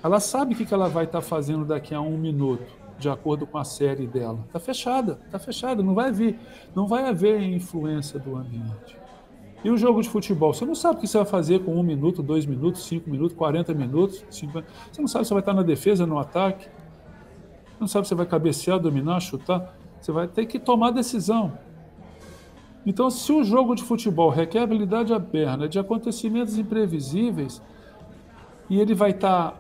ela 0.03 0.19
sabe 0.19 0.53
o 0.53 0.57
que 0.57 0.73
ela 0.73 0.87
vai 0.87 1.05
estar 1.05 1.21
fazendo 1.21 1.65
daqui 1.65 1.93
a 1.93 2.01
um 2.01 2.17
minuto, 2.17 2.65
de 2.97 3.09
acordo 3.09 3.45
com 3.45 3.57
a 3.57 3.63
série 3.63 4.07
dela. 4.07 4.39
Está 4.47 4.59
fechada, 4.59 5.19
está 5.25 5.39
fechada, 5.39 5.81
não 5.83 5.93
vai 5.93 6.11
vir, 6.11 6.39
não 6.75 6.87
vai 6.87 7.07
haver 7.07 7.41
influência 7.41 8.19
do 8.19 8.35
ambiente. 8.35 8.97
E 9.63 9.69
o 9.69 9.77
jogo 9.77 10.01
de 10.01 10.09
futebol? 10.09 10.53
Você 10.53 10.63
não 10.63 10.75
sabe 10.75 10.97
o 10.97 11.01
que 11.01 11.07
você 11.07 11.17
vai 11.17 11.25
fazer 11.25 11.59
com 11.63 11.75
um 11.75 11.81
minuto, 11.81 12.21
dois 12.21 12.45
minutos, 12.45 12.85
cinco 12.85 13.09
minutos, 13.09 13.35
40 13.35 13.73
minutos, 13.73 14.23
50. 14.29 14.67
Você 14.91 15.01
não 15.01 15.07
sabe 15.07 15.25
se 15.25 15.33
vai 15.33 15.41
estar 15.41 15.53
na 15.53 15.63
defesa, 15.63 16.05
no 16.05 16.19
ataque 16.19 16.67
não 17.79 17.87
sabe 17.87 18.07
se 18.07 18.15
vai 18.15 18.25
cabecear, 18.25 18.79
dominar, 18.79 19.19
chutar. 19.19 19.75
Você 19.99 20.11
vai 20.11 20.27
ter 20.27 20.45
que 20.45 20.59
tomar 20.59 20.91
decisão. 20.91 21.57
Então, 22.85 23.09
se 23.09 23.31
o 23.31 23.43
jogo 23.43 23.73
de 23.73 23.83
futebol 23.83 24.29
requer 24.29 24.59
habilidade 24.59 25.13
aberta 25.13 25.67
de 25.67 25.79
acontecimentos 25.79 26.57
imprevisíveis, 26.57 27.61
e 28.69 28.79
ele 28.79 28.93
vai 28.93 29.11
estar 29.11 29.59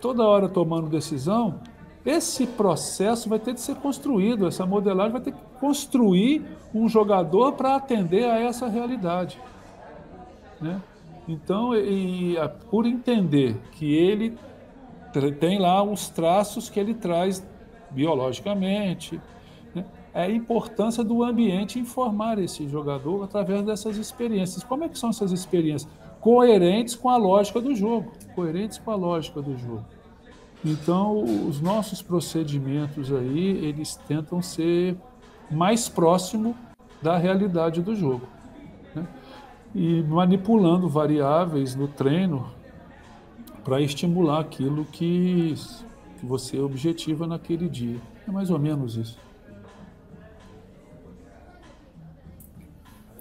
toda 0.00 0.24
hora 0.24 0.48
tomando 0.48 0.88
decisão, 0.88 1.60
esse 2.04 2.46
processo 2.46 3.28
vai 3.28 3.38
ter 3.38 3.52
que 3.54 3.60
ser 3.60 3.74
construído, 3.76 4.46
essa 4.46 4.64
modelagem 4.64 5.12
vai 5.12 5.20
ter 5.20 5.32
que 5.32 5.40
construir 5.58 6.44
um 6.72 6.88
jogador 6.88 7.52
para 7.52 7.74
atender 7.74 8.24
a 8.24 8.38
essa 8.38 8.68
realidade. 8.68 9.40
Né? 10.60 10.80
Então, 11.28 11.74
e, 11.74 12.36
e, 12.36 12.48
por 12.70 12.86
entender 12.86 13.56
que 13.72 13.92
ele 13.92 14.38
tem 15.40 15.58
lá 15.58 15.82
os 15.82 16.08
traços 16.08 16.70
que 16.70 16.78
ele 16.78 16.94
traz 16.94 17.44
biologicamente. 17.90 19.20
É 20.16 20.22
a 20.22 20.30
importância 20.30 21.04
do 21.04 21.22
ambiente 21.22 21.78
informar 21.78 22.38
esse 22.38 22.66
jogador 22.66 23.22
através 23.22 23.62
dessas 23.62 23.98
experiências. 23.98 24.64
Como 24.64 24.82
é 24.82 24.88
que 24.88 24.98
são 24.98 25.10
essas 25.10 25.30
experiências? 25.30 25.92
Coerentes 26.22 26.94
com 26.94 27.10
a 27.10 27.18
lógica 27.18 27.60
do 27.60 27.74
jogo. 27.74 28.12
Coerentes 28.34 28.78
com 28.78 28.90
a 28.90 28.94
lógica 28.94 29.42
do 29.42 29.54
jogo. 29.58 29.84
Então, 30.64 31.22
os 31.46 31.60
nossos 31.60 32.00
procedimentos 32.00 33.12
aí, 33.12 33.62
eles 33.62 33.96
tentam 34.08 34.40
ser 34.40 34.96
mais 35.50 35.86
próximo 35.86 36.56
da 37.02 37.18
realidade 37.18 37.82
do 37.82 37.94
jogo. 37.94 38.26
Né? 38.94 39.06
E 39.74 40.02
manipulando 40.04 40.88
variáveis 40.88 41.74
no 41.74 41.88
treino 41.88 42.50
para 43.62 43.82
estimular 43.82 44.40
aquilo 44.40 44.86
que 44.86 45.54
você 46.22 46.58
objetiva 46.58 47.26
naquele 47.26 47.68
dia. 47.68 48.00
É 48.26 48.30
mais 48.30 48.48
ou 48.48 48.58
menos 48.58 48.96
isso. 48.96 49.26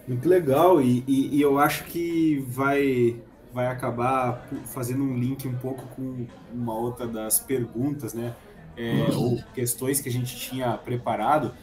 Muito 0.08 0.30
legal, 0.30 0.82
e, 0.82 1.04
e, 1.08 1.38
e, 1.38 1.42
eu 1.42 1.58
acho 1.58 1.86
que 1.86 2.46
vai, 2.48 3.20
vai 3.52 3.68
acabar 3.68 4.48
fazendo 4.66 5.04
um 5.04 5.18
link 5.18 5.48
um 5.48 5.56
pouco 5.56 5.84
com 5.96 6.28
uma 6.54 6.78
outra 6.78 7.08
das 7.08 7.40
perguntas, 7.40 8.14
né? 8.14 8.36
É, 8.78 9.08
ou 9.16 9.42
questões 9.54 10.02
que 10.02 10.10
a 10.10 10.12
gente 10.12 10.36
tinha 10.36 10.78
preparado, 10.78 11.54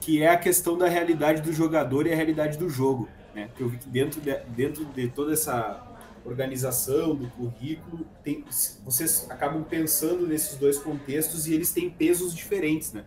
que 0.00 0.22
é 0.22 0.28
a 0.28 0.36
questão 0.36 0.78
da 0.78 0.88
realidade 0.88 1.42
do 1.42 1.52
jogador 1.52 2.06
e 2.06 2.12
a 2.12 2.16
realidade 2.16 2.56
do 2.56 2.70
jogo. 2.70 3.08
Né? 3.34 3.50
Eu 3.58 3.68
vi 3.68 3.76
que 3.76 3.88
dentro 3.88 4.20
de, 4.20 4.34
dentro 4.56 4.84
de 4.84 5.08
toda 5.08 5.32
essa 5.32 5.86
organização 6.24 7.14
do 7.14 7.28
currículo, 7.28 8.06
tem, 8.22 8.44
vocês 8.84 9.26
acabam 9.30 9.62
pensando 9.62 10.26
nesses 10.26 10.56
dois 10.56 10.78
contextos 10.78 11.46
e 11.46 11.54
eles 11.54 11.72
têm 11.72 11.90
pesos 11.90 12.34
diferentes, 12.34 12.92
né? 12.92 13.04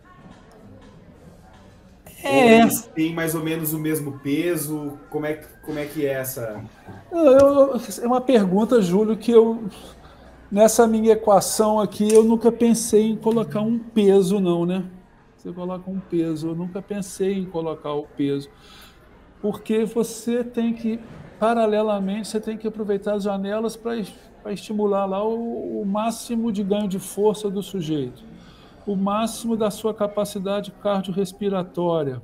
É. 2.24 2.60
eles 2.60 2.82
têm 2.94 3.12
mais 3.12 3.34
ou 3.34 3.42
menos 3.42 3.74
o 3.74 3.78
mesmo 3.78 4.18
peso? 4.20 4.98
Como 5.10 5.26
é, 5.26 5.34
como 5.62 5.78
é 5.78 5.84
que 5.84 6.06
é 6.06 6.14
essa? 6.14 6.64
Eu, 7.12 7.76
é 8.02 8.06
uma 8.06 8.20
pergunta, 8.20 8.80
Júlio, 8.80 9.16
que 9.16 9.30
eu 9.30 9.64
nessa 10.50 10.86
minha 10.86 11.12
equação 11.12 11.80
aqui 11.80 12.12
eu 12.12 12.24
nunca 12.24 12.50
pensei 12.50 13.10
em 13.10 13.16
colocar 13.16 13.60
um 13.60 13.78
peso, 13.78 14.40
não, 14.40 14.64
né? 14.64 14.84
Você 15.36 15.52
coloca 15.52 15.90
um 15.90 16.00
peso, 16.00 16.48
eu 16.48 16.54
nunca 16.54 16.80
pensei 16.80 17.34
em 17.34 17.44
colocar 17.44 17.92
o 17.92 18.04
peso, 18.04 18.48
porque 19.42 19.84
você 19.84 20.42
tem 20.42 20.72
que 20.72 20.98
paralelamente 21.38 22.28
você 22.28 22.40
tem 22.40 22.56
que 22.56 22.66
aproveitar 22.66 23.14
as 23.14 23.24
janelas 23.24 23.76
para 23.76 24.52
estimular 24.52 25.04
lá 25.04 25.22
o, 25.22 25.82
o 25.82 25.84
máximo 25.84 26.50
de 26.50 26.62
ganho 26.62 26.88
de 26.88 26.98
força 26.98 27.50
do 27.50 27.62
sujeito 27.62 28.24
o 28.86 28.96
máximo 28.96 29.56
da 29.56 29.70
sua 29.70 29.94
capacidade 29.94 30.70
cardiorrespiratória, 30.82 32.20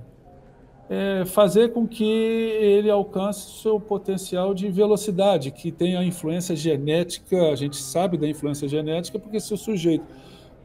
é 0.93 1.25
fazer 1.25 1.73
com 1.73 1.87
que 1.87 2.05
ele 2.05 2.91
alcance 2.91 3.47
o 3.47 3.63
seu 3.63 3.81
potencial 3.81 4.53
de 4.53 4.69
velocidade, 4.69 5.53
que 5.53 5.71
tem 5.71 5.97
a 5.97 6.03
influência 6.03 6.57
genética, 6.57 7.53
a 7.53 7.55
gente 7.55 7.77
sabe 7.77 8.19
da 8.19 8.29
influência 8.29 8.67
genética, 8.67 9.17
porque 9.17 9.39
se 9.39 9.55
o 9.55 9.57
sujeito 9.57 10.05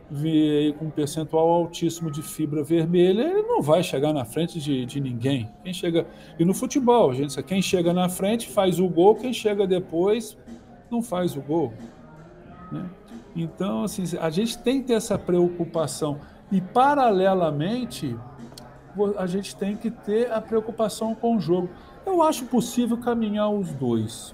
vier 0.09 0.73
com 0.73 0.85
um 0.85 0.89
percentual 0.89 1.47
altíssimo 1.47 2.09
de 2.09 2.23
fibra 2.23 2.63
vermelha, 2.63 3.21
ele 3.21 3.43
não 3.43 3.61
vai 3.61 3.83
chegar 3.83 4.13
na 4.13 4.25
frente 4.25 4.59
de, 4.59 4.83
de 4.85 4.99
ninguém. 4.99 5.47
Quem 5.63 5.73
chega 5.73 6.07
e 6.39 6.45
no 6.45 6.55
futebol, 6.55 7.13
gente, 7.13 7.41
quem 7.43 7.61
chega 7.61 7.93
na 7.93 8.09
frente 8.09 8.49
faz 8.49 8.79
o 8.79 8.87
gol, 8.87 9.15
quem 9.15 9.31
chega 9.31 9.67
depois 9.67 10.35
não 10.89 11.03
faz 11.03 11.35
o 11.35 11.41
gol. 11.41 11.71
Né? 12.71 12.83
Então, 13.36 13.83
assim, 13.83 14.03
a 14.19 14.29
gente 14.29 14.57
tem 14.57 14.81
que 14.81 14.88
ter 14.88 14.93
essa 14.93 15.17
preocupação. 15.17 16.19
E, 16.51 16.61
paralelamente, 16.61 18.15
a 19.17 19.27
gente 19.27 19.55
tem 19.55 19.75
que 19.75 19.91
ter 19.91 20.31
a 20.31 20.39
preocupação 20.39 21.13
com 21.13 21.36
o 21.36 21.39
jogo. 21.39 21.69
Eu 22.05 22.23
acho 22.23 22.45
possível 22.45 22.97
caminhar 22.97 23.49
os 23.49 23.73
dois. 23.73 24.33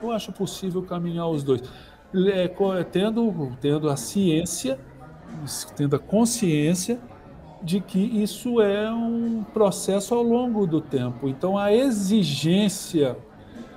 Eu 0.00 0.12
acho 0.12 0.32
possível 0.32 0.82
caminhar 0.82 1.28
os 1.28 1.42
dois. 1.42 1.62
É, 2.14 2.48
tendo, 2.84 3.52
tendo 3.60 3.90
a 3.90 3.96
ciência, 3.96 4.78
tendo 5.74 5.96
a 5.96 5.98
consciência 5.98 7.00
de 7.60 7.80
que 7.80 7.98
isso 7.98 8.60
é 8.60 8.88
um 8.92 9.42
processo 9.52 10.14
ao 10.14 10.22
longo 10.22 10.64
do 10.64 10.80
tempo. 10.80 11.28
Então, 11.28 11.58
a 11.58 11.72
exigência 11.72 13.16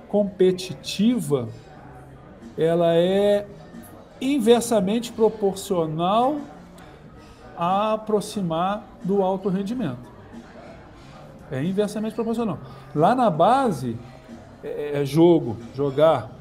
competitiva 0.08 1.50
ela 2.58 2.94
é 2.94 3.48
inversamente 4.22 5.12
proporcional 5.12 6.40
a 7.58 7.94
aproximar 7.94 8.88
do 9.04 9.22
alto 9.24 9.50
rendimento. 9.50 10.10
É 11.52 11.62
inversamente 11.64 12.16
proporcional. 12.16 12.60
Lá 12.96 13.14
na 13.14 13.30
base 13.30 13.98
é, 14.64 15.02
é 15.02 15.06
jogo, 15.06 15.58
jogar, 15.74 16.32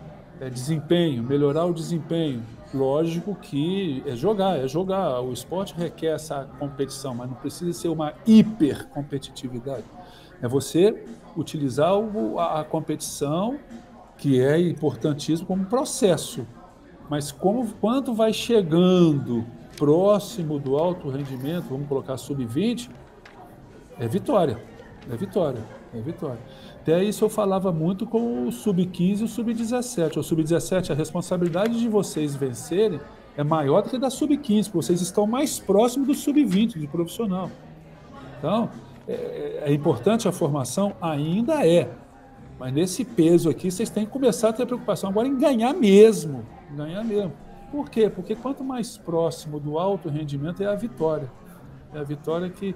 é 0.40 0.48
desempenho, 0.48 1.22
melhorar 1.22 1.64
o 1.64 1.74
desempenho. 1.74 2.42
Lógico 2.72 3.34
que 3.34 4.02
é 4.06 4.14
jogar, 4.14 4.58
é 4.58 4.68
jogar. 4.68 5.20
O 5.20 5.32
esporte 5.32 5.74
requer 5.74 6.14
essa 6.14 6.48
competição, 6.58 7.14
mas 7.14 7.28
não 7.28 7.36
precisa 7.36 7.72
ser 7.72 7.88
uma 7.88 8.14
hiper 8.24 8.86
competitividade. 8.88 9.84
É 10.40 10.46
você 10.46 11.04
utilizar 11.36 11.92
a 12.38 12.64
competição, 12.64 13.58
que 14.16 14.40
é 14.40 14.60
importantíssimo, 14.60 15.48
como 15.48 15.64
processo 15.64 16.46
mas 17.10 17.32
como, 17.32 17.66
quando 17.80 18.14
vai 18.14 18.32
chegando 18.32 19.44
próximo 19.76 20.60
do 20.60 20.78
alto 20.78 21.10
rendimento, 21.10 21.64
vamos 21.68 21.88
colocar 21.88 22.16
sub-20, 22.16 22.88
é 23.98 24.06
vitória. 24.06 24.62
É 25.10 25.16
vitória. 25.16 25.60
É 25.92 26.00
vitória. 26.00 26.38
Até 26.80 27.02
isso 27.02 27.24
eu 27.24 27.28
falava 27.28 27.72
muito 27.72 28.06
com 28.06 28.46
o 28.46 28.52
sub-15 28.52 29.22
e 29.22 29.24
o 29.24 29.28
sub-17. 29.28 30.18
O 30.18 30.22
sub-17, 30.22 30.92
a 30.92 30.94
responsabilidade 30.94 31.80
de 31.80 31.88
vocês 31.88 32.36
vencerem 32.36 33.00
é 33.36 33.42
maior 33.42 33.82
do 33.82 33.90
que 33.90 33.98
da 33.98 34.08
sub-15, 34.08 34.66
porque 34.66 34.86
vocês 34.86 35.00
estão 35.00 35.26
mais 35.26 35.58
próximos 35.58 36.06
do 36.06 36.14
sub-20, 36.14 36.78
de 36.78 36.86
profissional. 36.86 37.50
Então, 38.38 38.70
é, 39.08 39.64
é, 39.64 39.72
importante 39.72 40.28
a 40.28 40.32
formação? 40.32 40.94
Ainda 41.02 41.66
é. 41.66 41.90
Mas 42.56 42.72
nesse 42.72 43.04
peso 43.04 43.50
aqui, 43.50 43.68
vocês 43.68 43.90
têm 43.90 44.06
que 44.06 44.12
começar 44.12 44.50
a 44.50 44.52
ter 44.52 44.64
preocupação 44.64 45.10
agora 45.10 45.26
em 45.26 45.36
ganhar 45.36 45.74
mesmo 45.74 46.59
ganhar 46.74 47.04
mesmo. 47.04 47.32
Por 47.70 47.88
quê? 47.88 48.10
Porque 48.10 48.34
quanto 48.34 48.64
mais 48.64 48.96
próximo 48.96 49.60
do 49.60 49.78
alto 49.78 50.08
rendimento 50.08 50.62
é 50.62 50.66
a 50.66 50.74
vitória. 50.74 51.30
É 51.94 51.98
a 51.98 52.02
vitória 52.02 52.48
que, 52.50 52.74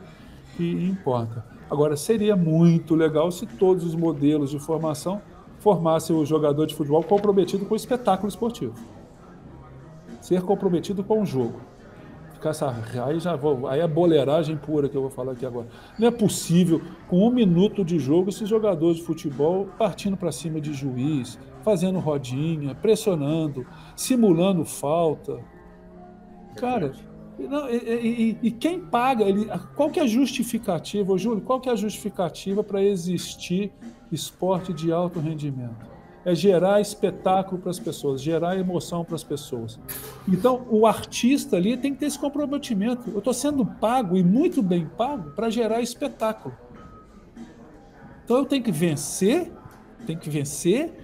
que 0.56 0.70
importa. 0.84 1.44
Agora, 1.70 1.96
seria 1.96 2.36
muito 2.36 2.94
legal 2.94 3.30
se 3.30 3.46
todos 3.46 3.84
os 3.84 3.94
modelos 3.94 4.50
de 4.50 4.58
formação 4.58 5.20
formassem 5.58 6.14
o 6.14 6.24
jogador 6.24 6.66
de 6.66 6.74
futebol 6.74 7.02
comprometido 7.02 7.64
com 7.64 7.74
o 7.74 7.76
espetáculo 7.76 8.28
esportivo. 8.28 8.74
Ser 10.20 10.42
comprometido 10.42 11.02
com 11.02 11.22
o 11.22 11.26
jogo. 11.26 11.60
Ficar 12.34 12.50
essa, 12.50 12.74
aí 13.06 13.18
já 13.18 13.34
vou, 13.34 13.66
aí 13.66 13.80
é 13.80 13.88
boleiragem 13.88 14.56
pura 14.56 14.88
que 14.88 14.96
eu 14.96 15.00
vou 15.00 15.10
falar 15.10 15.32
aqui 15.32 15.46
agora. 15.46 15.66
Não 15.98 16.06
é 16.06 16.10
possível, 16.10 16.82
com 17.08 17.26
um 17.26 17.30
minuto 17.30 17.82
de 17.82 17.98
jogo, 17.98 18.28
esses 18.28 18.48
jogadores 18.48 18.98
de 18.98 19.04
futebol 19.04 19.66
partindo 19.78 20.16
para 20.16 20.30
cima 20.30 20.60
de 20.60 20.74
juiz, 20.74 21.38
fazendo 21.64 21.98
rodinha, 21.98 22.74
pressionando, 22.74 23.66
simulando 23.96 24.64
falta. 24.64 25.40
Cara, 26.56 26.92
não, 27.38 27.68
e, 27.68 27.76
e, 27.76 28.38
e, 28.42 28.50
quem 28.50 28.78
paga? 28.78 29.24
Ele, 29.24 29.46
qual 29.74 29.90
que 29.90 29.98
é 29.98 30.04
a 30.04 30.06
justificativa, 30.06 31.16
Júlio? 31.18 31.40
Qual 31.40 31.60
que 31.60 31.68
é 31.68 31.72
a 31.72 31.76
justificativa 31.76 32.62
para 32.62 32.82
existir 32.82 33.72
esporte 34.12 34.72
de 34.72 34.92
alto 34.92 35.18
rendimento? 35.18 35.92
É 36.24 36.34
gerar 36.34 36.80
espetáculo 36.80 37.60
para 37.60 37.70
as 37.70 37.78
pessoas, 37.78 38.22
gerar 38.22 38.56
emoção 38.56 39.04
para 39.04 39.14
as 39.14 39.24
pessoas. 39.24 39.78
Então, 40.28 40.66
o 40.70 40.86
artista 40.86 41.56
ali 41.56 41.76
tem 41.76 41.92
que 41.92 42.00
ter 42.00 42.06
esse 42.06 42.18
comprometimento. 42.18 43.10
Eu 43.10 43.18
estou 43.18 43.34
sendo 43.34 43.66
pago 43.66 44.16
e 44.16 44.22
muito 44.22 44.62
bem 44.62 44.86
pago 44.86 45.32
para 45.32 45.50
gerar 45.50 45.82
espetáculo. 45.82 46.56
Então, 48.24 48.38
eu 48.38 48.46
tenho 48.46 48.62
que 48.62 48.72
vencer, 48.72 49.52
tenho 50.06 50.18
que 50.18 50.30
vencer 50.30 51.03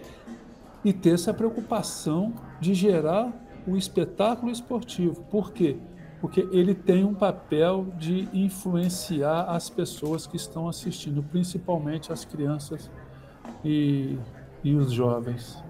e 0.85 0.93
ter 0.93 1.15
essa 1.15 1.33
preocupação 1.35 2.33
de 2.61 2.75
gerar 2.75 3.33
o 3.67 3.77
espetáculo 3.77 4.51
esportivo. 4.51 5.23
Por 5.31 5.53
quê? 5.53 5.77
Porque 6.21 6.47
ele 6.53 6.75
tem 6.75 7.05
um 7.05 7.15
papel 7.15 7.87
de 7.99 8.29
influenciar 8.33 9.45
as 9.45 9.71
pessoas 9.71 10.27
que 10.27 10.37
estão 10.37 10.69
assistindo, 10.69 11.23
principalmente 11.23 12.13
as 12.13 12.25
crianças 12.25 12.91
e, 13.65 14.19
e 14.63 14.75
os 14.75 14.93
jovens. 14.93 15.63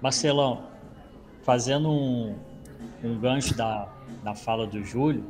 Marcelão, 0.00 0.64
fazendo 1.42 1.88
um, 1.88 2.34
um 3.04 3.18
gancho 3.18 3.56
da, 3.56 3.88
da 4.24 4.34
fala 4.34 4.66
do 4.66 4.82
Júlio, 4.82 5.24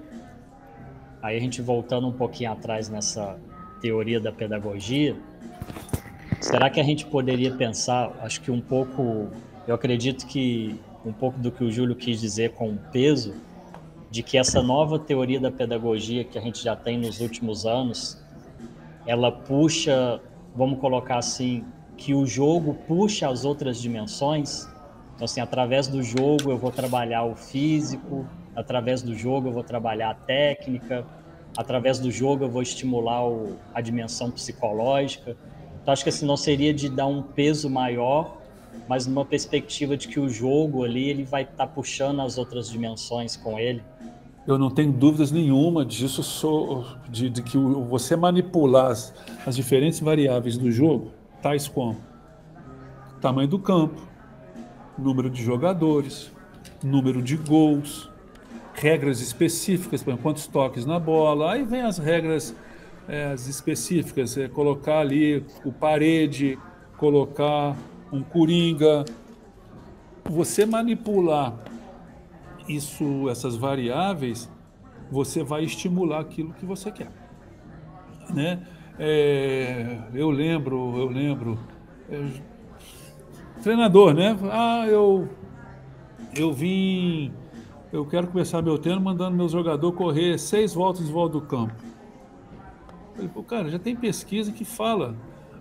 aí 1.23 1.37
a 1.37 1.41
gente 1.41 1.61
voltando 1.61 2.09
um 2.09 2.13
pouquinho 2.13 2.53
atrás 2.53 2.89
nessa 2.89 3.39
teoria 3.83 4.19
da 4.19 4.33
pedagogia, 4.33 5.15
Será 6.43 6.69
que 6.69 6.81
a 6.81 6.83
gente 6.83 7.07
poderia 7.07 7.53
pensar, 7.53 8.11
acho 8.21 8.41
que 8.41 8.51
um 8.51 8.61
pouco, 8.61 9.29
eu 9.65 9.77
acredito 9.77 10.27
que 10.27 10.77
um 11.07 11.13
pouco 11.13 11.39
do 11.39 11.53
que 11.53 11.63
o 11.63 11.71
Júlio 11.71 11.95
quis 11.95 12.21
dizer 12.21 12.51
com 12.55 12.71
o 12.71 12.77
peso, 12.91 13.33
de 14.11 14.25
que 14.25 14.37
essa 14.37 14.61
nova 14.61 14.99
teoria 14.99 15.39
da 15.39 15.53
pedagogia 15.53 16.25
que 16.25 16.37
a 16.37 16.41
gente 16.41 16.61
já 16.61 16.75
tem 16.75 16.99
nos 16.99 17.21
últimos 17.21 17.65
anos, 17.65 18.21
ela 19.07 19.31
puxa, 19.31 20.21
vamos 20.53 20.81
colocar 20.81 21.19
assim, 21.19 21.65
que 21.97 22.13
o 22.13 22.27
jogo 22.27 22.75
puxa 22.89 23.29
as 23.29 23.45
outras 23.45 23.81
dimensões. 23.81 24.69
Então, 25.15 25.25
assim, 25.27 25.41
através 25.41 25.87
do 25.87 26.03
jogo 26.03 26.51
eu 26.51 26.59
vou 26.59 26.73
trabalhar 26.73 27.23
o 27.23 27.37
físico, 27.37 28.27
através 28.57 29.01
do 29.01 29.15
jogo 29.15 29.47
eu 29.47 29.53
vou 29.53 29.63
trabalhar 29.63 30.11
a 30.11 30.15
técnica, 30.15 31.07
através 31.57 32.01
do 32.01 32.11
jogo 32.11 32.45
eu 32.45 32.51
vou 32.51 32.63
estimular 32.63 33.25
o, 33.29 33.57
a 33.73 33.81
dimensão 33.81 34.29
psicológica. 34.29 35.37
Então 35.83 35.93
acho 35.93 36.03
que 36.03 36.09
assim 36.09 36.25
não 36.25 36.37
seria 36.37 36.73
de 36.73 36.89
dar 36.89 37.07
um 37.07 37.23
peso 37.23 37.69
maior, 37.69 38.39
mas 38.89 39.07
numa 39.07 39.25
perspectiva 39.25 39.97
de 39.97 40.09
que 40.09 40.21
o 40.21 40.29
jogo 40.29 40.85
ali 40.85 41.09
ele 41.09 41.25
vai 41.25 41.43
estar 41.43 41.55
tá 41.57 41.67
puxando 41.67 42.21
as 42.21 42.39
outras 42.39 42.71
dimensões 42.71 43.37
com 43.37 43.59
ele. 43.59 43.83
Eu 44.47 44.59
não 44.59 44.71
tenho 44.71 44.93
dúvidas 44.93 45.31
nenhuma 45.31 45.85
disso, 45.85 46.85
de, 47.09 47.31
de 47.31 47.43
que 47.43 47.57
você 47.57 48.17
manipular 48.17 48.91
as, 48.91 49.15
as 49.47 49.55
diferentes 49.55 50.01
variáveis 50.01 50.57
do 50.57 50.71
jogo, 50.71 51.13
tais 51.41 51.69
como 51.69 51.97
tamanho 53.21 53.49
do 53.49 53.59
campo, 53.59 54.03
número 54.99 55.31
de 55.31 55.43
jogadores, 55.43 56.31
número 56.83 57.23
de 57.23 57.37
gols, 57.37 58.11
regras 58.75 59.21
específicas, 59.21 60.03
por 60.03 60.11
exemplo, 60.11 60.23
quantos 60.23 60.47
toques 60.49 60.85
na 60.85 60.99
bola. 60.99 61.53
Aí 61.53 61.63
vem 61.63 61.83
as 61.83 61.99
regras 61.99 62.55
é, 63.13 63.27
as 63.27 63.47
específicas, 63.47 64.39
é 64.39 64.49
colocar 64.49 65.01
ali 65.01 65.45
o 65.67 65.71
parede, 65.71 66.59
colocar 66.97 67.77
um 68.11 68.23
coringa. 68.23 69.05
Você 70.25 70.65
manipular 70.65 71.55
isso, 72.67 73.29
essas 73.29 73.55
variáveis, 73.55 74.51
você 75.11 75.45
vai 75.45 75.63
estimular 75.63 76.21
aquilo 76.21 76.55
que 76.55 76.65
você 76.65 76.91
quer, 76.91 77.13
né? 78.33 78.67
É, 78.99 79.99
eu 80.15 80.31
lembro, 80.31 80.97
eu 80.97 81.09
lembro, 81.09 81.59
é, 82.09 82.25
treinador, 83.63 84.15
né? 84.15 84.39
Ah, 84.51 84.87
eu 84.89 85.29
eu 86.35 86.51
vim, 86.51 87.31
eu 87.93 88.07
quero 88.07 88.29
começar 88.29 88.63
meu 88.63 88.79
treino 88.79 89.03
mandando 89.03 89.37
meu 89.37 89.51
jogador 89.51 89.93
correr 89.93 90.39
seis 90.39 90.73
voltas 90.73 91.05
de 91.05 91.13
volta 91.13 91.33
do 91.35 91.43
campo. 91.43 91.92
Falei, 93.15 93.29
pô, 93.29 93.43
cara, 93.43 93.71
já 93.71 93.79
tem 93.79 93.95
pesquisa 93.95 94.53
que 94.53 94.65
fala 94.65 95.17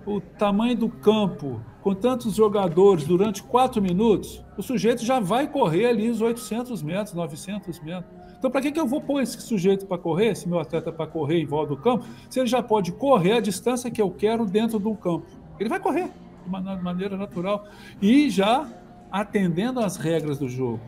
o 0.06 0.20
tamanho 0.20 0.76
do 0.76 0.90
campo 0.90 1.62
com 1.82 1.94
tantos 1.94 2.36
jogadores 2.36 3.06
durante 3.06 3.44
quatro 3.44 3.82
minutos, 3.82 4.44
o 4.58 4.62
sujeito 4.62 5.04
já 5.04 5.20
vai 5.20 5.48
correr 5.48 5.88
ali 5.88 6.10
os 6.10 6.22
800 6.22 6.82
metros, 6.84 7.14
900 7.14 7.80
metros. 7.80 8.12
Então, 8.38 8.50
para 8.50 8.62
que, 8.62 8.72
que 8.72 8.80
eu 8.80 8.88
vou 8.88 9.02
pôr 9.02 9.22
esse 9.22 9.40
sujeito 9.42 9.86
para 9.86 9.98
correr, 9.98 10.30
esse 10.30 10.48
meu 10.48 10.60
atleta 10.60 10.92
para 10.92 11.06
correr 11.06 11.42
em 11.42 11.46
volta 11.46 11.76
do 11.76 11.78
campo, 11.78 12.06
se 12.30 12.40
ele 12.40 12.48
já 12.48 12.62
pode 12.62 12.92
correr 12.92 13.34
a 13.34 13.40
distância 13.40 13.92
que 13.92 14.02
eu 14.02 14.10
quero 14.10 14.46
dentro 14.46 14.80
do 14.80 14.96
campo? 14.96 15.28
Ele 15.60 15.70
vai 15.70 15.80
correr 15.80 16.10
de 16.44 16.84
maneira 16.84 17.16
natural 17.16 17.66
e 18.02 18.30
já 18.30 18.68
atendendo 19.12 19.80
às 19.80 19.96
regras 19.96 20.40
do 20.40 20.50
jogo. 20.50 20.80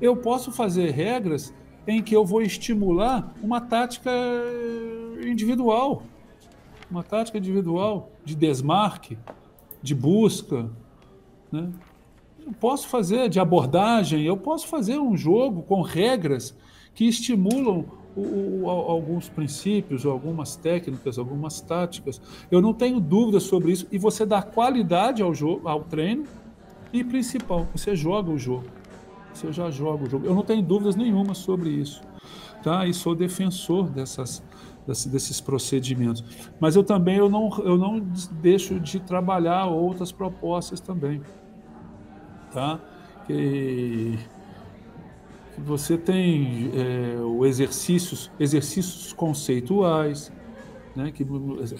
Eu 0.00 0.16
posso 0.16 0.52
fazer 0.52 0.90
regras 0.90 1.52
em 1.86 2.02
que 2.02 2.14
eu 2.14 2.24
vou 2.24 2.42
estimular 2.42 3.32
uma 3.42 3.60
tática 3.60 4.10
individual, 5.22 6.02
uma 6.90 7.02
tática 7.02 7.38
individual 7.38 8.10
de 8.24 8.34
desmarque, 8.34 9.18
de 9.82 9.94
busca, 9.94 10.70
né? 11.52 11.70
Eu 12.46 12.52
posso 12.52 12.88
fazer 12.88 13.30
de 13.30 13.40
abordagem, 13.40 14.22
eu 14.22 14.36
posso 14.36 14.66
fazer 14.68 14.98
um 14.98 15.16
jogo 15.16 15.62
com 15.62 15.80
regras 15.80 16.54
que 16.94 17.06
estimulam 17.06 17.86
o, 18.14 18.20
o, 18.64 18.70
alguns 18.70 19.28
princípios, 19.30 20.04
algumas 20.04 20.54
técnicas, 20.54 21.18
algumas 21.18 21.60
táticas. 21.62 22.20
Eu 22.50 22.60
não 22.60 22.74
tenho 22.74 23.00
dúvidas 23.00 23.44
sobre 23.44 23.72
isso. 23.72 23.86
E 23.90 23.96
você 23.96 24.26
dá 24.26 24.42
qualidade 24.42 25.22
ao 25.22 25.34
jogo, 25.34 25.66
ao 25.66 25.84
treino, 25.84 26.24
e 26.92 27.02
principal, 27.02 27.66
você 27.74 27.96
joga 27.96 28.30
o 28.30 28.38
jogo. 28.38 28.66
Você 29.34 29.52
já 29.52 29.70
joga 29.70 30.04
o 30.04 30.10
jogo. 30.10 30.26
Eu 30.26 30.34
não 30.34 30.42
tenho 30.42 30.62
dúvidas 30.62 30.94
nenhuma 30.94 31.34
sobre 31.34 31.68
isso. 31.68 32.00
Tá? 32.62 32.86
E 32.86 32.94
sou 32.94 33.14
defensor 33.14 33.90
dessas, 33.90 34.42
desses 34.86 35.40
procedimentos. 35.40 36.24
Mas 36.60 36.76
eu 36.76 36.84
também 36.84 37.16
eu 37.16 37.28
não, 37.28 37.50
eu 37.58 37.76
não 37.76 38.00
deixo 38.40 38.78
de 38.78 39.00
trabalhar 39.00 39.66
outras 39.66 40.12
propostas 40.12 40.80
também. 40.80 41.20
Tá? 42.52 42.80
Que, 43.26 44.18
que 45.54 45.60
você 45.60 45.98
tem 45.98 46.70
é, 46.74 47.20
o 47.20 47.44
exercícios, 47.44 48.30
exercícios 48.38 49.12
conceituais, 49.12 50.32
né? 50.94 51.10
que 51.10 51.26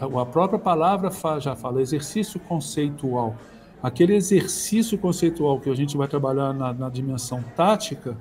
a 0.01 0.27
própria 0.27 0.59
palavra 0.59 1.11
já 1.39 1.55
fala 1.55 1.81
exercício 1.81 2.41
conceitual. 2.41 3.37
Aquele 3.85 4.15
exercício 4.15 4.97
conceitual 4.97 5.61
que 5.61 5.69
a 5.69 5.75
gente 5.75 5.95
vai 5.95 6.09
trabalhar 6.09 6.55
na, 6.55 6.73
na 6.73 6.89
dimensão 6.89 7.45
tática, 7.55 8.17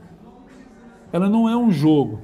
ela 1.10 1.30
não 1.30 1.48
é 1.48 1.56
um 1.56 1.72
jogo, 1.72 2.20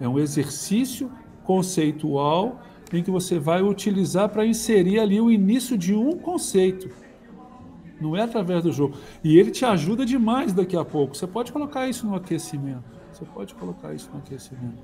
é 0.00 0.08
um 0.08 0.20
exercício 0.20 1.10
conceitual 1.42 2.60
em 2.92 3.02
que 3.02 3.10
você 3.10 3.40
vai 3.40 3.60
utilizar 3.60 4.28
para 4.28 4.46
inserir 4.46 5.00
ali 5.00 5.20
o 5.20 5.32
início 5.32 5.76
de 5.76 5.92
um 5.96 6.12
conceito. 6.12 6.88
Não 8.00 8.16
é 8.16 8.22
através 8.22 8.62
do 8.62 8.72
jogo. 8.72 8.94
E 9.24 9.36
ele 9.36 9.50
te 9.50 9.64
ajuda 9.64 10.06
demais 10.06 10.52
daqui 10.52 10.76
a 10.76 10.84
pouco. 10.84 11.16
Você 11.16 11.26
pode 11.26 11.50
colocar 11.50 11.88
isso 11.88 12.06
no 12.06 12.14
aquecimento. 12.14 12.84
Você 13.12 13.24
pode 13.24 13.52
colocar 13.52 13.92
isso 13.94 14.08
no 14.12 14.18
aquecimento. 14.18 14.80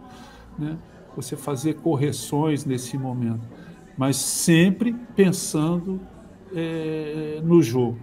Né? 0.59 0.76
Você 1.14 1.37
fazer 1.37 1.74
correções 1.74 2.64
nesse 2.64 2.99
momento. 2.99 3.47
Mas 3.97 4.16
sempre 4.16 4.93
pensando 5.14 6.01
é, 6.55 7.40
no 7.42 7.62
jogo. 7.62 7.99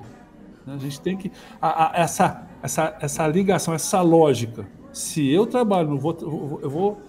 A 0.65 0.77
gente 0.77 1.01
tem 1.01 1.17
que. 1.17 1.31
A, 1.61 1.97
a, 1.97 2.01
essa, 2.01 2.47
essa, 2.61 2.97
essa 3.01 3.27
ligação, 3.27 3.73
essa 3.73 4.01
lógica. 4.01 4.67
Se 4.91 5.27
eu 5.29 5.45
trabalho, 5.45 5.97
vou, 5.97 6.59
eu 6.61 6.69
vou 6.69 7.01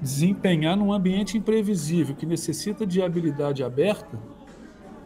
desempenhar 0.00 0.76
num 0.76 0.92
ambiente 0.92 1.36
imprevisível 1.36 2.14
que 2.14 2.26
necessita 2.26 2.86
de 2.86 3.02
habilidade 3.02 3.62
aberta, 3.62 4.18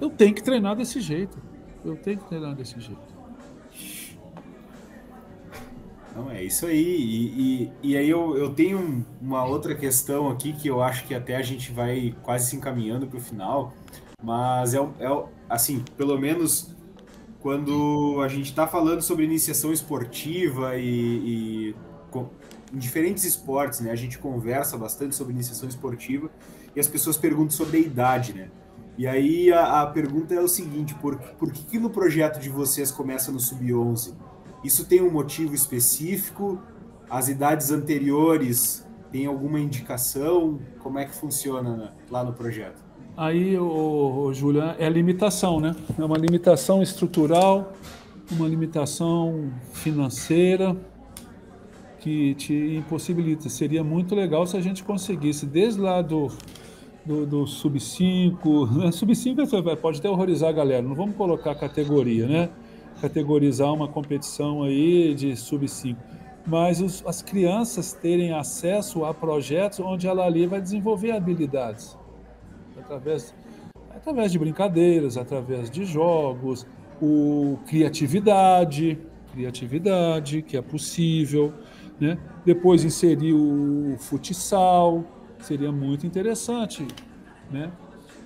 eu 0.00 0.08
tenho 0.10 0.34
que 0.34 0.42
treinar 0.42 0.76
desse 0.76 1.00
jeito. 1.00 1.38
Eu 1.84 1.96
tenho 1.96 2.18
que 2.18 2.24
treinar 2.24 2.54
desse 2.54 2.78
jeito. 2.80 3.20
Não, 6.14 6.30
é 6.30 6.42
isso 6.42 6.66
aí. 6.66 6.76
E, 6.76 7.72
e, 7.82 7.90
e, 7.90 7.96
aí 7.96 8.08
eu, 8.08 8.36
eu 8.36 8.50
tenho 8.52 9.04
uma 9.20 9.44
outra 9.44 9.74
questão 9.74 10.28
aqui 10.28 10.52
que 10.52 10.68
eu 10.68 10.82
acho 10.82 11.06
que 11.06 11.14
até 11.14 11.36
a 11.36 11.42
gente 11.42 11.70
vai 11.72 12.14
quase 12.22 12.50
se 12.50 12.56
encaminhando 12.56 13.06
para 13.06 13.18
o 13.18 13.20
final, 13.20 13.72
mas 14.22 14.74
é, 14.74 14.78
é 14.78 15.24
assim, 15.48 15.84
pelo 15.96 16.18
menos 16.18 16.74
quando 17.40 18.20
a 18.22 18.28
gente 18.28 18.50
está 18.50 18.66
falando 18.66 19.00
sobre 19.00 19.24
iniciação 19.24 19.72
esportiva 19.72 20.76
e, 20.76 21.72
e 21.72 21.74
em 22.72 22.78
diferentes 22.78 23.24
esportes, 23.24 23.80
né? 23.80 23.90
A 23.90 23.96
gente 23.96 24.18
conversa 24.18 24.76
bastante 24.76 25.14
sobre 25.16 25.32
iniciação 25.32 25.68
esportiva 25.68 26.30
e 26.74 26.80
as 26.80 26.86
pessoas 26.86 27.16
perguntam 27.16 27.50
sobre 27.50 27.78
a 27.78 27.80
idade, 27.80 28.32
né? 28.32 28.50
E 28.98 29.06
aí 29.06 29.52
a, 29.52 29.82
a 29.82 29.86
pergunta 29.86 30.34
é 30.34 30.40
o 30.40 30.48
seguinte: 30.48 30.94
por, 30.96 31.16
por 31.18 31.50
que, 31.52 31.64
que 31.64 31.78
no 31.78 31.90
projeto 31.90 32.38
de 32.38 32.50
vocês 32.50 32.90
começa 32.90 33.32
no 33.32 33.40
sub-11? 33.40 34.14
Isso 34.62 34.84
tem 34.84 35.00
um 35.00 35.10
motivo 35.10 35.54
específico? 35.54 36.60
As 37.08 37.28
idades 37.28 37.70
anteriores 37.70 38.86
têm 39.10 39.26
alguma 39.26 39.58
indicação? 39.58 40.60
Como 40.78 40.98
é 40.98 41.06
que 41.06 41.14
funciona 41.14 41.94
lá 42.10 42.22
no 42.22 42.34
projeto? 42.34 42.89
Aí, 43.20 43.54
o, 43.58 44.32
Julian, 44.32 44.74
é 44.78 44.88
limitação, 44.88 45.60
né? 45.60 45.76
É 45.98 46.02
uma 46.02 46.16
limitação 46.16 46.82
estrutural, 46.82 47.74
uma 48.30 48.48
limitação 48.48 49.52
financeira, 49.74 50.74
que 51.98 52.34
te 52.36 52.54
impossibilita. 52.76 53.50
Seria 53.50 53.84
muito 53.84 54.14
legal 54.14 54.46
se 54.46 54.56
a 54.56 54.60
gente 54.62 54.82
conseguisse, 54.82 55.44
desde 55.44 55.78
lá 55.78 56.00
do, 56.00 56.28
do, 57.04 57.26
do 57.26 57.46
sub-5, 57.46 58.84
né? 58.84 58.90
sub-5 58.90 59.76
pode 59.76 59.98
até 59.98 60.08
horrorizar 60.08 60.48
a 60.48 60.52
galera, 60.52 60.80
não 60.80 60.94
vamos 60.94 61.14
colocar 61.14 61.54
categoria, 61.54 62.26
né? 62.26 62.48
Categorizar 63.02 63.70
uma 63.70 63.86
competição 63.86 64.62
aí 64.62 65.14
de 65.14 65.36
sub-5. 65.36 65.94
Mas 66.46 66.80
os, 66.80 67.04
as 67.06 67.20
crianças 67.20 67.92
terem 67.92 68.32
acesso 68.32 69.04
a 69.04 69.12
projetos 69.12 69.78
onde 69.80 70.06
ela 70.08 70.24
ali 70.24 70.46
vai 70.46 70.58
desenvolver 70.58 71.10
habilidades. 71.10 71.99
Através, 72.80 73.34
através 73.94 74.32
de 74.32 74.38
brincadeiras, 74.38 75.16
através 75.16 75.70
de 75.70 75.84
jogos, 75.84 76.66
o 77.00 77.58
criatividade, 77.66 78.98
criatividade, 79.32 80.42
que 80.42 80.56
é 80.56 80.62
possível, 80.62 81.52
né? 82.00 82.18
Depois 82.44 82.84
inserir 82.84 83.34
o 83.34 83.96
futsal, 83.98 85.04
seria 85.38 85.70
muito 85.70 86.06
interessante. 86.06 86.86
Né? 87.50 87.70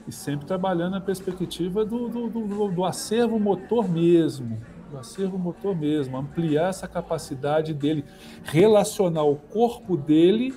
E 0.07 0.13
sempre 0.13 0.47
trabalhando 0.47 0.93
na 0.93 1.01
perspectiva 1.01 1.85
do, 1.85 2.09
do, 2.09 2.29
do, 2.29 2.69
do 2.71 2.85
acervo 2.85 3.39
motor 3.39 3.89
mesmo, 3.89 4.61
do 4.91 4.99
acervo 4.99 5.39
motor 5.39 5.75
mesmo, 5.75 6.17
ampliar 6.17 6.69
essa 6.69 6.87
capacidade 6.87 7.73
dele, 7.73 8.05
relacionar 8.45 9.25
o 9.25 9.37
corpo 9.37 9.97
dele 9.97 10.55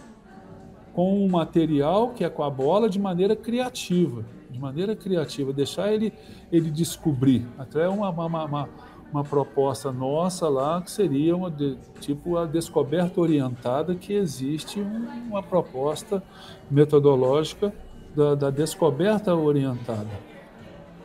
com 0.97 1.23
o 1.23 1.29
material 1.29 2.09
que 2.09 2.23
é 2.23 2.29
com 2.29 2.41
a 2.41 2.49
bola 2.49 2.89
de 2.89 2.97
maneira 2.99 3.35
criativa, 3.35 4.25
de 4.49 4.59
maneira 4.59 4.95
criativa, 4.95 5.53
deixar 5.53 5.93
ele 5.93 6.11
ele 6.51 6.71
descobrir 6.71 7.45
até 7.55 7.87
uma, 7.87 8.09
uma, 8.09 8.45
uma 8.45 8.69
uma 9.11 9.23
proposta 9.23 9.91
nossa 9.91 10.49
lá 10.49 10.81
que 10.81 10.89
seria 10.89 11.35
uma 11.35 11.51
de, 11.51 11.77
tipo 12.01 12.35
a 12.35 12.47
descoberta 12.47 13.21
orientada 13.21 13.93
que 13.93 14.11
existe 14.11 14.81
uma 14.81 15.43
proposta 15.43 16.23
metodológica 16.69 17.71
da, 18.15 18.33
da 18.33 18.49
descoberta 18.49 19.35
orientada. 19.35 20.09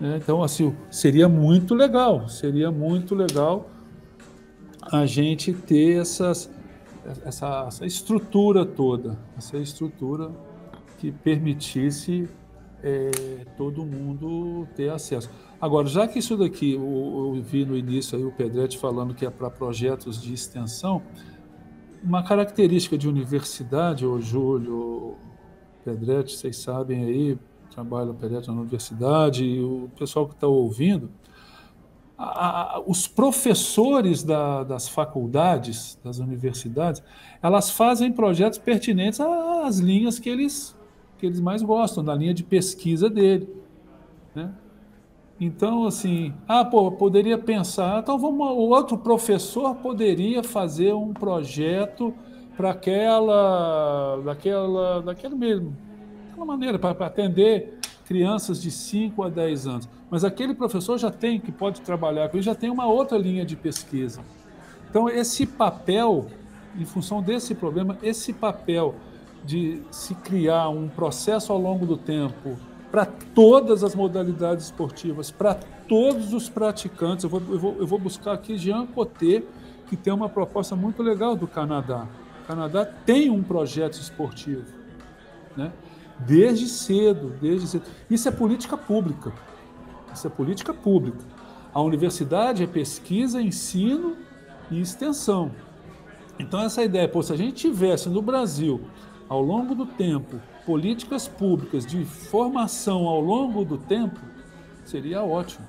Né? 0.00 0.18
Então, 0.22 0.42
assim, 0.42 0.74
seria 0.90 1.28
muito 1.28 1.74
legal, 1.74 2.30
seria 2.30 2.70
muito 2.70 3.14
legal 3.14 3.68
a 4.90 5.04
gente 5.04 5.52
ter 5.52 6.00
essas, 6.00 6.50
essa, 7.24 7.64
essa 7.66 7.86
estrutura 7.86 8.64
toda, 8.64 9.18
essa 9.36 9.56
estrutura 9.58 10.30
que 10.98 11.10
permitisse 11.10 12.28
é, 12.82 13.10
todo 13.56 13.84
mundo 13.84 14.66
ter 14.74 14.90
acesso. 14.90 15.30
Agora, 15.60 15.86
já 15.86 16.06
que 16.08 16.18
isso 16.18 16.36
daqui, 16.36 16.74
eu, 16.74 17.34
eu 17.36 17.42
vi 17.42 17.64
no 17.64 17.76
início 17.76 18.18
aí 18.18 18.24
o 18.24 18.32
Pedretti 18.32 18.78
falando 18.78 19.14
que 19.14 19.24
é 19.24 19.30
para 19.30 19.48
projetos 19.50 20.20
de 20.20 20.32
extensão, 20.32 21.02
uma 22.02 22.22
característica 22.22 22.98
de 22.98 23.08
universidade, 23.08 24.04
o 24.04 24.20
Júlio, 24.20 25.16
Pedretti, 25.84 26.36
vocês 26.36 26.56
sabem 26.56 27.04
aí, 27.04 27.38
trabalha 27.70 28.10
o 28.10 28.14
Pedretti 28.14 28.48
na 28.48 28.54
universidade, 28.54 29.44
e 29.44 29.60
o 29.60 29.88
pessoal 29.96 30.26
que 30.26 30.34
está 30.34 30.48
ouvindo, 30.48 31.10
a, 32.16 32.76
a, 32.76 32.80
os 32.86 33.06
professores 33.06 34.22
da, 34.22 34.64
das 34.64 34.88
faculdades, 34.88 35.98
das 36.04 36.18
universidades, 36.18 37.02
elas 37.42 37.70
fazem 37.70 38.12
projetos 38.12 38.58
pertinentes 38.58 39.20
às 39.20 39.78
linhas 39.78 40.18
que 40.18 40.28
eles, 40.28 40.76
que 41.18 41.26
eles 41.26 41.40
mais 41.40 41.62
gostam, 41.62 42.04
da 42.04 42.14
linha 42.14 42.34
de 42.34 42.44
pesquisa 42.44 43.10
dele. 43.10 43.48
Né? 44.34 44.52
Então, 45.40 45.86
assim, 45.86 46.32
ah, 46.46 46.64
pô, 46.64 46.92
poderia 46.92 47.36
pensar, 47.36 48.00
então 48.00 48.18
vamos, 48.18 48.46
o 48.46 48.68
outro 48.70 48.96
professor 48.96 49.74
poderia 49.76 50.42
fazer 50.42 50.92
um 50.92 51.12
projeto 51.12 52.14
para 52.56 52.70
aquela, 52.70 54.20
daquela, 54.24 55.02
daquele 55.02 55.34
mesmo, 55.34 55.76
daquela 56.28 56.46
maneira, 56.46 56.78
para 56.78 57.06
atender 57.06 57.78
crianças 58.12 58.60
de 58.60 58.70
5 58.70 59.22
a 59.22 59.30
10 59.30 59.66
anos. 59.66 59.88
Mas 60.10 60.22
aquele 60.22 60.52
professor 60.52 60.98
já 60.98 61.10
tem, 61.10 61.40
que 61.40 61.50
pode 61.50 61.80
trabalhar 61.80 62.28
com 62.28 62.36
ele, 62.36 62.44
já 62.44 62.54
tem 62.54 62.68
uma 62.68 62.84
outra 62.84 63.16
linha 63.16 63.42
de 63.42 63.56
pesquisa. 63.56 64.20
Então, 64.90 65.08
esse 65.08 65.46
papel, 65.46 66.26
em 66.78 66.84
função 66.84 67.22
desse 67.22 67.54
problema, 67.54 67.96
esse 68.02 68.34
papel 68.34 68.94
de 69.42 69.80
se 69.90 70.14
criar 70.16 70.68
um 70.68 70.88
processo 70.88 71.52
ao 71.52 71.58
longo 71.58 71.86
do 71.86 71.96
tempo 71.96 72.58
para 72.90 73.06
todas 73.06 73.82
as 73.82 73.94
modalidades 73.94 74.66
esportivas, 74.66 75.30
para 75.30 75.54
todos 75.88 76.34
os 76.34 76.50
praticantes. 76.50 77.24
Eu 77.24 77.30
vou, 77.30 77.42
eu 77.48 77.58
vou, 77.58 77.76
eu 77.78 77.86
vou 77.86 77.98
buscar 77.98 78.34
aqui 78.34 78.58
Jean 78.58 78.84
Coté, 78.84 79.42
que 79.88 79.96
tem 79.96 80.12
uma 80.12 80.28
proposta 80.28 80.76
muito 80.76 81.02
legal 81.02 81.34
do 81.34 81.46
Canadá. 81.46 82.06
O 82.44 82.46
Canadá 82.46 82.84
tem 82.84 83.30
um 83.30 83.42
projeto 83.42 83.94
esportivo, 83.94 84.66
né? 85.56 85.72
Desde 86.26 86.68
cedo, 86.68 87.34
desde 87.40 87.66
cedo. 87.68 87.84
Isso 88.10 88.28
é 88.28 88.32
política 88.32 88.76
pública. 88.76 89.32
Isso 90.14 90.26
é 90.26 90.30
política 90.30 90.74
pública. 90.74 91.24
A 91.72 91.80
universidade 91.80 92.62
é 92.62 92.66
pesquisa, 92.66 93.40
ensino 93.40 94.16
e 94.70 94.80
extensão. 94.80 95.50
Então 96.38 96.60
essa 96.60 96.82
ideia, 96.82 97.08
pô, 97.08 97.22
se 97.22 97.32
a 97.32 97.36
gente 97.36 97.54
tivesse 97.54 98.08
no 98.08 98.20
Brasil, 98.20 98.80
ao 99.28 99.40
longo 99.40 99.74
do 99.74 99.86
tempo, 99.86 100.40
políticas 100.66 101.26
públicas 101.26 101.86
de 101.86 102.04
formação 102.04 103.06
ao 103.06 103.20
longo 103.20 103.64
do 103.64 103.78
tempo, 103.78 104.20
seria 104.84 105.22
ótimo. 105.22 105.66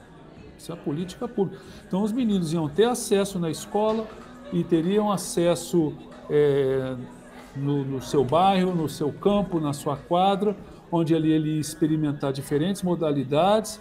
Isso 0.58 0.72
é 0.72 0.76
política 0.76 1.28
pública. 1.28 1.62
Então, 1.88 2.04
os 2.04 2.12
meninos 2.12 2.54
iam 2.54 2.70
ter 2.70 2.86
acesso 2.86 3.40
na 3.40 3.50
escola 3.50 4.08
e 4.52 4.64
teriam 4.64 5.12
acesso 5.12 5.94
é, 6.30 6.96
no, 7.56 7.84
no, 7.84 8.02
seu 8.02 8.24
bairro, 8.24 8.74
no 8.74 8.90
seu 8.90 9.12
campo, 9.12 9.60
na 9.60 9.74
sua 9.74 9.96
quadra, 9.96 10.56
onde 10.92 11.14
ele 11.14 11.30
ia 11.30 11.60
experimentar 11.60 12.34
diferentes 12.34 12.82
modalidades. 12.82 13.80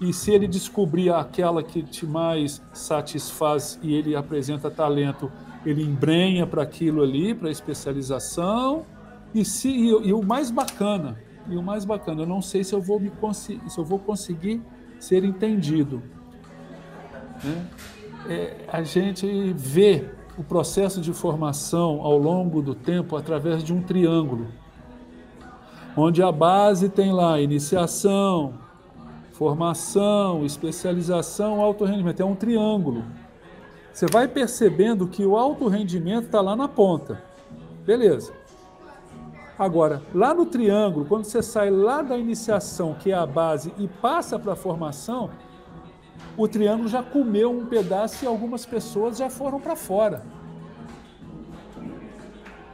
E 0.00 0.12
se 0.12 0.32
ele 0.32 0.48
descobrir 0.48 1.10
aquela 1.10 1.62
que 1.62 1.82
te 1.82 2.04
mais 2.04 2.62
satisfaz 2.72 3.78
e 3.82 3.94
ele 3.94 4.16
apresenta 4.16 4.70
talento, 4.70 5.30
ele 5.64 5.82
embrenha 5.82 6.46
para 6.46 6.62
aquilo 6.62 7.02
ali, 7.02 7.34
para 7.34 7.50
especialização 7.50 8.84
e, 9.34 9.44
se, 9.44 9.68
e, 9.68 9.88
e, 10.08 10.12
o 10.12 10.22
mais 10.22 10.50
bacana, 10.50 11.18
e 11.48 11.56
o 11.56 11.62
mais 11.62 11.84
bacana, 11.84 12.22
eu 12.22 12.26
não 12.26 12.42
sei 12.42 12.64
se 12.64 12.74
eu 12.74 12.82
vou, 12.82 12.98
me 13.00 13.10
se 13.32 13.60
eu 13.78 13.84
vou 13.84 13.98
conseguir 13.98 14.60
ser 14.98 15.24
entendido. 15.24 16.02
Né? 17.42 17.66
É, 18.28 18.56
a 18.68 18.82
gente 18.82 19.26
vê 19.56 20.10
o 20.36 20.42
processo 20.42 21.00
de 21.00 21.12
formação 21.12 22.00
ao 22.00 22.16
longo 22.16 22.62
do 22.62 22.74
tempo 22.74 23.16
através 23.16 23.62
de 23.62 23.72
um 23.72 23.82
triângulo, 23.82 24.48
onde 25.96 26.22
a 26.22 26.32
base 26.32 26.88
tem 26.88 27.12
lá 27.12 27.40
iniciação, 27.40 28.54
formação, 29.32 30.44
especialização, 30.44 31.60
alto 31.60 31.84
rendimento. 31.84 32.20
É 32.20 32.24
um 32.24 32.34
triângulo. 32.34 33.04
Você 33.92 34.06
vai 34.06 34.26
percebendo 34.26 35.06
que 35.06 35.24
o 35.24 35.36
alto 35.36 35.68
rendimento 35.68 36.26
está 36.26 36.40
lá 36.40 36.56
na 36.56 36.66
ponta. 36.66 37.22
Beleza. 37.84 38.32
Agora, 39.58 40.02
lá 40.14 40.32
no 40.32 40.46
triângulo, 40.46 41.04
quando 41.04 41.24
você 41.24 41.42
sai 41.42 41.70
lá 41.70 42.00
da 42.00 42.16
iniciação, 42.16 42.94
que 42.94 43.12
é 43.12 43.14
a 43.14 43.26
base, 43.26 43.72
e 43.78 43.86
passa 43.86 44.38
para 44.38 44.54
a 44.54 44.56
formação, 44.56 45.30
o 46.36 46.48
triângulo 46.48 46.88
já 46.88 47.02
comeu 47.02 47.50
um 47.50 47.66
pedaço 47.66 48.24
e 48.24 48.28
algumas 48.28 48.64
pessoas 48.64 49.18
já 49.18 49.28
foram 49.28 49.60
para 49.60 49.76
fora. 49.76 50.22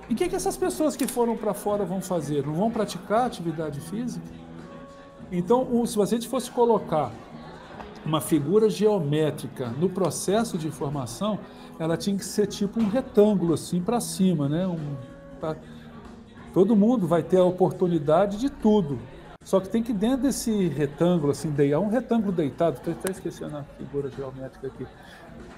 E 0.09 0.14
o 0.14 0.16
que, 0.16 0.28
que 0.28 0.36
essas 0.36 0.56
pessoas 0.56 0.96
que 0.96 1.06
foram 1.06 1.36
para 1.36 1.52
fora 1.52 1.84
vão 1.84 2.00
fazer? 2.00 2.46
Não 2.46 2.54
vão 2.54 2.70
praticar 2.70 3.26
atividade 3.26 3.80
física? 3.80 4.26
Então, 5.30 5.84
se 5.86 6.00
a 6.00 6.06
gente 6.06 6.26
fosse 6.26 6.50
colocar 6.50 7.12
uma 8.06 8.20
figura 8.20 8.70
geométrica 8.70 9.68
no 9.68 9.90
processo 9.90 10.56
de 10.56 10.70
formação, 10.70 11.38
ela 11.78 11.96
tinha 11.96 12.16
que 12.16 12.24
ser 12.24 12.46
tipo 12.46 12.80
um 12.80 12.88
retângulo 12.88 13.52
assim 13.52 13.82
para 13.82 14.00
cima, 14.00 14.48
né? 14.48 14.66
Um, 14.66 14.96
pra 15.38 15.56
Todo 16.52 16.74
mundo 16.74 17.06
vai 17.06 17.22
ter 17.22 17.36
a 17.36 17.44
oportunidade 17.44 18.38
de 18.38 18.48
tudo. 18.48 18.98
Só 19.49 19.61
que 19.61 19.68
tem 19.70 19.82
que 19.82 19.95
dentro 19.95 20.24
desse 20.24 20.68
retângulo, 20.68 21.32
assim, 21.32 21.51
é 21.59 21.78
um 21.78 21.89
retângulo 21.89 22.30
deitado, 22.30 22.76
estou 22.76 22.93
até 22.93 23.12
esquecendo 23.12 23.57
a 23.57 23.62
figura 23.78 24.11
geométrica 24.11 24.66
aqui. 24.66 24.86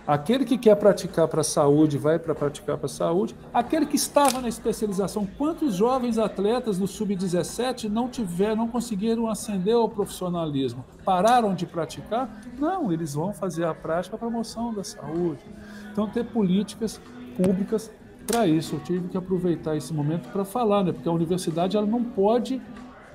Aquele 0.07 0.45
que 0.45 0.57
quer 0.57 0.77
praticar 0.77 1.27
para 1.27 1.41
a 1.41 1.45
saúde 1.45 1.99
vai 1.99 2.17
para 2.17 2.33
praticar 2.33 2.77
para 2.77 2.87
a 2.87 2.89
saúde. 2.89 3.35
Aquele 3.53 3.87
que 3.87 3.97
estava 3.97 4.41
na 4.41 4.49
especialização, 4.49 5.27
quantos 5.27 5.75
jovens 5.75 6.19
atletas 6.19 6.79
do 6.79 6.87
sub-17 6.87 7.89
não 7.89 8.09
tiveram, 8.09 8.55
não 8.55 8.69
conseguiram 8.69 9.29
ascender 9.29 9.75
ao 9.75 9.89
profissionalismo? 9.89 10.85
Pararam 11.05 11.53
de 11.53 11.67
praticar? 11.67 12.31
Não, 12.57 12.93
eles 12.93 13.15
vão 13.15 13.33
fazer 13.33 13.65
a 13.65 13.75
prática 13.75 14.17
para 14.17 14.29
promoção 14.29 14.73
da 14.73 14.85
saúde. 14.85 15.43
Então 15.91 16.09
ter 16.09 16.25
políticas 16.27 17.01
públicas 17.37 17.91
para 18.25 18.47
isso. 18.47 18.77
Eu 18.77 18.81
tive 18.81 19.09
que 19.09 19.17
aproveitar 19.17 19.77
esse 19.77 19.93
momento 19.93 20.29
para 20.29 20.45
falar, 20.45 20.85
né? 20.85 20.93
porque 20.93 21.09
a 21.09 21.13
universidade 21.13 21.77
ela 21.77 21.87
não 21.87 22.05
pode 22.05 22.63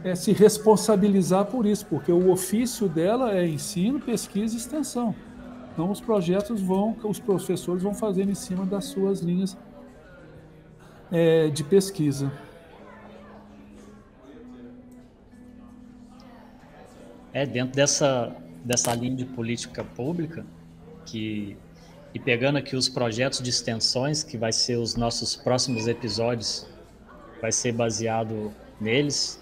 é, 0.06 0.14
se 0.14 0.32
responsabilizar 0.32 1.46
por 1.46 1.66
isso, 1.66 1.84
porque 1.88 2.12
o 2.12 2.32
ofício 2.32 2.88
dela 2.88 3.36
é 3.36 3.48
ensino, 3.48 4.00
pesquisa 4.00 4.54
e 4.54 4.58
extensão. 4.58 5.16
Então 5.74 5.90
os 5.90 6.00
projetos 6.00 6.62
vão, 6.62 6.96
os 7.04 7.20
professores 7.20 7.82
vão 7.82 7.96
fazendo 7.96 8.30
em 8.30 8.36
cima 8.36 8.68
das 8.68 8.86
suas 8.86 9.22
linhas 9.22 9.58
é, 11.12 11.50
de 11.50 11.64
pesquisa. 11.64 12.32
É, 17.34 17.44
dentro 17.44 17.76
dessa, 17.76 18.34
dessa 18.64 18.94
linha 18.94 19.16
de 19.16 19.26
política 19.26 19.84
pública, 19.84 20.46
que 21.04 21.58
e 22.14 22.20
pegando 22.20 22.58
aqui 22.58 22.76
os 22.78 22.88
projetos 22.88 23.42
de 23.42 23.50
extensões, 23.50 24.24
que 24.24 24.38
vai 24.38 24.54
ser 24.54 24.78
os 24.78 24.96
nossos 24.96 25.36
próximos 25.36 25.88
episódios, 25.88 26.66
vai 27.42 27.52
ser 27.52 27.74
baseado 27.74 28.54
neles. 28.80 29.38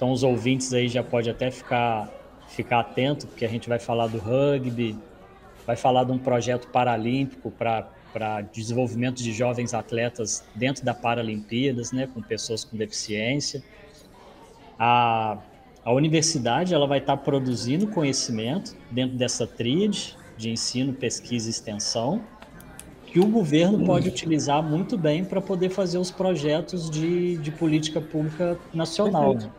Então 0.00 0.12
os 0.12 0.22
ouvintes 0.22 0.72
aí 0.72 0.88
já 0.88 1.04
pode 1.04 1.28
até 1.28 1.50
ficar 1.50 2.08
ficar 2.48 2.80
atento, 2.80 3.26
porque 3.26 3.44
a 3.44 3.48
gente 3.48 3.68
vai 3.68 3.78
falar 3.78 4.06
do 4.06 4.16
rugby, 4.16 4.96
vai 5.66 5.76
falar 5.76 6.04
de 6.04 6.10
um 6.10 6.16
projeto 6.16 6.68
paralímpico 6.68 7.50
para 7.50 8.40
desenvolvimento 8.50 9.22
de 9.22 9.30
jovens 9.30 9.74
atletas 9.74 10.42
dentro 10.54 10.82
da 10.86 10.94
Paralimpíadas, 10.94 11.92
né, 11.92 12.06
com 12.06 12.22
pessoas 12.22 12.64
com 12.64 12.78
deficiência. 12.78 13.62
A, 14.78 15.36
a 15.84 15.92
universidade 15.92 16.72
ela 16.72 16.86
vai 16.86 17.00
estar 17.00 17.18
produzindo 17.18 17.86
conhecimento 17.88 18.74
dentro 18.90 19.18
dessa 19.18 19.46
tríade, 19.46 20.16
de 20.34 20.48
ensino, 20.50 20.94
pesquisa 20.94 21.46
e 21.46 21.50
extensão, 21.50 22.22
que 23.04 23.20
o 23.20 23.26
governo 23.26 23.84
pode 23.84 24.08
utilizar 24.08 24.62
muito 24.62 24.96
bem 24.96 25.26
para 25.26 25.42
poder 25.42 25.68
fazer 25.68 25.98
os 25.98 26.10
projetos 26.10 26.88
de, 26.88 27.36
de 27.36 27.50
política 27.50 28.00
pública 28.00 28.58
nacional. 28.72 29.34
Né? 29.34 29.50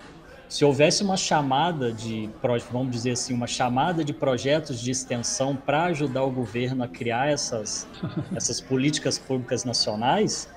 Se 0.51 0.65
houvesse 0.65 1.01
uma 1.01 1.15
chamada 1.15 1.93
de, 1.93 2.29
vamos 2.69 2.91
dizer 2.91 3.11
assim, 3.11 3.33
uma 3.33 3.47
chamada 3.47 4.03
de 4.03 4.11
projetos 4.11 4.81
de 4.81 4.91
extensão 4.91 5.55
para 5.55 5.85
ajudar 5.85 6.25
o 6.25 6.29
governo 6.29 6.83
a 6.83 6.89
criar 6.89 7.29
essas, 7.29 7.87
essas 8.35 8.59
políticas 8.59 9.17
públicas 9.17 9.63
nacionais, 9.63 10.49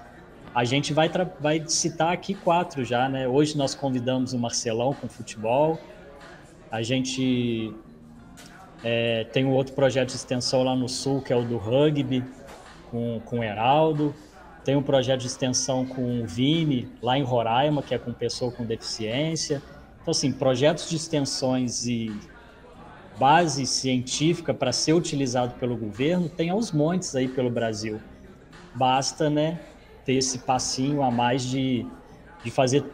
a 0.53 0.65
gente 0.65 0.93
vai, 0.93 1.09
vai 1.39 1.63
citar 1.69 2.13
aqui 2.13 2.35
quatro 2.35 2.85
já, 2.85 3.09
né? 3.09 3.29
Hoje 3.29 3.57
nós 3.57 3.77
convidamos 3.77 4.33
o 4.33 4.39
Marcelão 4.39 4.93
com 4.93 5.09
futebol, 5.09 5.79
a 6.73 6.83
gente 6.83 7.73
é, 8.83 9.23
tem 9.33 9.45
um 9.45 9.53
outro 9.53 9.75
projeto 9.75 10.09
de 10.09 10.17
extensão 10.17 10.65
lá 10.65 10.75
no 10.75 10.89
Sul, 10.89 11.23
que 11.23 11.33
é 11.33 11.37
o 11.37 11.45
do 11.45 11.57
rugby, 11.57 12.25
com, 12.91 13.21
com 13.25 13.39
o 13.39 13.45
Heraldo, 13.45 14.13
tem 14.65 14.75
um 14.75 14.83
projeto 14.83 15.21
de 15.21 15.29
extensão 15.29 15.87
com 15.87 16.21
o 16.21 16.27
Vini, 16.27 16.89
lá 17.01 17.17
em 17.17 17.23
Roraima, 17.23 17.81
que 17.81 17.95
é 17.95 17.99
com 17.99 18.13
pessoa 18.13 18.51
com 18.51 18.65
deficiência, 18.65 19.63
então, 20.05 20.13
assim, 20.13 20.31
projetos 20.31 20.87
de 20.91 20.97
extensões 20.97 21.87
e 21.87 22.15
base 23.19 23.65
científica 23.65 24.53
para 24.53 24.71
ser 24.71 24.93
utilizado 24.93 25.55
pelo 25.55 25.79
governo 25.79 26.29
tem 26.29 26.51
aos 26.51 26.73
montes 26.73 27.17
aí 27.17 27.27
pelo 27.27 27.49
Brasil. 27.49 27.99
Basta, 28.75 29.31
né, 29.31 29.59
ter 30.05 30.13
esse 30.13 30.41
passinho 30.41 31.03
a 31.03 31.11
mais 31.11 31.43
de, 31.43 31.87
de 32.45 32.51
fazer 32.51 32.85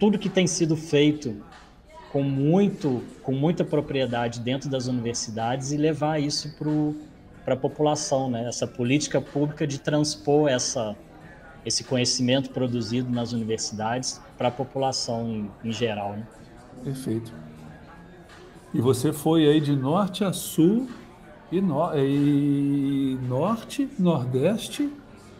tudo 0.00 0.18
que 0.18 0.28
tem 0.28 0.48
sido 0.48 0.76
feito 0.76 1.40
com 2.10 2.24
muito 2.24 3.04
com 3.22 3.32
muita 3.32 3.64
propriedade 3.64 4.40
dentro 4.40 4.68
das 4.68 4.88
universidades 4.88 5.70
e 5.70 5.76
levar 5.76 6.20
isso 6.20 6.56
para 7.44 7.54
a 7.54 7.56
população, 7.56 8.28
né? 8.28 8.48
Essa 8.48 8.66
política 8.66 9.20
pública 9.20 9.64
de 9.64 9.78
transpor 9.78 10.48
essa 10.48 10.96
esse 11.64 11.84
conhecimento 11.84 12.50
produzido 12.50 13.10
nas 13.10 13.32
universidades 13.32 14.20
para 14.36 14.48
a 14.48 14.50
população 14.50 15.28
em, 15.28 15.50
em 15.68 15.72
geral, 15.72 16.14
né? 16.14 16.26
Perfeito. 16.84 17.32
E 18.72 18.80
você 18.80 19.12
foi 19.12 19.48
aí 19.48 19.60
de 19.60 19.74
norte 19.74 20.24
a 20.24 20.32
sul 20.32 20.88
e, 21.50 21.60
no, 21.60 21.94
e 21.96 23.18
norte, 23.26 23.88
nordeste 23.98 24.92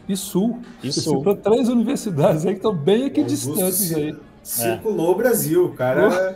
e 0.09 0.17
sul. 0.17 0.63
E 0.83 0.91
você 0.91 1.01
sul. 1.03 1.23
três 1.37 1.69
universidades 1.69 2.47
aí 2.47 2.53
que 2.53 2.59
estão 2.59 2.75
bem 2.75 3.05
aqui 3.05 3.23
distantes 3.23 3.95
aí. 3.95 4.17
Circulou 4.43 5.09
é. 5.09 5.11
o 5.11 5.15
Brasil, 5.15 5.75
cara. 5.77 6.35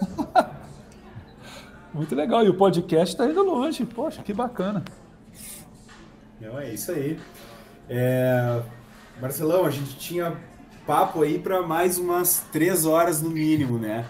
Muito 1.94 2.14
legal. 2.14 2.44
E 2.44 2.48
o 2.48 2.54
podcast 2.54 3.14
está 3.14 3.26
indo 3.26 3.42
longe. 3.42 3.86
Poxa, 3.86 4.22
que 4.22 4.34
bacana. 4.34 4.84
Não, 6.40 6.58
é 6.58 6.72
isso 6.72 6.92
aí. 6.92 7.18
É... 7.88 8.62
Marcelão, 9.20 9.64
a 9.64 9.70
gente 9.70 9.96
tinha 9.96 10.36
papo 10.86 11.22
aí 11.22 11.38
para 11.38 11.62
mais 11.62 11.96
umas 11.98 12.44
três 12.52 12.84
horas 12.84 13.22
no 13.22 13.30
mínimo, 13.30 13.78
né? 13.78 14.06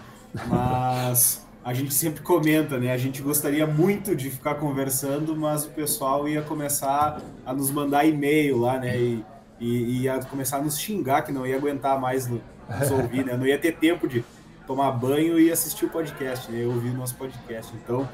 Mas 0.47 1.45
a 1.63 1.73
gente 1.73 1.93
sempre 1.93 2.21
comenta, 2.21 2.77
né? 2.77 2.91
A 2.91 2.97
gente 2.97 3.21
gostaria 3.21 3.65
muito 3.65 4.15
de 4.15 4.29
ficar 4.29 4.55
conversando, 4.55 5.35
mas 5.35 5.65
o 5.65 5.69
pessoal 5.69 6.27
ia 6.27 6.41
começar 6.41 7.21
a 7.45 7.53
nos 7.53 7.71
mandar 7.71 8.05
e-mail 8.05 8.57
lá, 8.57 8.79
né? 8.79 8.97
E, 8.97 9.23
e 9.59 10.01
ia 10.01 10.19
começar 10.19 10.57
a 10.57 10.61
nos 10.61 10.77
xingar 10.77 11.21
que 11.21 11.31
não 11.31 11.47
ia 11.47 11.55
aguentar 11.55 11.99
mais 11.99 12.27
nos 12.27 12.41
ouvir, 12.91 13.25
né? 13.25 13.37
Não 13.37 13.45
ia 13.45 13.57
ter 13.57 13.77
tempo 13.77 14.07
de 14.07 14.25
tomar 14.67 14.91
banho 14.91 15.39
e 15.39 15.51
assistir 15.51 15.85
o 15.85 15.89
podcast, 15.89 16.51
né? 16.51 16.65
Ouvir 16.65 16.89
o 16.89 16.97
nosso 16.97 17.15
podcast. 17.15 17.73
Então, 17.81 18.09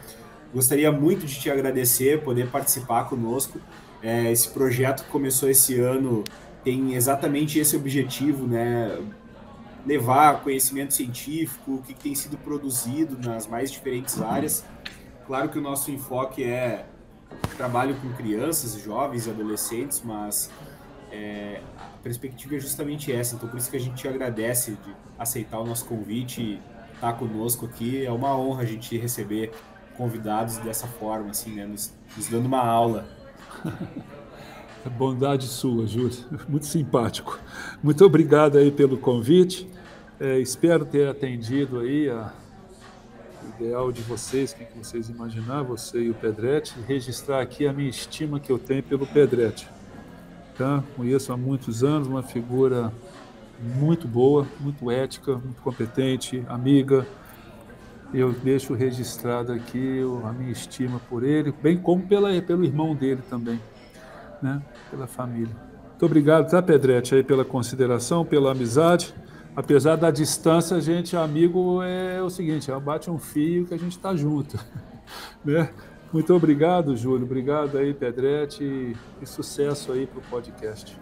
gostaria 0.54 0.92
muito 0.92 1.26
de 1.26 1.40
te 1.40 1.50
agradecer, 1.50 2.22
poder 2.22 2.50
participar 2.50 3.06
conosco. 3.06 3.60
É, 4.02 4.32
esse 4.32 4.50
projeto 4.50 5.04
que 5.04 5.10
começou 5.10 5.50
esse 5.50 5.80
ano 5.80 6.24
tem 6.64 6.94
exatamente 6.94 7.58
esse 7.58 7.76
objetivo, 7.76 8.46
né? 8.46 8.96
Levar 9.90 10.44
conhecimento 10.44 10.94
científico, 10.94 11.76
o 11.76 11.82
que, 11.82 11.96
tem 11.96 12.14
sido 12.14 12.38
produzido 12.38 13.18
nas 13.18 13.48
mais 13.48 13.72
diferentes 13.72 14.22
áreas. 14.22 14.64
Claro 15.26 15.50
que 15.50 15.58
o 15.58 15.62
nosso 15.62 15.90
enfoque 15.90 16.44
é 16.44 16.86
trabalho 17.58 17.96
com 17.96 18.14
crianças, 18.14 18.80
jovens 18.80 19.26
e 19.26 19.32
adolescentes, 19.32 20.04
mas 20.06 20.52
é, 21.12 21.62
a 21.76 21.98
perspectiva 22.04 22.56
é 22.56 22.60
justamente 22.60 23.12
essa. 23.12 23.36
Então, 23.36 23.50
por 23.50 23.58
isso 23.58 23.72
que 23.72 23.78
a 23.78 23.80
gente 23.80 23.96
te 23.96 24.08
agradece 24.08 24.74
de 24.74 24.96
aceitar 25.18 25.60
o 25.60 25.66
nosso 25.66 25.86
convite 25.86 26.40
e 26.40 26.62
estar 26.94 27.14
conosco 27.14 27.66
aqui. 27.66 28.06
É 28.06 28.12
uma 28.12 28.38
honra 28.38 28.62
a 28.62 28.66
gente 28.66 28.96
receber 28.96 29.52
convidados 29.98 30.58
dessa 30.58 30.86
forma, 30.86 31.32
assim, 31.32 31.56
né? 31.56 31.66
nos, 31.66 31.92
nos 32.16 32.28
dando 32.28 32.46
uma 32.46 32.64
aula. 32.64 33.08
É 34.86 34.88
bondade 34.88 35.46
sua, 35.46 35.86
Júlio. 35.86 36.16
Muito 36.48 36.66
simpático. 36.66 37.38
Muito 37.84 38.06
obrigado 38.06 38.58
aí 38.58 38.72
pelo 38.72 38.98
convite. 38.98 39.68
É, 40.20 40.38
espero 40.38 40.86
ter 40.86 41.08
atendido 41.08 41.80
aí 41.80 42.10
a, 42.10 42.34
o 43.42 43.48
ideal 43.56 43.90
de 43.90 44.02
vocês, 44.02 44.52
o 44.52 44.56
que 44.56 44.66
vocês 44.78 45.08
imaginar, 45.08 45.64
você 45.64 46.00
e 46.02 46.10
o 46.10 46.14
Pedretti, 46.14 46.76
registrar 46.86 47.42
aqui 47.42 47.66
a 47.66 47.72
minha 47.72 47.90
estima 47.90 48.38
que 48.38 48.52
eu 48.52 48.60
tenho 48.60 48.84
pelo 48.84 49.08
Pedretti. 49.08 49.70
Tá? 50.58 50.84
Conheço 50.98 51.32
há 51.32 51.38
muitos 51.38 51.86
anos, 51.86 52.08
uma 52.08 52.22
figura 52.22 52.92
muito 53.78 54.08
boa, 54.10 54.46
muito 54.60 54.92
ética, 54.92 55.38
muito 55.38 55.62
competente, 55.62 56.44
amiga. 56.50 57.08
Eu 58.14 58.34
deixo 58.34 58.74
registrado 58.74 59.54
aqui 59.54 60.02
a 60.26 60.34
minha 60.34 60.52
estima 60.52 61.00
por 61.10 61.24
ele, 61.24 61.54
bem 61.64 61.78
como 61.78 62.06
pela, 62.06 62.30
pelo 62.42 62.66
irmão 62.66 62.94
dele 62.94 63.22
também 63.30 63.60
né, 64.42 64.62
pela 64.90 65.08
família. 65.08 65.56
Muito 65.90 66.06
obrigado, 66.06 66.50
tá, 66.50 66.62
Pedretti, 66.62 67.16
aí 67.16 67.24
pela 67.24 67.46
consideração, 67.46 68.26
pela 68.26 68.52
amizade. 68.52 69.14
Apesar 69.60 69.98
da 69.98 70.10
distância, 70.10 70.78
a 70.78 70.80
gente, 70.80 71.18
amigo, 71.18 71.84
é 71.84 72.22
o 72.22 72.30
seguinte, 72.30 72.72
é 72.72 72.80
bate 72.80 73.12
um 73.12 73.18
fio 73.18 73.66
que 73.66 73.74
a 73.74 73.78
gente 73.78 73.92
está 73.92 74.16
junto. 74.16 74.58
né? 75.44 75.70
Muito 76.14 76.34
obrigado, 76.34 76.96
Júlio. 76.96 77.26
Obrigado 77.26 77.78
aí, 77.78 77.94
Pedretti, 77.94 78.96
e, 79.22 79.26
sucesso 79.26 79.92
aí 79.92 80.08
para 80.08 80.20
o 80.20 80.22
podcast. 80.24 80.98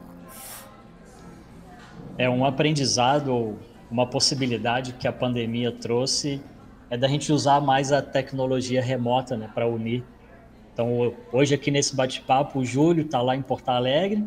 É 2.17 2.27
um 2.27 2.43
aprendizado, 2.43 3.55
uma 3.91 4.07
possibilidade 4.07 4.93
que 4.93 5.07
a 5.07 5.13
pandemia 5.13 5.71
trouxe 5.71 6.41
é 6.89 6.97
da 6.97 7.07
gente 7.07 7.31
usar 7.31 7.61
mais 7.61 7.91
a 7.91 8.01
tecnologia 8.01 8.81
remota 8.81 9.37
né, 9.37 9.49
para 9.53 9.67
unir 9.67 10.03
então, 10.77 11.11
hoje 11.33 11.55
aqui 11.55 11.71
nesse 11.71 11.95
bate-papo, 11.95 12.59
o 12.59 12.63
Júlio 12.63 13.03
está 13.03 13.19
lá 13.19 13.35
em 13.35 13.41
Porto 13.41 13.67
Alegre, 13.69 14.23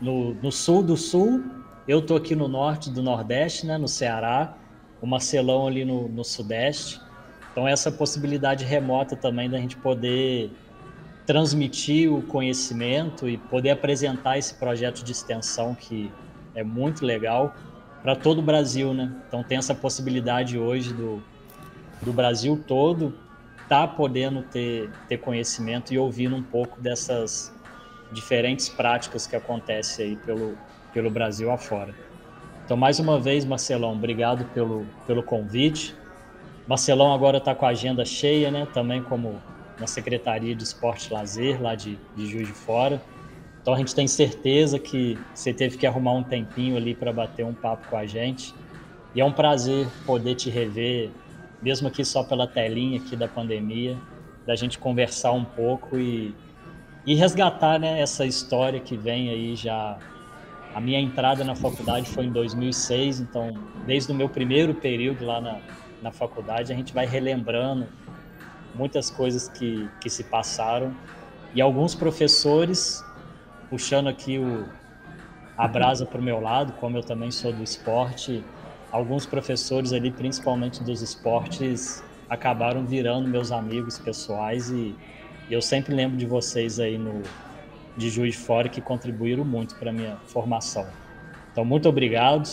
no, 0.00 0.32
no, 0.32 0.50
sul 0.50 0.82
do 0.82 0.96
sul, 0.96 1.44
eu 1.86 1.98
estou 1.98 2.16
aqui 2.16 2.34
no 2.34 2.48
norte 2.48 2.90
do 2.90 3.02
Nordeste, 3.02 3.66
né, 3.66 3.76
no 3.78 3.88
Ceará, 3.88 4.54
o 5.00 5.06
Marcelão 5.06 5.66
ali 5.66 5.84
no, 5.84 6.08
no 6.08 6.24
Sudeste. 6.24 7.00
Então, 7.50 7.66
essa 7.66 7.90
possibilidade 7.90 8.64
remota 8.64 9.16
também 9.16 9.50
da 9.50 9.58
gente 9.58 9.76
poder 9.76 10.50
transmitir 11.26 12.12
o 12.12 12.22
conhecimento 12.22 13.28
e 13.28 13.36
poder 13.36 13.70
apresentar 13.70 14.38
esse 14.38 14.54
projeto 14.54 15.04
de 15.04 15.12
extensão 15.12 15.74
que 15.74 16.10
é 16.54 16.64
muito 16.64 17.04
legal 17.04 17.54
para 18.02 18.16
todo 18.16 18.38
o 18.38 18.42
Brasil, 18.42 18.92
né? 18.92 19.10
Então 19.28 19.42
tem 19.44 19.58
essa 19.58 19.74
possibilidade 19.74 20.58
hoje 20.58 20.92
do, 20.92 21.22
do 22.02 22.12
Brasil 22.12 22.62
todo 22.66 23.14
tá 23.68 23.86
podendo 23.86 24.42
ter, 24.42 24.90
ter 25.08 25.16
conhecimento 25.18 25.94
e 25.94 25.98
ouvindo 25.98 26.36
um 26.36 26.42
pouco 26.42 26.80
dessas 26.80 27.50
diferentes 28.10 28.68
práticas 28.68 29.26
que 29.26 29.34
acontecem 29.34 30.04
aí 30.04 30.16
pelo, 30.16 30.58
pelo 30.92 31.10
Brasil 31.10 31.50
afora. 31.50 31.94
Então, 32.64 32.76
mais 32.76 32.98
uma 32.98 33.18
vez, 33.18 33.44
Marcelão, 33.44 33.92
obrigado 33.92 34.44
pelo, 34.54 34.86
pelo 35.06 35.22
convite. 35.22 35.94
Marcelão 36.66 37.12
agora 37.12 37.38
está 37.38 37.54
com 37.54 37.66
a 37.66 37.70
agenda 37.70 38.04
cheia, 38.04 38.50
né? 38.50 38.66
Também 38.72 39.02
como 39.02 39.40
na 39.78 39.86
Secretaria 39.86 40.54
de 40.54 40.62
Esporte 40.62 41.08
e 41.08 41.12
Lazer, 41.12 41.60
lá 41.60 41.74
de, 41.74 41.98
de 42.16 42.26
Juiz 42.26 42.48
de 42.48 42.54
Fora. 42.54 43.02
Então, 43.60 43.74
a 43.74 43.78
gente 43.78 43.94
tem 43.94 44.06
certeza 44.06 44.78
que 44.78 45.18
você 45.34 45.52
teve 45.52 45.76
que 45.76 45.86
arrumar 45.86 46.12
um 46.12 46.22
tempinho 46.22 46.76
ali 46.76 46.94
para 46.94 47.12
bater 47.12 47.44
um 47.44 47.54
papo 47.54 47.88
com 47.88 47.96
a 47.96 48.06
gente. 48.06 48.54
E 49.14 49.20
é 49.20 49.24
um 49.24 49.32
prazer 49.32 49.86
poder 50.06 50.34
te 50.34 50.48
rever 50.50 51.10
mesmo 51.62 51.86
aqui 51.86 52.04
só 52.04 52.24
pela 52.24 52.46
telinha 52.46 52.98
aqui 52.98 53.14
da 53.14 53.28
pandemia, 53.28 53.96
da 54.44 54.56
gente 54.56 54.78
conversar 54.78 55.30
um 55.30 55.44
pouco 55.44 55.96
e, 55.96 56.34
e 57.06 57.14
resgatar 57.14 57.78
né, 57.78 58.00
essa 58.00 58.26
história 58.26 58.80
que 58.80 58.96
vem 58.96 59.30
aí 59.30 59.54
já. 59.54 59.96
A 60.74 60.80
minha 60.80 61.00
entrada 61.00 61.44
na 61.44 61.54
faculdade 61.54 62.08
foi 62.08 62.24
em 62.24 62.30
2006, 62.30 63.20
então 63.20 63.52
desde 63.86 64.10
o 64.10 64.14
meu 64.14 64.28
primeiro 64.28 64.74
período 64.74 65.24
lá 65.24 65.40
na, 65.40 65.58
na 66.00 66.12
faculdade 66.12 66.72
a 66.72 66.76
gente 66.76 66.92
vai 66.92 67.06
relembrando 67.06 67.86
muitas 68.74 69.10
coisas 69.10 69.48
que, 69.48 69.88
que 70.00 70.08
se 70.08 70.24
passaram. 70.24 70.94
E 71.54 71.60
alguns 71.60 71.94
professores 71.94 73.04
puxando 73.72 74.06
aqui 74.06 74.38
o, 74.38 74.66
a 75.56 75.66
brasa 75.66 76.04
para 76.04 76.20
o 76.20 76.22
meu 76.22 76.40
lado, 76.40 76.74
como 76.74 76.98
eu 76.98 77.02
também 77.02 77.30
sou 77.30 77.52
do 77.52 77.62
esporte, 77.62 78.44
alguns 78.90 79.24
professores 79.24 79.94
ali, 79.94 80.10
principalmente 80.10 80.84
dos 80.84 81.00
esportes, 81.00 82.04
acabaram 82.28 82.84
virando 82.84 83.26
meus 83.28 83.50
amigos 83.50 83.98
pessoais 83.98 84.70
e 84.70 84.94
eu 85.50 85.62
sempre 85.62 85.94
lembro 85.94 86.18
de 86.18 86.26
vocês 86.26 86.78
aí 86.78 86.98
no 86.98 87.22
de 87.96 88.10
Juiz 88.10 88.34
de 88.34 88.40
Fora 88.40 88.68
que 88.68 88.80
contribuíram 88.80 89.44
muito 89.44 89.76
para 89.76 89.92
minha 89.92 90.16
formação. 90.26 90.86
Então, 91.50 91.64
muito 91.64 91.88
obrigado. 91.88 92.48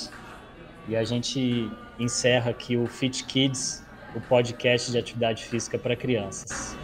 E 0.88 0.96
a 0.96 1.04
gente 1.04 1.70
encerra 1.98 2.52
aqui 2.52 2.76
o 2.76 2.88
Fit 2.88 3.24
Kids, 3.26 3.86
o 4.16 4.22
podcast 4.22 4.92
de 4.92 4.98
atividade 4.98 5.46
física 5.46 5.78
para 5.78 5.96
crianças. 5.96 6.80